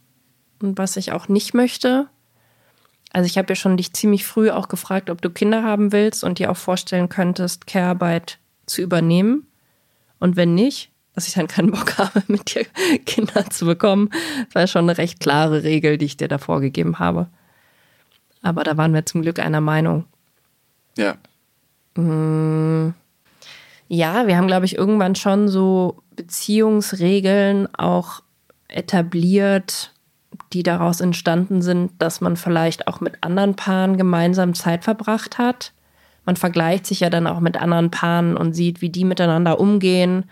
und 0.61 0.78
was 0.78 0.96
ich 0.96 1.12
auch 1.12 1.28
nicht 1.28 1.54
möchte. 1.54 2.09
Also 3.12 3.27
ich 3.27 3.37
habe 3.38 3.49
ja 3.49 3.55
schon 3.57 3.77
dich 3.77 3.92
ziemlich 3.92 4.25
früh 4.25 4.51
auch 4.51 4.68
gefragt, 4.68 5.11
ob 5.11 5.20
du 5.20 5.31
Kinder 5.31 5.64
haben 5.64 5.92
willst 5.92 6.23
und 6.23 6.38
dir 6.38 6.51
auch 6.51 6.57
vorstellen 6.57 7.09
könntest, 7.09 7.66
Care-Arbeit 7.66 8.38
zu 8.66 8.83
übernehmen. 8.83 9.46
Und 10.20 10.37
wenn 10.37 10.55
nicht, 10.55 10.90
dass 11.14 11.27
ich 11.27 11.35
dann 11.35 11.49
keinen 11.49 11.73
Bock 11.73 11.99
habe, 11.99 12.23
mit 12.29 12.55
dir 12.55 12.64
Kinder 13.05 13.51
zu 13.51 13.66
bekommen. 13.66 14.11
Das 14.46 14.55
war 14.55 14.66
schon 14.66 14.88
eine 14.88 14.99
recht 14.99 15.20
klare 15.20 15.64
Regel, 15.64 15.99
die 15.99 16.07
ich 16.07 16.16
dir 16.16 16.29
da 16.29 16.38
vorgegeben 16.38 16.99
habe. 16.99 17.29
Aber 18.42 18.64
da 18.64 18.77
waren 18.77 18.94
wir 18.94 19.05
zum 19.05 19.23
Glück 19.23 19.38
einer 19.38 19.61
Meinung. 19.61 20.05
Ja. 20.96 21.16
Ja, 23.88 24.27
wir 24.27 24.37
haben, 24.37 24.46
glaube 24.46 24.66
ich, 24.66 24.77
irgendwann 24.77 25.14
schon 25.14 25.49
so 25.49 26.03
Beziehungsregeln 26.14 27.68
auch 27.75 28.23
etabliert, 28.68 29.92
die 30.53 30.63
daraus 30.63 31.01
entstanden 31.01 31.63
sind, 31.63 31.93
dass 31.99 32.21
man 32.21 32.37
vielleicht 32.37 32.89
auch 32.89 33.01
mit 33.01 33.19
anderen 33.23 33.55
Paaren 33.55 33.97
gemeinsam 33.97 34.55
Zeit 34.55 34.85
verbracht 34.85 35.39
hat. 35.39 35.73
Man 36.27 36.37
vergleicht 36.37 36.87
sich 36.87 37.01
ja 37.01 37.11
dann 37.11 37.27
auch 37.27 37.41
mit 37.41 37.57
anderen 37.61 37.91
Paaren 37.91 38.37
und 38.37 38.55
sieht, 38.55 38.81
wie 38.81 38.91
die 38.91 39.05
miteinander 39.05 39.61
umgehen 39.61 40.25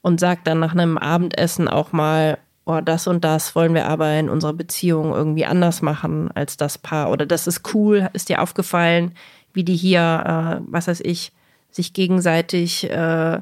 und 0.00 0.20
sagt 0.20 0.46
dann 0.46 0.58
nach 0.58 0.72
einem 0.72 0.98
Abendessen 0.98 1.68
auch 1.68 1.92
mal, 1.92 2.38
oh, 2.64 2.80
das 2.80 3.06
und 3.06 3.24
das 3.24 3.54
wollen 3.54 3.74
wir 3.74 3.86
aber 3.86 4.12
in 4.14 4.28
unserer 4.28 4.52
Beziehung 4.52 5.12
irgendwie 5.12 5.44
anders 5.44 5.82
machen 5.82 6.30
als 6.32 6.56
das 6.56 6.78
Paar. 6.78 7.10
Oder 7.10 7.26
das 7.26 7.46
ist 7.46 7.74
cool, 7.74 8.08
ist 8.12 8.28
dir 8.28 8.42
aufgefallen, 8.42 9.12
wie 9.52 9.64
die 9.64 9.76
hier, 9.76 10.60
äh, 10.60 10.64
was 10.66 10.88
weiß 10.88 11.00
ich, 11.00 11.32
sich 11.70 11.92
gegenseitig 11.92 12.90
äh, 12.90 13.40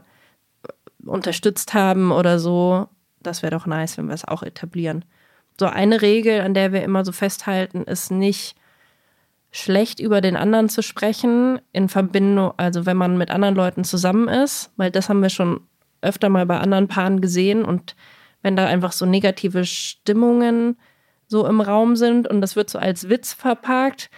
unterstützt 1.05 1.75
haben 1.75 2.12
oder 2.12 2.38
so. 2.38 2.88
Das 3.23 3.42
wäre 3.42 3.53
doch 3.53 3.66
nice, 3.66 3.99
wenn 3.99 4.09
wir 4.09 4.14
es 4.14 4.27
auch 4.27 4.42
etablieren. 4.42 5.05
So 5.61 5.66
eine 5.66 6.01
Regel, 6.01 6.40
an 6.40 6.55
der 6.55 6.73
wir 6.73 6.83
immer 6.83 7.05
so 7.05 7.12
festhalten, 7.12 7.83
ist 7.83 8.11
nicht 8.11 8.55
schlecht 9.51 10.01
über 10.01 10.23
den 10.23 10.35
anderen 10.35 10.70
zu 10.70 10.83
sprechen 10.83 11.61
in 11.70 11.90
Verbindung, 11.90 12.55
also 12.57 12.87
wenn 12.87 12.96
man 12.96 13.18
mit 13.18 13.31
anderen 13.31 13.55
Leuten 13.55 13.85
zusammen 13.85 14.27
ist, 14.27 14.73
weil 14.79 14.90
das 14.90 15.11
haben 15.11 15.20
wir 15.20 15.29
schon 15.29 15.61
öfter 16.01 16.31
mal 16.31 16.46
bei 16.46 16.59
anderen 16.59 16.88
Paaren 16.88 17.20
gesehen 17.20 17.62
und 17.62 17.94
wenn 18.40 18.57
da 18.57 18.64
einfach 18.68 18.92
so 18.92 19.05
negative 19.05 19.66
Stimmungen 19.66 20.79
so 21.27 21.46
im 21.46 21.61
Raum 21.61 21.94
sind 21.94 22.27
und 22.27 22.40
das 22.40 22.57
wird 22.57 22.70
so 22.70 22.79
als 22.79 23.11
Witz 23.11 23.35
verpackt, 23.35 24.09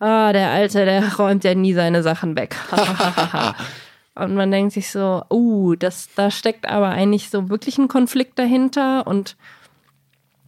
ah, 0.00 0.34
der 0.34 0.50
Alte, 0.50 0.84
der 0.84 1.14
räumt 1.18 1.44
ja 1.44 1.54
nie 1.54 1.72
seine 1.72 2.02
Sachen 2.02 2.36
weg. 2.36 2.56
und 4.16 4.34
man 4.34 4.50
denkt 4.50 4.74
sich 4.74 4.90
so, 4.90 5.22
uh, 5.30 5.76
das, 5.76 6.10
da 6.14 6.30
steckt 6.30 6.68
aber 6.68 6.88
eigentlich 6.88 7.30
so 7.30 7.48
wirklich 7.48 7.78
ein 7.78 7.88
Konflikt 7.88 8.38
dahinter 8.38 9.06
und 9.06 9.38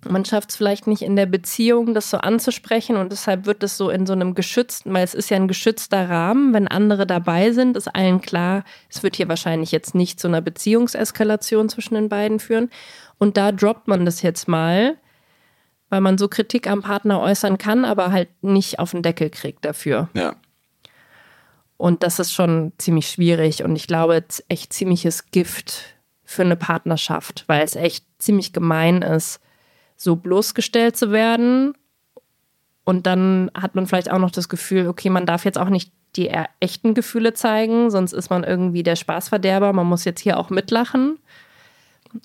man 0.08 0.24
schafft 0.24 0.50
es 0.50 0.56
vielleicht 0.56 0.86
nicht 0.86 1.02
in 1.02 1.16
der 1.16 1.26
Beziehung, 1.26 1.94
das 1.94 2.10
so 2.10 2.18
anzusprechen 2.18 2.96
und 2.96 3.12
deshalb 3.12 3.46
wird 3.46 3.62
es 3.62 3.76
so 3.76 3.90
in 3.90 4.06
so 4.06 4.12
einem 4.12 4.34
geschützten, 4.34 4.92
weil 4.92 5.04
es 5.04 5.14
ist 5.14 5.30
ja 5.30 5.36
ein 5.36 5.48
geschützter 5.48 6.08
Rahmen, 6.08 6.52
wenn 6.52 6.66
andere 6.68 7.06
dabei 7.06 7.52
sind, 7.52 7.76
ist 7.76 7.94
allen 7.94 8.20
klar, 8.20 8.64
es 8.88 9.02
wird 9.02 9.16
hier 9.16 9.28
wahrscheinlich 9.28 9.70
jetzt 9.70 9.94
nicht 9.94 10.18
zu 10.18 10.28
einer 10.28 10.40
Beziehungseskalation 10.40 11.68
zwischen 11.68 11.94
den 11.94 12.08
beiden 12.08 12.40
führen. 12.40 12.70
Und 13.18 13.36
da 13.36 13.52
droppt 13.52 13.86
man 13.86 14.04
das 14.04 14.22
jetzt 14.22 14.48
mal, 14.48 14.96
weil 15.88 16.00
man 16.00 16.18
so 16.18 16.26
Kritik 16.26 16.68
am 16.68 16.82
Partner 16.82 17.20
äußern 17.20 17.58
kann, 17.58 17.84
aber 17.84 18.10
halt 18.10 18.28
nicht 18.42 18.78
auf 18.78 18.90
den 18.90 19.02
Deckel 19.02 19.30
kriegt 19.30 19.64
dafür. 19.64 20.08
Ja. 20.14 20.34
Und 21.76 22.02
das 22.02 22.18
ist 22.18 22.32
schon 22.32 22.72
ziemlich 22.78 23.08
schwierig 23.08 23.62
und 23.62 23.76
ich 23.76 23.86
glaube, 23.86 24.16
es 24.16 24.38
ist 24.38 24.44
echt 24.48 24.72
ziemliches 24.72 25.26
Gift 25.26 25.96
für 26.24 26.42
eine 26.42 26.56
Partnerschaft, 26.56 27.44
weil 27.46 27.62
es 27.62 27.76
echt 27.76 28.04
ziemlich 28.18 28.52
gemein 28.52 29.02
ist, 29.02 29.41
so 30.02 30.16
bloßgestellt 30.16 30.96
zu 30.96 31.12
werden. 31.12 31.74
Und 32.84 33.06
dann 33.06 33.50
hat 33.54 33.74
man 33.74 33.86
vielleicht 33.86 34.10
auch 34.10 34.18
noch 34.18 34.30
das 34.30 34.48
Gefühl, 34.48 34.88
okay, 34.88 35.10
man 35.10 35.26
darf 35.26 35.44
jetzt 35.44 35.58
auch 35.58 35.68
nicht 35.68 35.92
die 36.16 36.30
echten 36.60 36.94
Gefühle 36.94 37.32
zeigen, 37.32 37.90
sonst 37.90 38.12
ist 38.12 38.28
man 38.28 38.44
irgendwie 38.44 38.82
der 38.82 38.96
Spaßverderber. 38.96 39.72
Man 39.72 39.86
muss 39.86 40.04
jetzt 40.04 40.20
hier 40.20 40.38
auch 40.38 40.50
mitlachen 40.50 41.18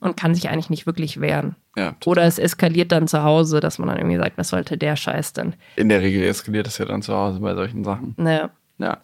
und 0.01 0.17
kann 0.17 0.35
sich 0.35 0.49
eigentlich 0.49 0.69
nicht 0.69 0.85
wirklich 0.85 1.21
wehren. 1.21 1.55
Ja. 1.77 1.95
Oder 2.05 2.23
es 2.23 2.39
eskaliert 2.39 2.91
dann 2.91 3.07
zu 3.07 3.23
Hause, 3.23 3.59
dass 3.59 3.79
man 3.79 3.87
dann 3.87 3.97
irgendwie 3.97 4.17
sagt, 4.17 4.37
was 4.37 4.49
sollte 4.49 4.77
der 4.77 4.95
Scheiß 4.95 5.33
denn? 5.33 5.55
In 5.75 5.89
der 5.89 6.01
Regel 6.01 6.23
eskaliert 6.23 6.67
das 6.67 6.77
ja 6.79 6.85
dann 6.85 7.01
zu 7.01 7.13
Hause 7.13 7.39
bei 7.39 7.53
solchen 7.55 7.83
Sachen. 7.83 8.13
Naja. 8.17 8.49
Ja. 8.77 8.97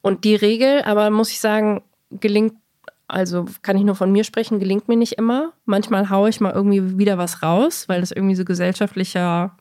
Und 0.00 0.24
die 0.24 0.36
Regel, 0.36 0.82
aber 0.82 1.10
muss 1.10 1.30
ich 1.30 1.40
sagen, 1.40 1.82
gelingt, 2.10 2.54
also 3.08 3.46
kann 3.62 3.76
ich 3.76 3.84
nur 3.84 3.94
von 3.94 4.10
mir 4.12 4.24
sprechen, 4.24 4.58
gelingt 4.58 4.88
mir 4.88 4.96
nicht 4.96 5.12
immer. 5.14 5.52
Manchmal 5.64 6.10
haue 6.10 6.28
ich 6.28 6.40
mal 6.40 6.52
irgendwie 6.52 6.98
wieder 6.98 7.18
was 7.18 7.42
raus, 7.42 7.84
weil 7.88 8.00
das 8.00 8.10
irgendwie 8.12 8.34
so 8.34 8.44
gesellschaftlicher 8.44 9.56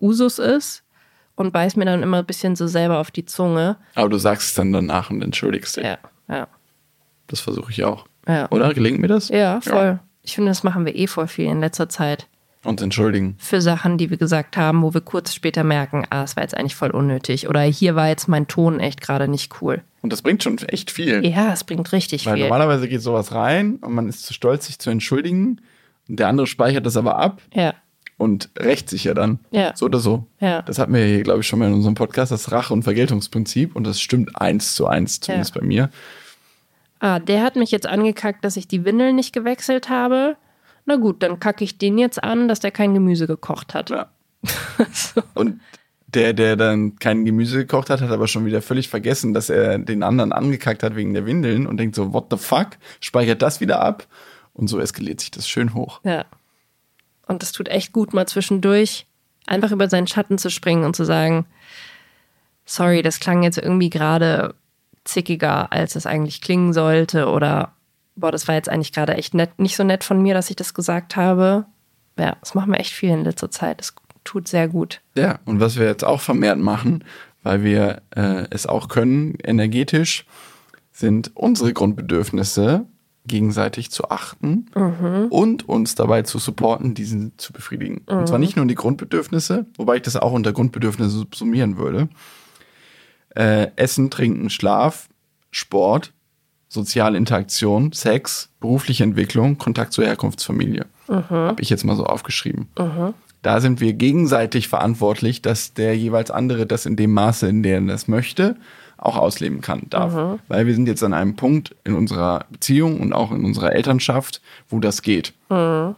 Usus 0.00 0.38
ist 0.38 0.82
und 1.34 1.52
beiß 1.52 1.76
mir 1.76 1.84
dann 1.84 2.02
immer 2.02 2.18
ein 2.18 2.26
bisschen 2.26 2.56
so 2.56 2.66
selber 2.66 2.98
auf 2.98 3.10
die 3.10 3.24
Zunge. 3.26 3.76
Aber 3.94 4.08
du 4.08 4.18
sagst 4.18 4.48
es 4.48 4.54
dann 4.54 4.72
danach 4.72 5.10
und 5.10 5.22
entschuldigst 5.22 5.76
dich. 5.76 5.84
Ja, 5.84 5.98
ja, 6.28 6.48
Das 7.26 7.40
versuche 7.40 7.70
ich 7.70 7.84
auch. 7.84 8.06
ja. 8.26 8.50
Oder? 8.50 8.72
Gelingt 8.74 8.98
mir 9.00 9.08
das? 9.08 9.28
Ja, 9.28 9.60
voll. 9.60 9.98
Ich 10.22 10.34
finde, 10.34 10.50
das 10.50 10.64
machen 10.64 10.84
wir 10.86 10.96
eh 10.96 11.06
voll 11.06 11.28
viel 11.28 11.46
in 11.46 11.60
letzter 11.60 11.88
Zeit. 11.88 12.26
Uns 12.64 12.82
entschuldigen. 12.82 13.36
Für 13.38 13.60
Sachen, 13.60 13.96
die 13.96 14.10
wir 14.10 14.16
gesagt 14.16 14.56
haben, 14.56 14.82
wo 14.82 14.92
wir 14.92 15.00
kurz 15.00 15.32
später 15.32 15.62
merken, 15.62 16.04
ah, 16.10 16.24
es 16.24 16.34
war 16.34 16.42
jetzt 16.42 16.56
eigentlich 16.56 16.74
voll 16.74 16.90
unnötig. 16.90 17.48
Oder 17.48 17.60
hier 17.60 17.94
war 17.94 18.08
jetzt 18.08 18.26
mein 18.26 18.48
Ton 18.48 18.80
echt 18.80 19.00
gerade 19.00 19.28
nicht 19.28 19.62
cool. 19.62 19.82
Und 20.06 20.12
das 20.12 20.22
bringt 20.22 20.40
schon 20.44 20.56
echt 20.58 20.92
viel. 20.92 21.26
Ja, 21.26 21.52
es 21.52 21.64
bringt 21.64 21.90
richtig 21.90 22.26
Weil 22.26 22.34
viel. 22.34 22.44
normalerweise 22.44 22.86
geht 22.86 23.02
sowas 23.02 23.32
rein 23.32 23.74
und 23.78 23.92
man 23.92 24.08
ist 24.08 24.24
zu 24.24 24.32
stolz, 24.32 24.66
sich 24.66 24.78
zu 24.78 24.88
entschuldigen. 24.90 25.60
Und 26.08 26.20
der 26.20 26.28
andere 26.28 26.46
speichert 26.46 26.86
das 26.86 26.96
aber 26.96 27.16
ab 27.18 27.42
Ja, 27.52 27.74
und 28.18 28.48
rächt 28.56 28.88
sich 28.88 29.02
ja 29.02 29.14
dann. 29.14 29.40
Ja. 29.50 29.72
So 29.74 29.86
oder 29.86 29.98
so. 29.98 30.24
Ja. 30.38 30.62
Das 30.62 30.78
hatten 30.78 30.94
wir 30.94 31.04
hier, 31.04 31.24
glaube 31.24 31.40
ich, 31.40 31.48
schon 31.48 31.58
mal 31.58 31.66
in 31.66 31.74
unserem 31.74 31.96
Podcast, 31.96 32.30
das 32.30 32.52
Rache- 32.52 32.72
und 32.72 32.84
Vergeltungsprinzip. 32.84 33.74
Und 33.74 33.84
das 33.84 34.00
stimmt 34.00 34.40
eins 34.40 34.76
zu 34.76 34.86
eins, 34.86 35.18
zumindest 35.18 35.56
Ja. 35.56 35.60
bei 35.60 35.66
mir. 35.66 35.90
Ah, 37.00 37.18
der 37.18 37.42
hat 37.42 37.56
mich 37.56 37.72
jetzt 37.72 37.88
angekackt, 37.88 38.44
dass 38.44 38.56
ich 38.56 38.68
die 38.68 38.84
Windeln 38.84 39.16
nicht 39.16 39.32
gewechselt 39.32 39.88
habe. 39.88 40.36
Na 40.84 40.94
gut, 40.94 41.20
dann 41.24 41.40
kacke 41.40 41.64
ich 41.64 41.78
den 41.78 41.98
jetzt 41.98 42.22
an, 42.22 42.46
dass 42.46 42.60
der 42.60 42.70
kein 42.70 42.94
Gemüse 42.94 43.26
gekocht 43.26 43.74
hat. 43.74 43.90
Ja. 43.90 44.10
Und 45.34 45.60
der, 46.06 46.32
der 46.32 46.56
dann 46.56 46.96
kein 46.96 47.24
Gemüse 47.24 47.58
gekocht 47.58 47.90
hat, 47.90 48.00
hat 48.00 48.10
aber 48.10 48.28
schon 48.28 48.46
wieder 48.46 48.62
völlig 48.62 48.88
vergessen, 48.88 49.34
dass 49.34 49.50
er 49.50 49.78
den 49.78 50.02
anderen 50.02 50.32
angekackt 50.32 50.82
hat 50.82 50.96
wegen 50.96 51.14
der 51.14 51.26
Windeln 51.26 51.66
und 51.66 51.78
denkt 51.78 51.96
so, 51.96 52.12
what 52.12 52.26
the 52.30 52.36
fuck? 52.36 52.70
Speichert 53.00 53.42
das 53.42 53.60
wieder 53.60 53.80
ab 53.80 54.06
und 54.52 54.68
so 54.68 54.78
eskaliert 54.78 55.20
sich 55.20 55.30
das 55.30 55.48
schön 55.48 55.74
hoch. 55.74 56.00
Ja. 56.04 56.24
Und 57.26 57.42
das 57.42 57.52
tut 57.52 57.68
echt 57.68 57.92
gut, 57.92 58.14
mal 58.14 58.26
zwischendurch 58.26 59.06
einfach 59.46 59.72
über 59.72 59.88
seinen 59.88 60.06
Schatten 60.06 60.38
zu 60.38 60.50
springen 60.50 60.84
und 60.84 60.94
zu 60.94 61.04
sagen, 61.04 61.44
sorry, 62.64 63.02
das 63.02 63.20
klang 63.20 63.42
jetzt 63.42 63.58
irgendwie 63.58 63.90
gerade 63.90 64.54
zickiger, 65.04 65.72
als 65.72 65.96
es 65.96 66.06
eigentlich 66.06 66.40
klingen 66.40 66.72
sollte 66.72 67.28
oder 67.28 67.72
boah, 68.16 68.32
das 68.32 68.48
war 68.48 68.54
jetzt 68.54 68.68
eigentlich 68.68 68.92
gerade 68.92 69.14
echt 69.14 69.34
nett, 69.34 69.58
nicht 69.58 69.76
so 69.76 69.84
nett 69.84 70.04
von 70.04 70.22
mir, 70.22 70.34
dass 70.34 70.50
ich 70.50 70.56
das 70.56 70.74
gesagt 70.74 71.16
habe. 71.16 71.66
Ja, 72.18 72.36
das 72.40 72.54
machen 72.54 72.72
wir 72.72 72.80
echt 72.80 72.92
viel 72.92 73.10
in 73.10 73.24
letzter 73.24 73.50
Zeit. 73.50 73.80
Das 73.80 73.94
tut 74.26 74.48
sehr 74.48 74.68
gut. 74.68 75.00
Ja, 75.14 75.38
und 75.44 75.60
was 75.60 75.78
wir 75.78 75.86
jetzt 75.86 76.04
auch 76.04 76.20
vermehrt 76.20 76.58
machen, 76.58 77.04
weil 77.42 77.62
wir 77.62 78.02
äh, 78.14 78.46
es 78.50 78.66
auch 78.66 78.88
können, 78.88 79.38
energetisch, 79.42 80.26
sind 80.92 81.30
unsere 81.34 81.72
Grundbedürfnisse 81.72 82.86
gegenseitig 83.26 83.90
zu 83.90 84.10
achten 84.10 84.66
mhm. 84.74 85.26
und 85.30 85.68
uns 85.68 85.94
dabei 85.94 86.22
zu 86.22 86.38
supporten, 86.38 86.94
diesen 86.94 87.32
zu 87.38 87.52
befriedigen. 87.52 88.02
Mhm. 88.08 88.18
Und 88.18 88.28
zwar 88.28 88.38
nicht 88.38 88.56
nur 88.56 88.66
die 88.66 88.74
Grundbedürfnisse, 88.74 89.66
wobei 89.76 89.96
ich 89.96 90.02
das 90.02 90.16
auch 90.16 90.32
unter 90.32 90.52
Grundbedürfnisse 90.52 91.10
subsumieren 91.10 91.76
würde. 91.76 92.08
Äh, 93.34 93.68
Essen, 93.76 94.10
Trinken, 94.10 94.50
Schlaf, 94.50 95.08
Sport, 95.50 96.12
soziale 96.68 97.18
Interaktion, 97.18 97.92
Sex, 97.92 98.50
berufliche 98.60 99.04
Entwicklung, 99.04 99.58
Kontakt 99.58 99.92
zur 99.92 100.04
Herkunftsfamilie. 100.04 100.86
Mhm. 101.08 101.30
Habe 101.30 101.62
ich 101.62 101.70
jetzt 101.70 101.84
mal 101.84 101.96
so 101.96 102.04
aufgeschrieben. 102.04 102.68
Mhm. 102.78 103.14
Da 103.46 103.60
sind 103.60 103.80
wir 103.80 103.92
gegenseitig 103.92 104.66
verantwortlich, 104.66 105.40
dass 105.40 105.72
der 105.72 105.96
jeweils 105.96 106.32
andere 106.32 106.66
das 106.66 106.84
in 106.84 106.96
dem 106.96 107.14
Maße, 107.14 107.46
in 107.46 107.62
dem 107.62 107.88
er 107.88 107.94
das 107.94 108.08
möchte, 108.08 108.56
auch 108.96 109.16
ausleben 109.16 109.60
kann, 109.60 109.82
darf. 109.88 110.16
Mhm. 110.16 110.40
Weil 110.48 110.66
wir 110.66 110.74
sind 110.74 110.88
jetzt 110.88 111.04
an 111.04 111.14
einem 111.14 111.36
Punkt 111.36 111.76
in 111.84 111.94
unserer 111.94 112.46
Beziehung 112.50 113.00
und 113.00 113.12
auch 113.12 113.30
in 113.30 113.44
unserer 113.44 113.72
Elternschaft, 113.72 114.40
wo 114.68 114.80
das 114.80 115.00
geht. 115.00 115.32
Mhm. 115.48 115.94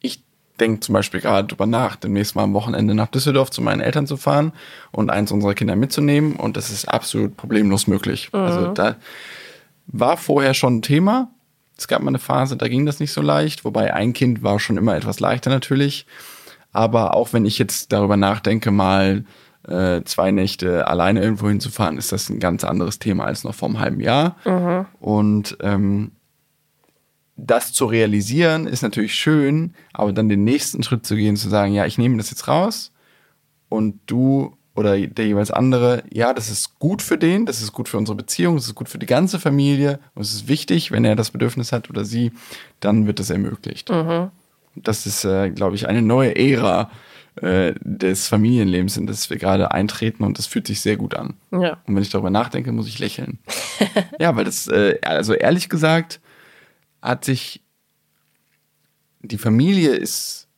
Ich 0.00 0.24
denke 0.58 0.80
zum 0.80 0.92
Beispiel 0.92 1.20
gerade 1.20 1.46
drüber 1.46 1.66
nach, 1.66 1.94
demnächst 1.94 2.34
mal 2.34 2.42
am 2.42 2.52
Wochenende 2.54 2.96
nach 2.96 3.06
Düsseldorf 3.06 3.52
zu 3.52 3.62
meinen 3.62 3.80
Eltern 3.80 4.08
zu 4.08 4.16
fahren 4.16 4.50
und 4.90 5.08
eins 5.08 5.30
unserer 5.30 5.54
Kinder 5.54 5.76
mitzunehmen 5.76 6.34
und 6.34 6.56
das 6.56 6.68
ist 6.68 6.88
absolut 6.88 7.36
problemlos 7.36 7.86
möglich. 7.86 8.30
Mhm. 8.32 8.40
Also 8.40 8.72
da 8.72 8.96
war 9.86 10.16
vorher 10.16 10.52
schon 10.52 10.78
ein 10.78 10.82
Thema. 10.82 11.30
Es 11.76 11.86
gab 11.86 12.02
mal 12.02 12.08
eine 12.08 12.18
Phase, 12.18 12.56
da 12.56 12.66
ging 12.66 12.86
das 12.86 12.98
nicht 12.98 13.12
so 13.12 13.22
leicht, 13.22 13.64
wobei 13.64 13.94
ein 13.94 14.14
Kind 14.14 14.42
war 14.42 14.58
schon 14.58 14.76
immer 14.76 14.96
etwas 14.96 15.20
leichter 15.20 15.50
natürlich. 15.50 16.04
Aber 16.78 17.14
auch 17.14 17.32
wenn 17.32 17.44
ich 17.44 17.58
jetzt 17.58 17.90
darüber 17.90 18.16
nachdenke, 18.16 18.70
mal 18.70 19.24
äh, 19.66 20.00
zwei 20.04 20.30
Nächte 20.30 20.86
alleine 20.86 21.20
irgendwo 21.20 21.48
hinzufahren, 21.48 21.98
ist 21.98 22.12
das 22.12 22.28
ein 22.28 22.38
ganz 22.38 22.62
anderes 22.62 23.00
Thema 23.00 23.24
als 23.24 23.42
noch 23.42 23.56
vor 23.56 23.68
einem 23.68 23.80
halben 23.80 24.00
Jahr. 24.00 24.36
Mhm. 24.44 24.86
Und 25.00 25.58
ähm, 25.60 26.12
das 27.36 27.72
zu 27.72 27.86
realisieren 27.86 28.68
ist 28.68 28.82
natürlich 28.82 29.16
schön, 29.16 29.74
aber 29.92 30.12
dann 30.12 30.28
den 30.28 30.44
nächsten 30.44 30.84
Schritt 30.84 31.04
zu 31.04 31.16
gehen, 31.16 31.34
zu 31.34 31.48
sagen, 31.48 31.74
ja, 31.74 31.84
ich 31.84 31.98
nehme 31.98 32.16
das 32.16 32.30
jetzt 32.30 32.46
raus 32.46 32.92
und 33.68 33.98
du 34.06 34.56
oder 34.76 34.96
der 34.96 35.26
jeweils 35.26 35.50
andere, 35.50 36.04
ja, 36.12 36.32
das 36.32 36.48
ist 36.48 36.78
gut 36.78 37.02
für 37.02 37.18
den, 37.18 37.44
das 37.44 37.60
ist 37.60 37.72
gut 37.72 37.88
für 37.88 37.98
unsere 37.98 38.14
Beziehung, 38.14 38.54
das 38.54 38.66
ist 38.66 38.76
gut 38.76 38.88
für 38.88 39.00
die 39.00 39.06
ganze 39.06 39.40
Familie 39.40 39.98
und 40.14 40.22
es 40.22 40.32
ist 40.32 40.46
wichtig, 40.46 40.92
wenn 40.92 41.04
er 41.04 41.16
das 41.16 41.32
Bedürfnis 41.32 41.72
hat 41.72 41.90
oder 41.90 42.04
sie, 42.04 42.30
dann 42.78 43.08
wird 43.08 43.18
das 43.18 43.30
ermöglicht. 43.30 43.90
Mhm. 43.90 44.30
Das 44.82 45.06
ist, 45.06 45.24
äh, 45.24 45.50
glaube 45.50 45.76
ich, 45.76 45.88
eine 45.88 46.02
neue 46.02 46.36
Ära 46.36 46.90
äh, 47.42 47.74
des 47.80 48.26
Familienlebens, 48.26 48.96
in 48.96 49.06
das 49.06 49.30
wir 49.30 49.36
gerade 49.36 49.70
eintreten 49.70 50.24
und 50.24 50.38
das 50.38 50.46
fühlt 50.46 50.66
sich 50.66 50.80
sehr 50.80 50.96
gut 50.96 51.14
an. 51.14 51.34
Ja. 51.52 51.78
Und 51.86 51.94
wenn 51.94 52.02
ich 52.02 52.10
darüber 52.10 52.30
nachdenke, 52.30 52.72
muss 52.72 52.88
ich 52.88 52.98
lächeln. 52.98 53.38
ja, 54.18 54.34
weil 54.34 54.44
das, 54.44 54.66
äh, 54.68 54.98
also 55.02 55.34
ehrlich 55.34 55.68
gesagt, 55.68 56.20
hat 57.00 57.24
sich 57.24 57.62
die 59.22 59.38
Familie 59.38 59.90
ist, 59.90 60.48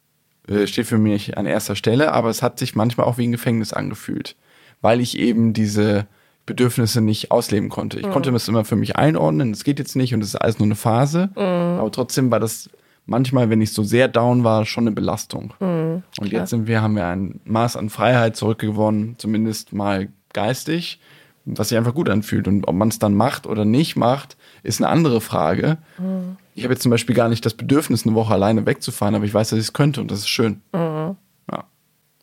äh, 0.48 0.66
steht 0.66 0.86
für 0.86 0.98
mich 0.98 1.36
an 1.36 1.46
erster 1.46 1.76
Stelle, 1.76 2.12
aber 2.12 2.30
es 2.30 2.42
hat 2.42 2.58
sich 2.58 2.74
manchmal 2.74 3.06
auch 3.06 3.18
wie 3.18 3.26
ein 3.26 3.32
Gefängnis 3.32 3.72
angefühlt, 3.72 4.36
weil 4.80 5.00
ich 5.00 5.18
eben 5.18 5.52
diese 5.52 6.06
Bedürfnisse 6.46 7.00
nicht 7.00 7.30
ausleben 7.30 7.68
konnte. 7.68 8.00
Ich 8.00 8.06
mhm. 8.06 8.12
konnte 8.12 8.32
das 8.32 8.48
immer 8.48 8.64
für 8.64 8.76
mich 8.76 8.96
einordnen, 8.96 9.52
es 9.52 9.64
geht 9.64 9.78
jetzt 9.78 9.96
nicht 9.96 10.14
und 10.14 10.22
es 10.22 10.28
ist 10.28 10.36
alles 10.36 10.58
nur 10.58 10.66
eine 10.66 10.76
Phase, 10.76 11.30
mhm. 11.34 11.78
aber 11.78 11.92
trotzdem 11.92 12.30
war 12.30 12.40
das 12.40 12.70
manchmal, 13.07 13.51
wenn 13.51 13.61
ich 13.61 13.72
so 13.72 13.82
sehr 13.82 14.09
down 14.09 14.44
war, 14.44 14.64
schon 14.66 14.84
eine 14.84 14.92
Belastung. 14.92 15.55
Mhm, 15.61 16.03
und 16.18 16.32
jetzt 16.32 16.51
sind 16.51 16.66
wir, 16.66 16.82
haben 16.82 16.96
wir 16.96 17.07
ein 17.07 17.40
Maß 17.44 17.76
an 17.76 17.90
Freiheit 17.90 18.36
zurückgewonnen, 18.36 19.16
zumindest 19.18 19.72
mal 19.72 20.09
geistig, 20.32 21.01
was 21.44 21.70
sich 21.70 21.78
einfach 21.78 21.94
gut 21.94 22.09
anfühlt. 22.09 22.46
Und 22.46 22.68
ob 22.68 22.74
man 22.74 22.88
es 22.88 22.98
dann 22.98 23.14
macht 23.14 23.46
oder 23.46 23.64
nicht 23.64 23.96
macht, 23.96 24.36
ist 24.62 24.80
eine 24.80 24.88
andere 24.88 25.20
Frage. 25.20 25.78
Mhm. 25.98 26.36
Ich 26.55 26.64
habe 26.64 26.74
jetzt 26.74 26.82
zum 26.82 26.90
Beispiel 26.90 27.14
gar 27.14 27.28
nicht 27.28 27.44
das 27.44 27.55
Bedürfnis, 27.55 28.07
eine 28.07 28.14
Woche 28.14 28.34
alleine 28.34 28.66
wegzufahren, 28.66 29.14
aber 29.14 29.24
ich 29.24 29.34
weiß, 29.34 29.51
dass 29.51 29.59
ich 29.59 29.66
es 29.66 29.72
könnte 29.72 30.01
und 30.01 30.11
das 30.11 30.20
ist 30.20 30.28
schön. 30.28 30.62
Mhm. 30.72 31.16
Ja. 31.51 31.64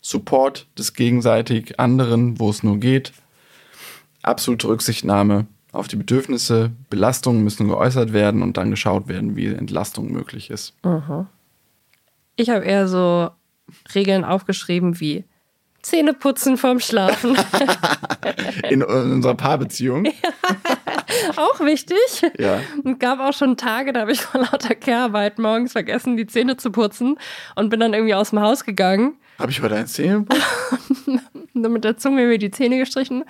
Support 0.01 0.67
des 0.77 0.93
gegenseitig 0.93 1.79
anderen, 1.79 2.39
wo 2.39 2.49
es 2.49 2.63
nur 2.63 2.77
geht. 2.77 3.13
Absolute 4.21 4.67
Rücksichtnahme 4.67 5.47
auf 5.71 5.87
die 5.87 5.95
Bedürfnisse. 5.95 6.71
Belastungen 6.89 7.43
müssen 7.43 7.67
geäußert 7.67 8.13
werden 8.13 8.41
und 8.41 8.57
dann 8.57 8.71
geschaut 8.71 9.07
werden, 9.07 9.35
wie 9.35 9.47
Entlastung 9.47 10.11
möglich 10.11 10.49
ist. 10.49 10.73
Mhm. 10.83 11.27
Ich 12.35 12.49
habe 12.49 12.65
eher 12.65 12.87
so 12.87 13.29
Regeln 13.93 14.23
aufgeschrieben 14.23 14.99
wie 14.99 15.25
Zähne 15.81 16.13
putzen 16.13 16.57
vorm 16.57 16.79
Schlafen. 16.79 17.37
in, 18.69 18.81
in, 18.81 18.83
unserer 18.83 19.35
Paarbeziehung. 19.35 20.07
Auch 21.37 21.59
wichtig. 21.61 21.97
Ja. 22.37 22.59
Und 22.83 22.99
gab 22.99 23.19
auch 23.19 23.33
schon 23.33 23.55
Tage, 23.55 23.93
da 23.93 24.01
habe 24.01 24.11
ich 24.11 24.21
vor 24.21 24.41
lauter 24.41 24.75
Kehrarbeit 24.75 25.39
morgens 25.39 25.71
vergessen, 25.71 26.17
die 26.17 26.27
Zähne 26.27 26.57
zu 26.57 26.71
putzen 26.71 27.17
und 27.55 27.69
bin 27.69 27.79
dann 27.79 27.93
irgendwie 27.93 28.15
aus 28.15 28.31
dem 28.31 28.41
Haus 28.41 28.65
gegangen. 28.65 29.15
Habe 29.39 29.51
ich 29.51 29.61
heute 29.61 29.75
deine 29.75 29.85
Zähne 29.85 30.25
geputzt? 30.25 30.43
mit 31.53 31.83
der 31.83 31.97
Zunge 31.97 32.25
mir 32.25 32.37
die 32.37 32.51
Zähne 32.51 32.77
gestrichen. 32.77 33.23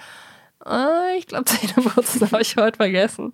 Ah, 0.68 1.08
ich 1.18 1.28
glaube, 1.28 1.46
Zähneputzen 1.50 2.30
habe 2.30 2.42
ich 2.42 2.58
heute 2.58 2.78
vergessen. 2.78 3.34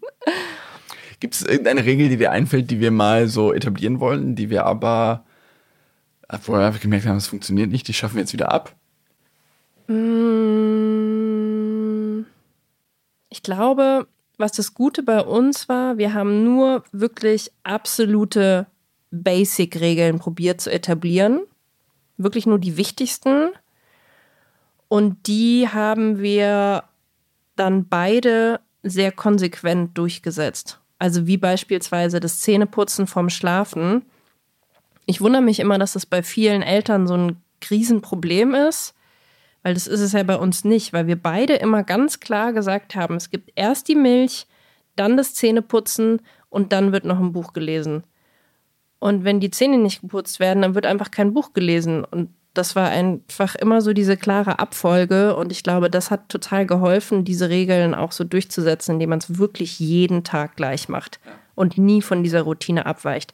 Gibt 1.20 1.36
es 1.36 1.42
irgendeine 1.42 1.84
Regel, 1.86 2.10
die 2.10 2.18
dir 2.18 2.32
einfällt, 2.32 2.70
die 2.70 2.80
wir 2.80 2.92
mal 2.92 3.28
so 3.28 3.54
etablieren 3.54 4.00
wollen, 4.00 4.36
die 4.36 4.50
wir 4.50 4.66
aber, 4.66 5.26
wo 6.46 6.54
wir 6.54 6.72
gemerkt 6.72 7.08
haben, 7.08 7.18
es 7.18 7.28
funktioniert 7.28 7.72
nicht, 7.72 7.88
die 7.88 7.94
schaffen 7.94 8.16
wir 8.16 8.22
jetzt 8.22 8.34
wieder 8.34 8.52
ab? 8.52 8.76
Mm, 9.88 11.14
ich 13.30 13.42
glaube, 13.42 14.08
was 14.38 14.52
das 14.52 14.74
Gute 14.74 15.02
bei 15.02 15.22
uns 15.22 15.70
war, 15.70 15.98
wir 15.98 16.14
haben 16.14 16.44
nur 16.44 16.84
wirklich 16.92 17.52
absolute 17.64 18.68
Basic-Regeln 19.12 20.20
probiert 20.20 20.62
zu 20.62 20.72
etablieren. 20.72 21.42
Wirklich 22.18 22.46
nur 22.46 22.60
die 22.60 22.78
wichtigsten. 22.78 23.50
Und 24.88 25.28
die 25.28 25.68
haben 25.70 26.20
wir 26.20 26.84
dann 27.56 27.88
beide 27.88 28.60
sehr 28.84 29.12
konsequent 29.12 29.98
durchgesetzt. 29.98 30.80
Also 31.00 31.28
wie 31.28 31.38
beispielsweise 31.38 32.20
das 32.20 32.42
Zähneputzen 32.42 33.08
vorm 33.08 33.30
Schlafen. 33.30 34.06
Ich 35.06 35.22
wundere 35.22 35.42
mich 35.42 35.60
immer, 35.60 35.78
dass 35.78 35.94
das 35.94 36.06
bei 36.06 36.24
vielen 36.24 36.62
Eltern 36.62 37.08
so 37.08 37.16
ein 37.16 37.42
Riesenproblem 37.70 38.54
ist, 38.54 38.94
weil 39.64 39.74
das 39.74 39.88
ist 39.88 40.02
es 40.02 40.12
ja 40.12 40.24
bei 40.24 40.38
uns 40.38 40.64
nicht, 40.64 40.94
weil 40.94 41.08
wir 41.08 41.16
beide 41.16 41.56
immer 41.56 41.84
ganz 41.84 42.20
klar 42.20 42.54
gesagt 42.54 42.96
haben, 42.96 43.16
es 43.16 43.30
gibt 43.30 43.52
erst 43.56 43.88
die 43.88 43.96
Milch, 43.96 44.48
dann 44.96 45.18
das 45.18 45.34
Zähneputzen 45.34 46.22
und 46.50 46.72
dann 46.72 46.92
wird 46.92 47.06
noch 47.06 47.20
ein 47.20 47.34
Buch 47.34 47.54
gelesen. 47.54 48.04
Und 49.00 49.24
wenn 49.24 49.40
die 49.40 49.52
Zähne 49.52 49.78
nicht 49.78 50.02
geputzt 50.02 50.40
werden, 50.40 50.62
dann 50.62 50.76
wird 50.76 50.86
einfach 50.86 51.12
kein 51.12 51.34
Buch 51.34 51.54
gelesen. 51.54 52.06
Und 52.06 52.30
das 52.54 52.76
war 52.76 52.90
einfach 52.90 53.56
immer 53.56 53.82
so 53.82 53.94
diese 53.94 54.16
klare 54.16 54.60
Abfolge 54.60 55.36
und 55.36 55.52
ich 55.52 55.64
glaube, 55.64 55.90
das 55.90 56.12
hat 56.12 56.30
total 56.30 56.66
geholfen, 56.66 57.26
diese 57.26 57.50
Regeln 57.50 57.96
auch 57.96 58.12
so 58.12 58.24
durchzusetzen, 58.24 58.94
indem 58.94 59.10
man 59.10 59.20
es 59.20 59.38
wirklich 59.38 59.80
jeden 59.80 60.24
Tag 60.24 60.56
gleich 60.56 60.88
macht 60.88 61.20
und 61.56 61.78
nie 61.78 62.02
von 62.02 62.24
dieser 62.24 62.44
Routine 62.44 62.86
abweicht. 62.86 63.34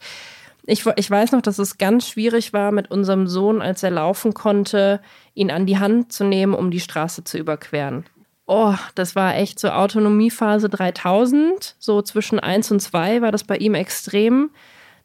Ich, 0.65 0.85
ich 0.95 1.09
weiß 1.09 1.31
noch, 1.31 1.41
dass 1.41 1.57
es 1.57 1.77
ganz 1.77 2.07
schwierig 2.07 2.53
war 2.53 2.71
mit 2.71 2.91
unserem 2.91 3.27
Sohn, 3.27 3.61
als 3.61 3.83
er 3.83 3.91
laufen 3.91 4.33
konnte, 4.33 5.01
ihn 5.33 5.51
an 5.51 5.65
die 5.65 5.79
Hand 5.79 6.13
zu 6.13 6.23
nehmen, 6.23 6.53
um 6.53 6.69
die 6.69 6.79
Straße 6.79 7.23
zu 7.23 7.37
überqueren. 7.37 8.05
Oh, 8.45 8.75
das 8.95 9.15
war 9.15 9.35
echt 9.35 9.59
so 9.59 9.69
Autonomiephase 9.69 10.69
3000, 10.69 11.75
so 11.77 12.01
zwischen 12.01 12.39
1 12.39 12.71
und 12.71 12.79
2 12.79 13.21
war 13.21 13.31
das 13.31 13.43
bei 13.43 13.57
ihm 13.57 13.75
extrem, 13.75 14.51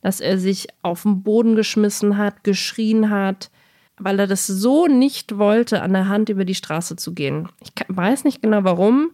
dass 0.02 0.20
er 0.20 0.38
sich 0.38 0.68
auf 0.82 1.02
den 1.02 1.22
Boden 1.22 1.56
geschmissen 1.56 2.16
hat, 2.16 2.44
geschrien 2.44 3.10
hat, 3.10 3.50
weil 4.04 4.20
er 4.20 4.26
das 4.26 4.46
so 4.46 4.86
nicht 4.86 5.38
wollte, 5.38 5.80
an 5.80 5.94
der 5.94 6.08
Hand 6.08 6.28
über 6.28 6.44
die 6.44 6.54
Straße 6.54 6.94
zu 6.96 7.14
gehen. 7.14 7.48
Ich 7.62 7.70
weiß 7.88 8.24
nicht 8.24 8.42
genau 8.42 8.62
warum, 8.62 9.12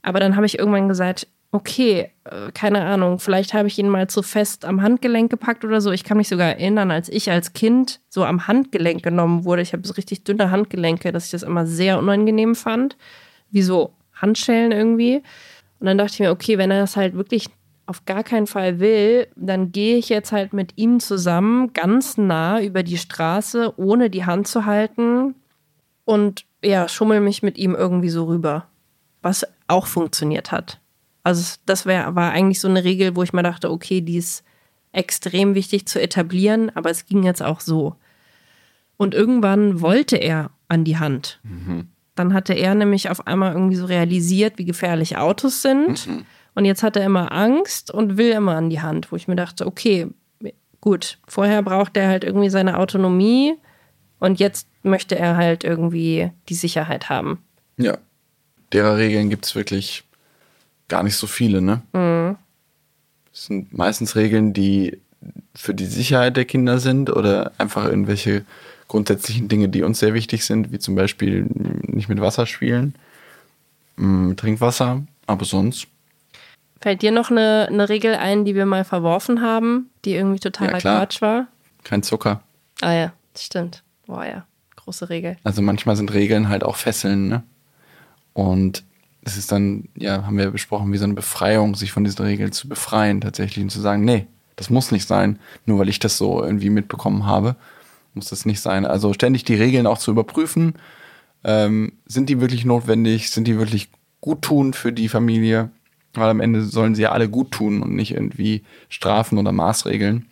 aber 0.00 0.20
dann 0.20 0.36
habe 0.36 0.46
ich 0.46 0.60
irgendwann 0.60 0.88
gesagt, 0.88 1.26
okay, 1.50 2.12
äh, 2.22 2.52
keine 2.54 2.84
Ahnung, 2.84 3.18
vielleicht 3.18 3.52
habe 3.52 3.66
ich 3.66 3.78
ihn 3.80 3.88
mal 3.88 4.08
zu 4.08 4.22
fest 4.22 4.64
am 4.64 4.80
Handgelenk 4.80 5.28
gepackt 5.28 5.64
oder 5.64 5.80
so. 5.80 5.90
Ich 5.90 6.04
kann 6.04 6.18
mich 6.18 6.28
sogar 6.28 6.50
erinnern, 6.50 6.92
als 6.92 7.08
ich 7.08 7.32
als 7.32 7.52
Kind 7.52 7.98
so 8.08 8.24
am 8.24 8.46
Handgelenk 8.46 9.02
genommen 9.02 9.44
wurde. 9.44 9.62
Ich 9.62 9.72
habe 9.72 9.84
so 9.84 9.94
richtig 9.94 10.22
dünne 10.22 10.52
Handgelenke, 10.52 11.10
dass 11.10 11.24
ich 11.24 11.30
das 11.32 11.42
immer 11.42 11.66
sehr 11.66 11.98
unangenehm 11.98 12.54
fand. 12.54 12.96
Wie 13.50 13.62
so 13.62 13.92
Handschellen 14.14 14.70
irgendwie. 14.70 15.16
Und 15.80 15.86
dann 15.86 15.98
dachte 15.98 16.12
ich 16.12 16.20
mir, 16.20 16.30
okay, 16.30 16.58
wenn 16.58 16.70
er 16.70 16.80
das 16.80 16.96
halt 16.96 17.14
wirklich 17.14 17.48
auf 17.88 18.04
gar 18.04 18.22
keinen 18.22 18.46
Fall 18.46 18.80
will, 18.80 19.28
dann 19.34 19.72
gehe 19.72 19.96
ich 19.96 20.10
jetzt 20.10 20.30
halt 20.30 20.52
mit 20.52 20.74
ihm 20.76 21.00
zusammen 21.00 21.72
ganz 21.72 22.18
nah 22.18 22.60
über 22.60 22.82
die 22.82 22.98
Straße, 22.98 23.72
ohne 23.78 24.10
die 24.10 24.26
Hand 24.26 24.46
zu 24.46 24.66
halten 24.66 25.34
und 26.04 26.44
ja, 26.62 26.86
schummel 26.86 27.20
mich 27.20 27.42
mit 27.42 27.56
ihm 27.56 27.74
irgendwie 27.74 28.10
so 28.10 28.26
rüber. 28.26 28.66
Was 29.22 29.46
auch 29.68 29.86
funktioniert 29.86 30.52
hat. 30.52 30.80
Also 31.22 31.56
das 31.64 31.86
wär, 31.86 32.14
war 32.14 32.30
eigentlich 32.30 32.60
so 32.60 32.68
eine 32.68 32.84
Regel, 32.84 33.16
wo 33.16 33.22
ich 33.22 33.32
mir 33.32 33.42
dachte, 33.42 33.70
okay, 33.70 34.02
die 34.02 34.18
ist 34.18 34.44
extrem 34.92 35.54
wichtig 35.54 35.86
zu 35.86 35.98
etablieren, 35.98 36.70
aber 36.74 36.90
es 36.90 37.06
ging 37.06 37.22
jetzt 37.22 37.42
auch 37.42 37.60
so. 37.60 37.96
Und 38.98 39.14
irgendwann 39.14 39.80
wollte 39.80 40.16
er 40.16 40.50
an 40.68 40.84
die 40.84 40.98
Hand. 40.98 41.40
Mhm. 41.42 41.88
Dann 42.14 42.34
hatte 42.34 42.52
er 42.52 42.74
nämlich 42.74 43.08
auf 43.08 43.26
einmal 43.26 43.54
irgendwie 43.54 43.76
so 43.76 43.86
realisiert, 43.86 44.58
wie 44.58 44.66
gefährlich 44.66 45.16
Autos 45.16 45.62
sind. 45.62 46.06
Mhm. 46.06 46.26
Und 46.54 46.64
jetzt 46.64 46.82
hat 46.82 46.96
er 46.96 47.04
immer 47.04 47.32
Angst 47.32 47.90
und 47.90 48.16
will 48.16 48.30
immer 48.30 48.56
an 48.56 48.70
die 48.70 48.80
Hand, 48.80 49.12
wo 49.12 49.16
ich 49.16 49.28
mir 49.28 49.36
dachte, 49.36 49.66
okay, 49.66 50.08
gut, 50.80 51.18
vorher 51.26 51.62
braucht 51.62 51.96
er 51.96 52.08
halt 52.08 52.24
irgendwie 52.24 52.50
seine 52.50 52.78
Autonomie 52.78 53.54
und 54.18 54.40
jetzt 54.40 54.66
möchte 54.82 55.18
er 55.18 55.36
halt 55.36 55.64
irgendwie 55.64 56.30
die 56.48 56.54
Sicherheit 56.54 57.08
haben. 57.08 57.38
Ja. 57.76 57.98
Derer 58.72 58.96
Regeln 58.96 59.30
gibt 59.30 59.46
es 59.46 59.54
wirklich 59.54 60.04
gar 60.88 61.02
nicht 61.02 61.16
so 61.16 61.26
viele, 61.26 61.62
ne? 61.62 61.82
Mhm. 61.92 62.36
Das 63.32 63.44
sind 63.46 63.76
meistens 63.76 64.16
Regeln, 64.16 64.52
die 64.52 64.98
für 65.54 65.74
die 65.74 65.86
Sicherheit 65.86 66.36
der 66.36 66.44
Kinder 66.44 66.78
sind 66.78 67.10
oder 67.10 67.52
einfach 67.58 67.84
irgendwelche 67.84 68.44
grundsätzlichen 68.88 69.48
Dinge, 69.48 69.68
die 69.68 69.82
uns 69.82 70.00
sehr 70.00 70.14
wichtig 70.14 70.44
sind, 70.44 70.72
wie 70.72 70.78
zum 70.78 70.94
Beispiel 70.94 71.46
nicht 71.82 72.08
mit 72.08 72.20
Wasser 72.20 72.46
spielen, 72.46 72.94
mm, 73.96 74.34
Trinkwasser, 74.34 75.02
aber 75.26 75.44
sonst. 75.44 75.88
Fällt 76.80 77.02
dir 77.02 77.10
noch 77.10 77.30
eine, 77.30 77.66
eine 77.68 77.88
Regel 77.88 78.14
ein, 78.14 78.44
die 78.44 78.54
wir 78.54 78.66
mal 78.66 78.84
verworfen 78.84 79.42
haben, 79.42 79.90
die 80.04 80.14
irgendwie 80.14 80.38
totaler 80.38 80.78
ja, 80.78 80.98
Quatsch 80.98 81.20
war? 81.20 81.48
Kein 81.82 82.02
Zucker. 82.02 82.42
Ah 82.80 82.92
ja, 82.92 83.12
stimmt. 83.36 83.82
Boah 84.06 84.24
ja, 84.24 84.46
große 84.76 85.10
Regel. 85.10 85.36
Also 85.42 85.60
manchmal 85.60 85.96
sind 85.96 86.12
Regeln 86.12 86.48
halt 86.48 86.62
auch 86.62 86.76
Fesseln, 86.76 87.28
ne? 87.28 87.42
Und 88.32 88.84
es 89.22 89.36
ist 89.36 89.50
dann, 89.50 89.88
ja, 89.96 90.24
haben 90.24 90.38
wir 90.38 90.50
besprochen, 90.50 90.92
wie 90.92 90.96
so 90.96 91.04
eine 91.04 91.14
Befreiung, 91.14 91.74
sich 91.74 91.90
von 91.90 92.04
diesen 92.04 92.24
Regeln 92.24 92.52
zu 92.52 92.68
befreien 92.68 93.20
tatsächlich 93.20 93.62
und 93.62 93.70
zu 93.70 93.80
sagen, 93.80 94.04
nee, 94.04 94.26
das 94.56 94.70
muss 94.70 94.92
nicht 94.92 95.06
sein, 95.06 95.38
nur 95.66 95.78
weil 95.78 95.88
ich 95.88 95.98
das 95.98 96.16
so 96.16 96.42
irgendwie 96.42 96.70
mitbekommen 96.70 97.26
habe, 97.26 97.56
muss 98.14 98.28
das 98.30 98.46
nicht 98.46 98.60
sein. 98.60 98.86
Also 98.86 99.12
ständig 99.12 99.44
die 99.44 99.54
Regeln 99.54 99.86
auch 99.86 99.98
zu 99.98 100.10
überprüfen, 100.10 100.74
ähm, 101.44 101.92
sind 102.06 102.28
die 102.28 102.40
wirklich 102.40 102.64
notwendig, 102.64 103.30
sind 103.30 103.46
die 103.46 103.58
wirklich 103.58 103.90
gut 104.20 104.42
tun 104.42 104.72
für 104.72 104.92
die 104.92 105.08
Familie, 105.08 105.70
weil 106.18 106.30
am 106.30 106.40
Ende 106.40 106.64
sollen 106.64 106.94
sie 106.94 107.02
ja 107.02 107.12
alle 107.12 107.28
gut 107.28 107.50
tun 107.50 107.82
und 107.82 107.94
nicht 107.94 108.12
irgendwie 108.12 108.64
Strafen 108.88 109.38
oder 109.38 109.52
Maßregeln. 109.52 110.26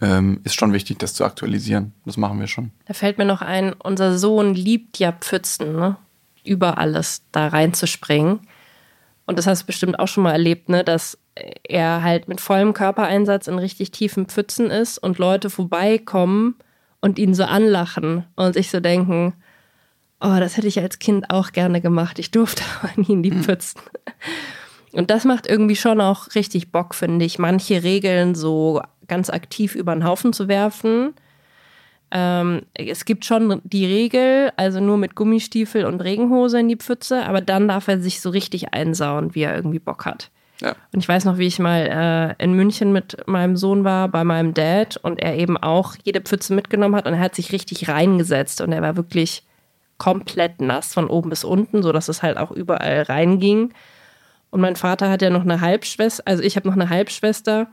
Ähm, 0.00 0.40
ist 0.44 0.58
schon 0.58 0.72
wichtig, 0.72 0.98
das 0.98 1.14
zu 1.14 1.24
aktualisieren. 1.24 1.92
Das 2.04 2.16
machen 2.16 2.40
wir 2.40 2.48
schon. 2.48 2.70
Da 2.86 2.94
fällt 2.94 3.18
mir 3.18 3.24
noch 3.24 3.42
ein, 3.42 3.72
unser 3.72 4.18
Sohn 4.18 4.54
liebt 4.54 4.98
ja 4.98 5.12
Pfützen, 5.12 5.76
ne? 5.76 5.96
über 6.44 6.78
alles 6.78 7.22
da 7.30 7.48
reinzuspringen. 7.48 8.40
Und 9.26 9.38
das 9.38 9.46
hast 9.46 9.62
du 9.62 9.66
bestimmt 9.66 9.98
auch 9.98 10.08
schon 10.08 10.24
mal 10.24 10.32
erlebt, 10.32 10.68
ne, 10.68 10.82
dass 10.82 11.18
er 11.62 12.02
halt 12.02 12.28
mit 12.28 12.40
vollem 12.40 12.72
Körpereinsatz 12.72 13.46
in 13.46 13.58
richtig 13.58 13.90
tiefen 13.92 14.26
Pfützen 14.26 14.70
ist 14.70 14.98
und 14.98 15.18
Leute 15.18 15.50
vorbeikommen 15.50 16.56
und 17.00 17.18
ihn 17.18 17.34
so 17.34 17.44
anlachen 17.44 18.24
und 18.36 18.54
sich 18.54 18.70
so 18.70 18.80
denken, 18.80 19.34
oh, 20.20 20.36
das 20.38 20.56
hätte 20.56 20.68
ich 20.68 20.80
als 20.80 20.98
Kind 20.98 21.30
auch 21.30 21.52
gerne 21.52 21.80
gemacht. 21.80 22.18
Ich 22.18 22.30
durfte 22.30 22.62
aber 22.82 22.92
nie 22.96 23.12
in 23.12 23.22
die 23.22 23.30
hm. 23.30 23.42
Und 24.92 25.10
das 25.10 25.24
macht 25.24 25.46
irgendwie 25.46 25.76
schon 25.76 26.00
auch 26.00 26.34
richtig 26.34 26.70
Bock, 26.70 26.94
finde 26.94 27.24
ich, 27.24 27.38
manche 27.38 27.82
Regeln 27.82 28.34
so 28.34 28.82
ganz 29.08 29.30
aktiv 29.30 29.74
über 29.74 29.94
den 29.94 30.04
Haufen 30.04 30.32
zu 30.32 30.48
werfen 30.48 31.14
ähm, 32.14 32.62
es 32.74 33.06
gibt 33.06 33.24
schon 33.24 33.62
die 33.64 33.86
Regel, 33.86 34.52
also 34.56 34.80
nur 34.80 34.98
mit 34.98 35.14
Gummistiefel 35.14 35.86
und 35.86 36.02
Regenhose 36.02 36.60
in 36.60 36.68
die 36.68 36.76
Pfütze, 36.76 37.24
aber 37.24 37.40
dann 37.40 37.68
darf 37.68 37.88
er 37.88 38.00
sich 38.00 38.20
so 38.20 38.28
richtig 38.28 38.74
einsauen, 38.74 39.34
wie 39.34 39.42
er 39.42 39.56
irgendwie 39.56 39.78
Bock 39.78 40.04
hat. 40.04 40.30
Ja. 40.60 40.76
Und 40.92 41.00
ich 41.00 41.08
weiß 41.08 41.24
noch, 41.24 41.38
wie 41.38 41.46
ich 41.46 41.58
mal 41.58 42.36
äh, 42.38 42.44
in 42.44 42.52
München 42.52 42.92
mit 42.92 43.26
meinem 43.26 43.56
Sohn 43.56 43.82
war, 43.82 44.08
bei 44.08 44.24
meinem 44.24 44.52
Dad, 44.52 44.98
und 44.98 45.20
er 45.20 45.38
eben 45.38 45.56
auch 45.56 45.96
jede 46.04 46.20
Pfütze 46.20 46.52
mitgenommen 46.52 46.96
hat 46.96 47.06
und 47.06 47.14
er 47.14 47.20
hat 47.20 47.34
sich 47.34 47.50
richtig 47.50 47.88
reingesetzt 47.88 48.60
und 48.60 48.72
er 48.72 48.82
war 48.82 48.96
wirklich 48.96 49.42
komplett 49.96 50.60
nass 50.60 50.92
von 50.92 51.08
oben 51.08 51.30
bis 51.30 51.44
unten, 51.44 51.82
sodass 51.82 52.08
es 52.08 52.22
halt 52.22 52.36
auch 52.36 52.50
überall 52.50 53.02
reinging. 53.02 53.72
Und 54.52 54.60
mein 54.60 54.76
Vater 54.76 55.10
hat 55.10 55.22
ja 55.22 55.30
noch 55.30 55.42
eine 55.42 55.62
Halbschwester, 55.62 56.22
also 56.26 56.42
ich 56.42 56.56
habe 56.56 56.68
noch 56.68 56.76
eine 56.76 56.90
Halbschwester 56.90 57.68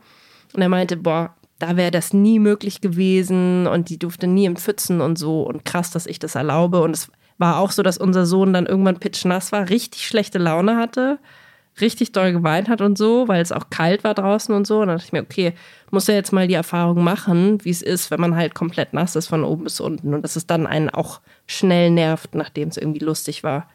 und 0.54 0.62
er 0.62 0.70
meinte, 0.70 0.96
boah, 0.96 1.34
da 1.58 1.76
wäre 1.76 1.90
das 1.90 2.14
nie 2.14 2.38
möglich 2.38 2.80
gewesen 2.80 3.66
und 3.66 3.90
die 3.90 3.98
durfte 3.98 4.26
nie 4.26 4.46
im 4.46 4.56
Pfützen 4.56 5.02
und 5.02 5.18
so 5.18 5.42
und 5.42 5.66
krass, 5.66 5.90
dass 5.90 6.06
ich 6.06 6.18
das 6.18 6.36
erlaube. 6.36 6.80
Und 6.80 6.92
es 6.96 7.12
war 7.36 7.58
auch 7.58 7.70
so, 7.70 7.82
dass 7.82 7.98
unser 7.98 8.24
Sohn 8.24 8.54
dann 8.54 8.64
irgendwann 8.64 8.98
pitchnass 8.98 9.52
war, 9.52 9.68
richtig 9.68 10.06
schlechte 10.06 10.38
Laune 10.38 10.78
hatte, 10.78 11.18
richtig 11.82 12.12
doll 12.12 12.32
geweint 12.32 12.70
hat 12.70 12.80
und 12.80 12.96
so, 12.96 13.28
weil 13.28 13.42
es 13.42 13.52
auch 13.52 13.68
kalt 13.68 14.02
war 14.02 14.14
draußen 14.14 14.54
und 14.54 14.66
so. 14.66 14.80
Und 14.80 14.88
dann 14.88 14.96
dachte 14.96 15.08
ich 15.08 15.12
mir, 15.12 15.22
okay, 15.22 15.52
muss 15.90 16.08
er 16.08 16.14
jetzt 16.14 16.32
mal 16.32 16.48
die 16.48 16.54
Erfahrung 16.54 17.04
machen, 17.04 17.62
wie 17.62 17.70
es 17.70 17.82
ist, 17.82 18.10
wenn 18.10 18.20
man 18.20 18.36
halt 18.36 18.54
komplett 18.54 18.94
nass 18.94 19.16
ist 19.16 19.26
von 19.26 19.44
oben 19.44 19.64
bis 19.64 19.80
unten 19.80 20.14
und 20.14 20.22
dass 20.22 20.36
es 20.36 20.46
dann 20.46 20.66
einen 20.66 20.88
auch 20.88 21.20
schnell 21.46 21.90
nervt, 21.90 22.34
nachdem 22.34 22.68
es 22.68 22.78
irgendwie 22.78 23.04
lustig 23.04 23.44
war. 23.44 23.68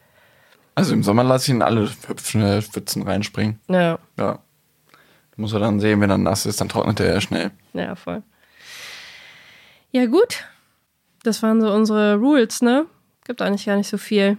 Also 0.75 0.93
im 0.93 1.03
Sommer 1.03 1.23
lasse 1.23 1.45
ich 1.45 1.55
in 1.55 1.61
alle 1.61 1.87
Pfützen 1.87 3.01
reinspringen. 3.01 3.59
Ja. 3.69 3.97
Ja. 4.17 4.39
Muss 5.37 5.53
er 5.53 5.59
dann 5.59 5.79
sehen, 5.79 5.99
wenn 6.01 6.09
er 6.09 6.17
nass 6.17 6.45
ist, 6.45 6.61
dann 6.61 6.69
trocknet 6.69 6.99
er 6.99 7.13
ja 7.13 7.21
schnell. 7.21 7.51
Ja, 7.73 7.95
voll. 7.95 8.23
Ja, 9.91 10.05
gut. 10.05 10.45
Das 11.23 11.41
waren 11.43 11.61
so 11.61 11.71
unsere 11.71 12.15
Rules, 12.15 12.61
ne? 12.61 12.85
Gibt 13.25 13.41
eigentlich 13.41 13.65
gar 13.65 13.75
nicht 13.75 13.89
so 13.89 13.97
viel. 13.97 14.37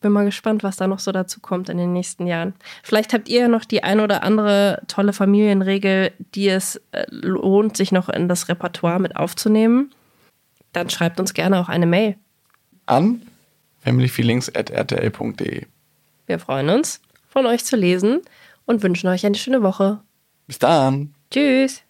Bin 0.00 0.12
mal 0.12 0.24
gespannt, 0.24 0.62
was 0.62 0.76
da 0.76 0.86
noch 0.86 0.98
so 0.98 1.12
dazu 1.12 1.40
kommt 1.40 1.68
in 1.68 1.78
den 1.78 1.92
nächsten 1.92 2.26
Jahren. 2.26 2.54
Vielleicht 2.82 3.14
habt 3.14 3.28
ihr 3.28 3.48
noch 3.48 3.64
die 3.64 3.84
ein 3.84 4.00
oder 4.00 4.22
andere 4.22 4.82
tolle 4.88 5.12
Familienregel, 5.12 6.12
die 6.34 6.48
es 6.48 6.76
äh, 6.92 7.06
lohnt, 7.10 7.76
sich 7.76 7.92
noch 7.92 8.08
in 8.08 8.28
das 8.28 8.48
Repertoire 8.48 9.00
mit 9.00 9.16
aufzunehmen. 9.16 9.92
Dann 10.72 10.90
schreibt 10.90 11.20
uns 11.20 11.32
gerne 11.32 11.58
auch 11.58 11.70
eine 11.70 11.86
Mail. 11.86 12.16
An 12.84 13.22
familyfeelings.rtl.de. 13.86 15.66
Wir 16.26 16.38
freuen 16.40 16.70
uns, 16.70 17.00
von 17.28 17.46
euch 17.46 17.64
zu 17.64 17.76
lesen 17.76 18.20
und 18.64 18.82
wünschen 18.82 19.08
euch 19.08 19.24
eine 19.24 19.36
schöne 19.36 19.62
Woche. 19.62 20.00
Bis 20.48 20.58
dann. 20.58 21.14
Tschüss. 21.30 21.82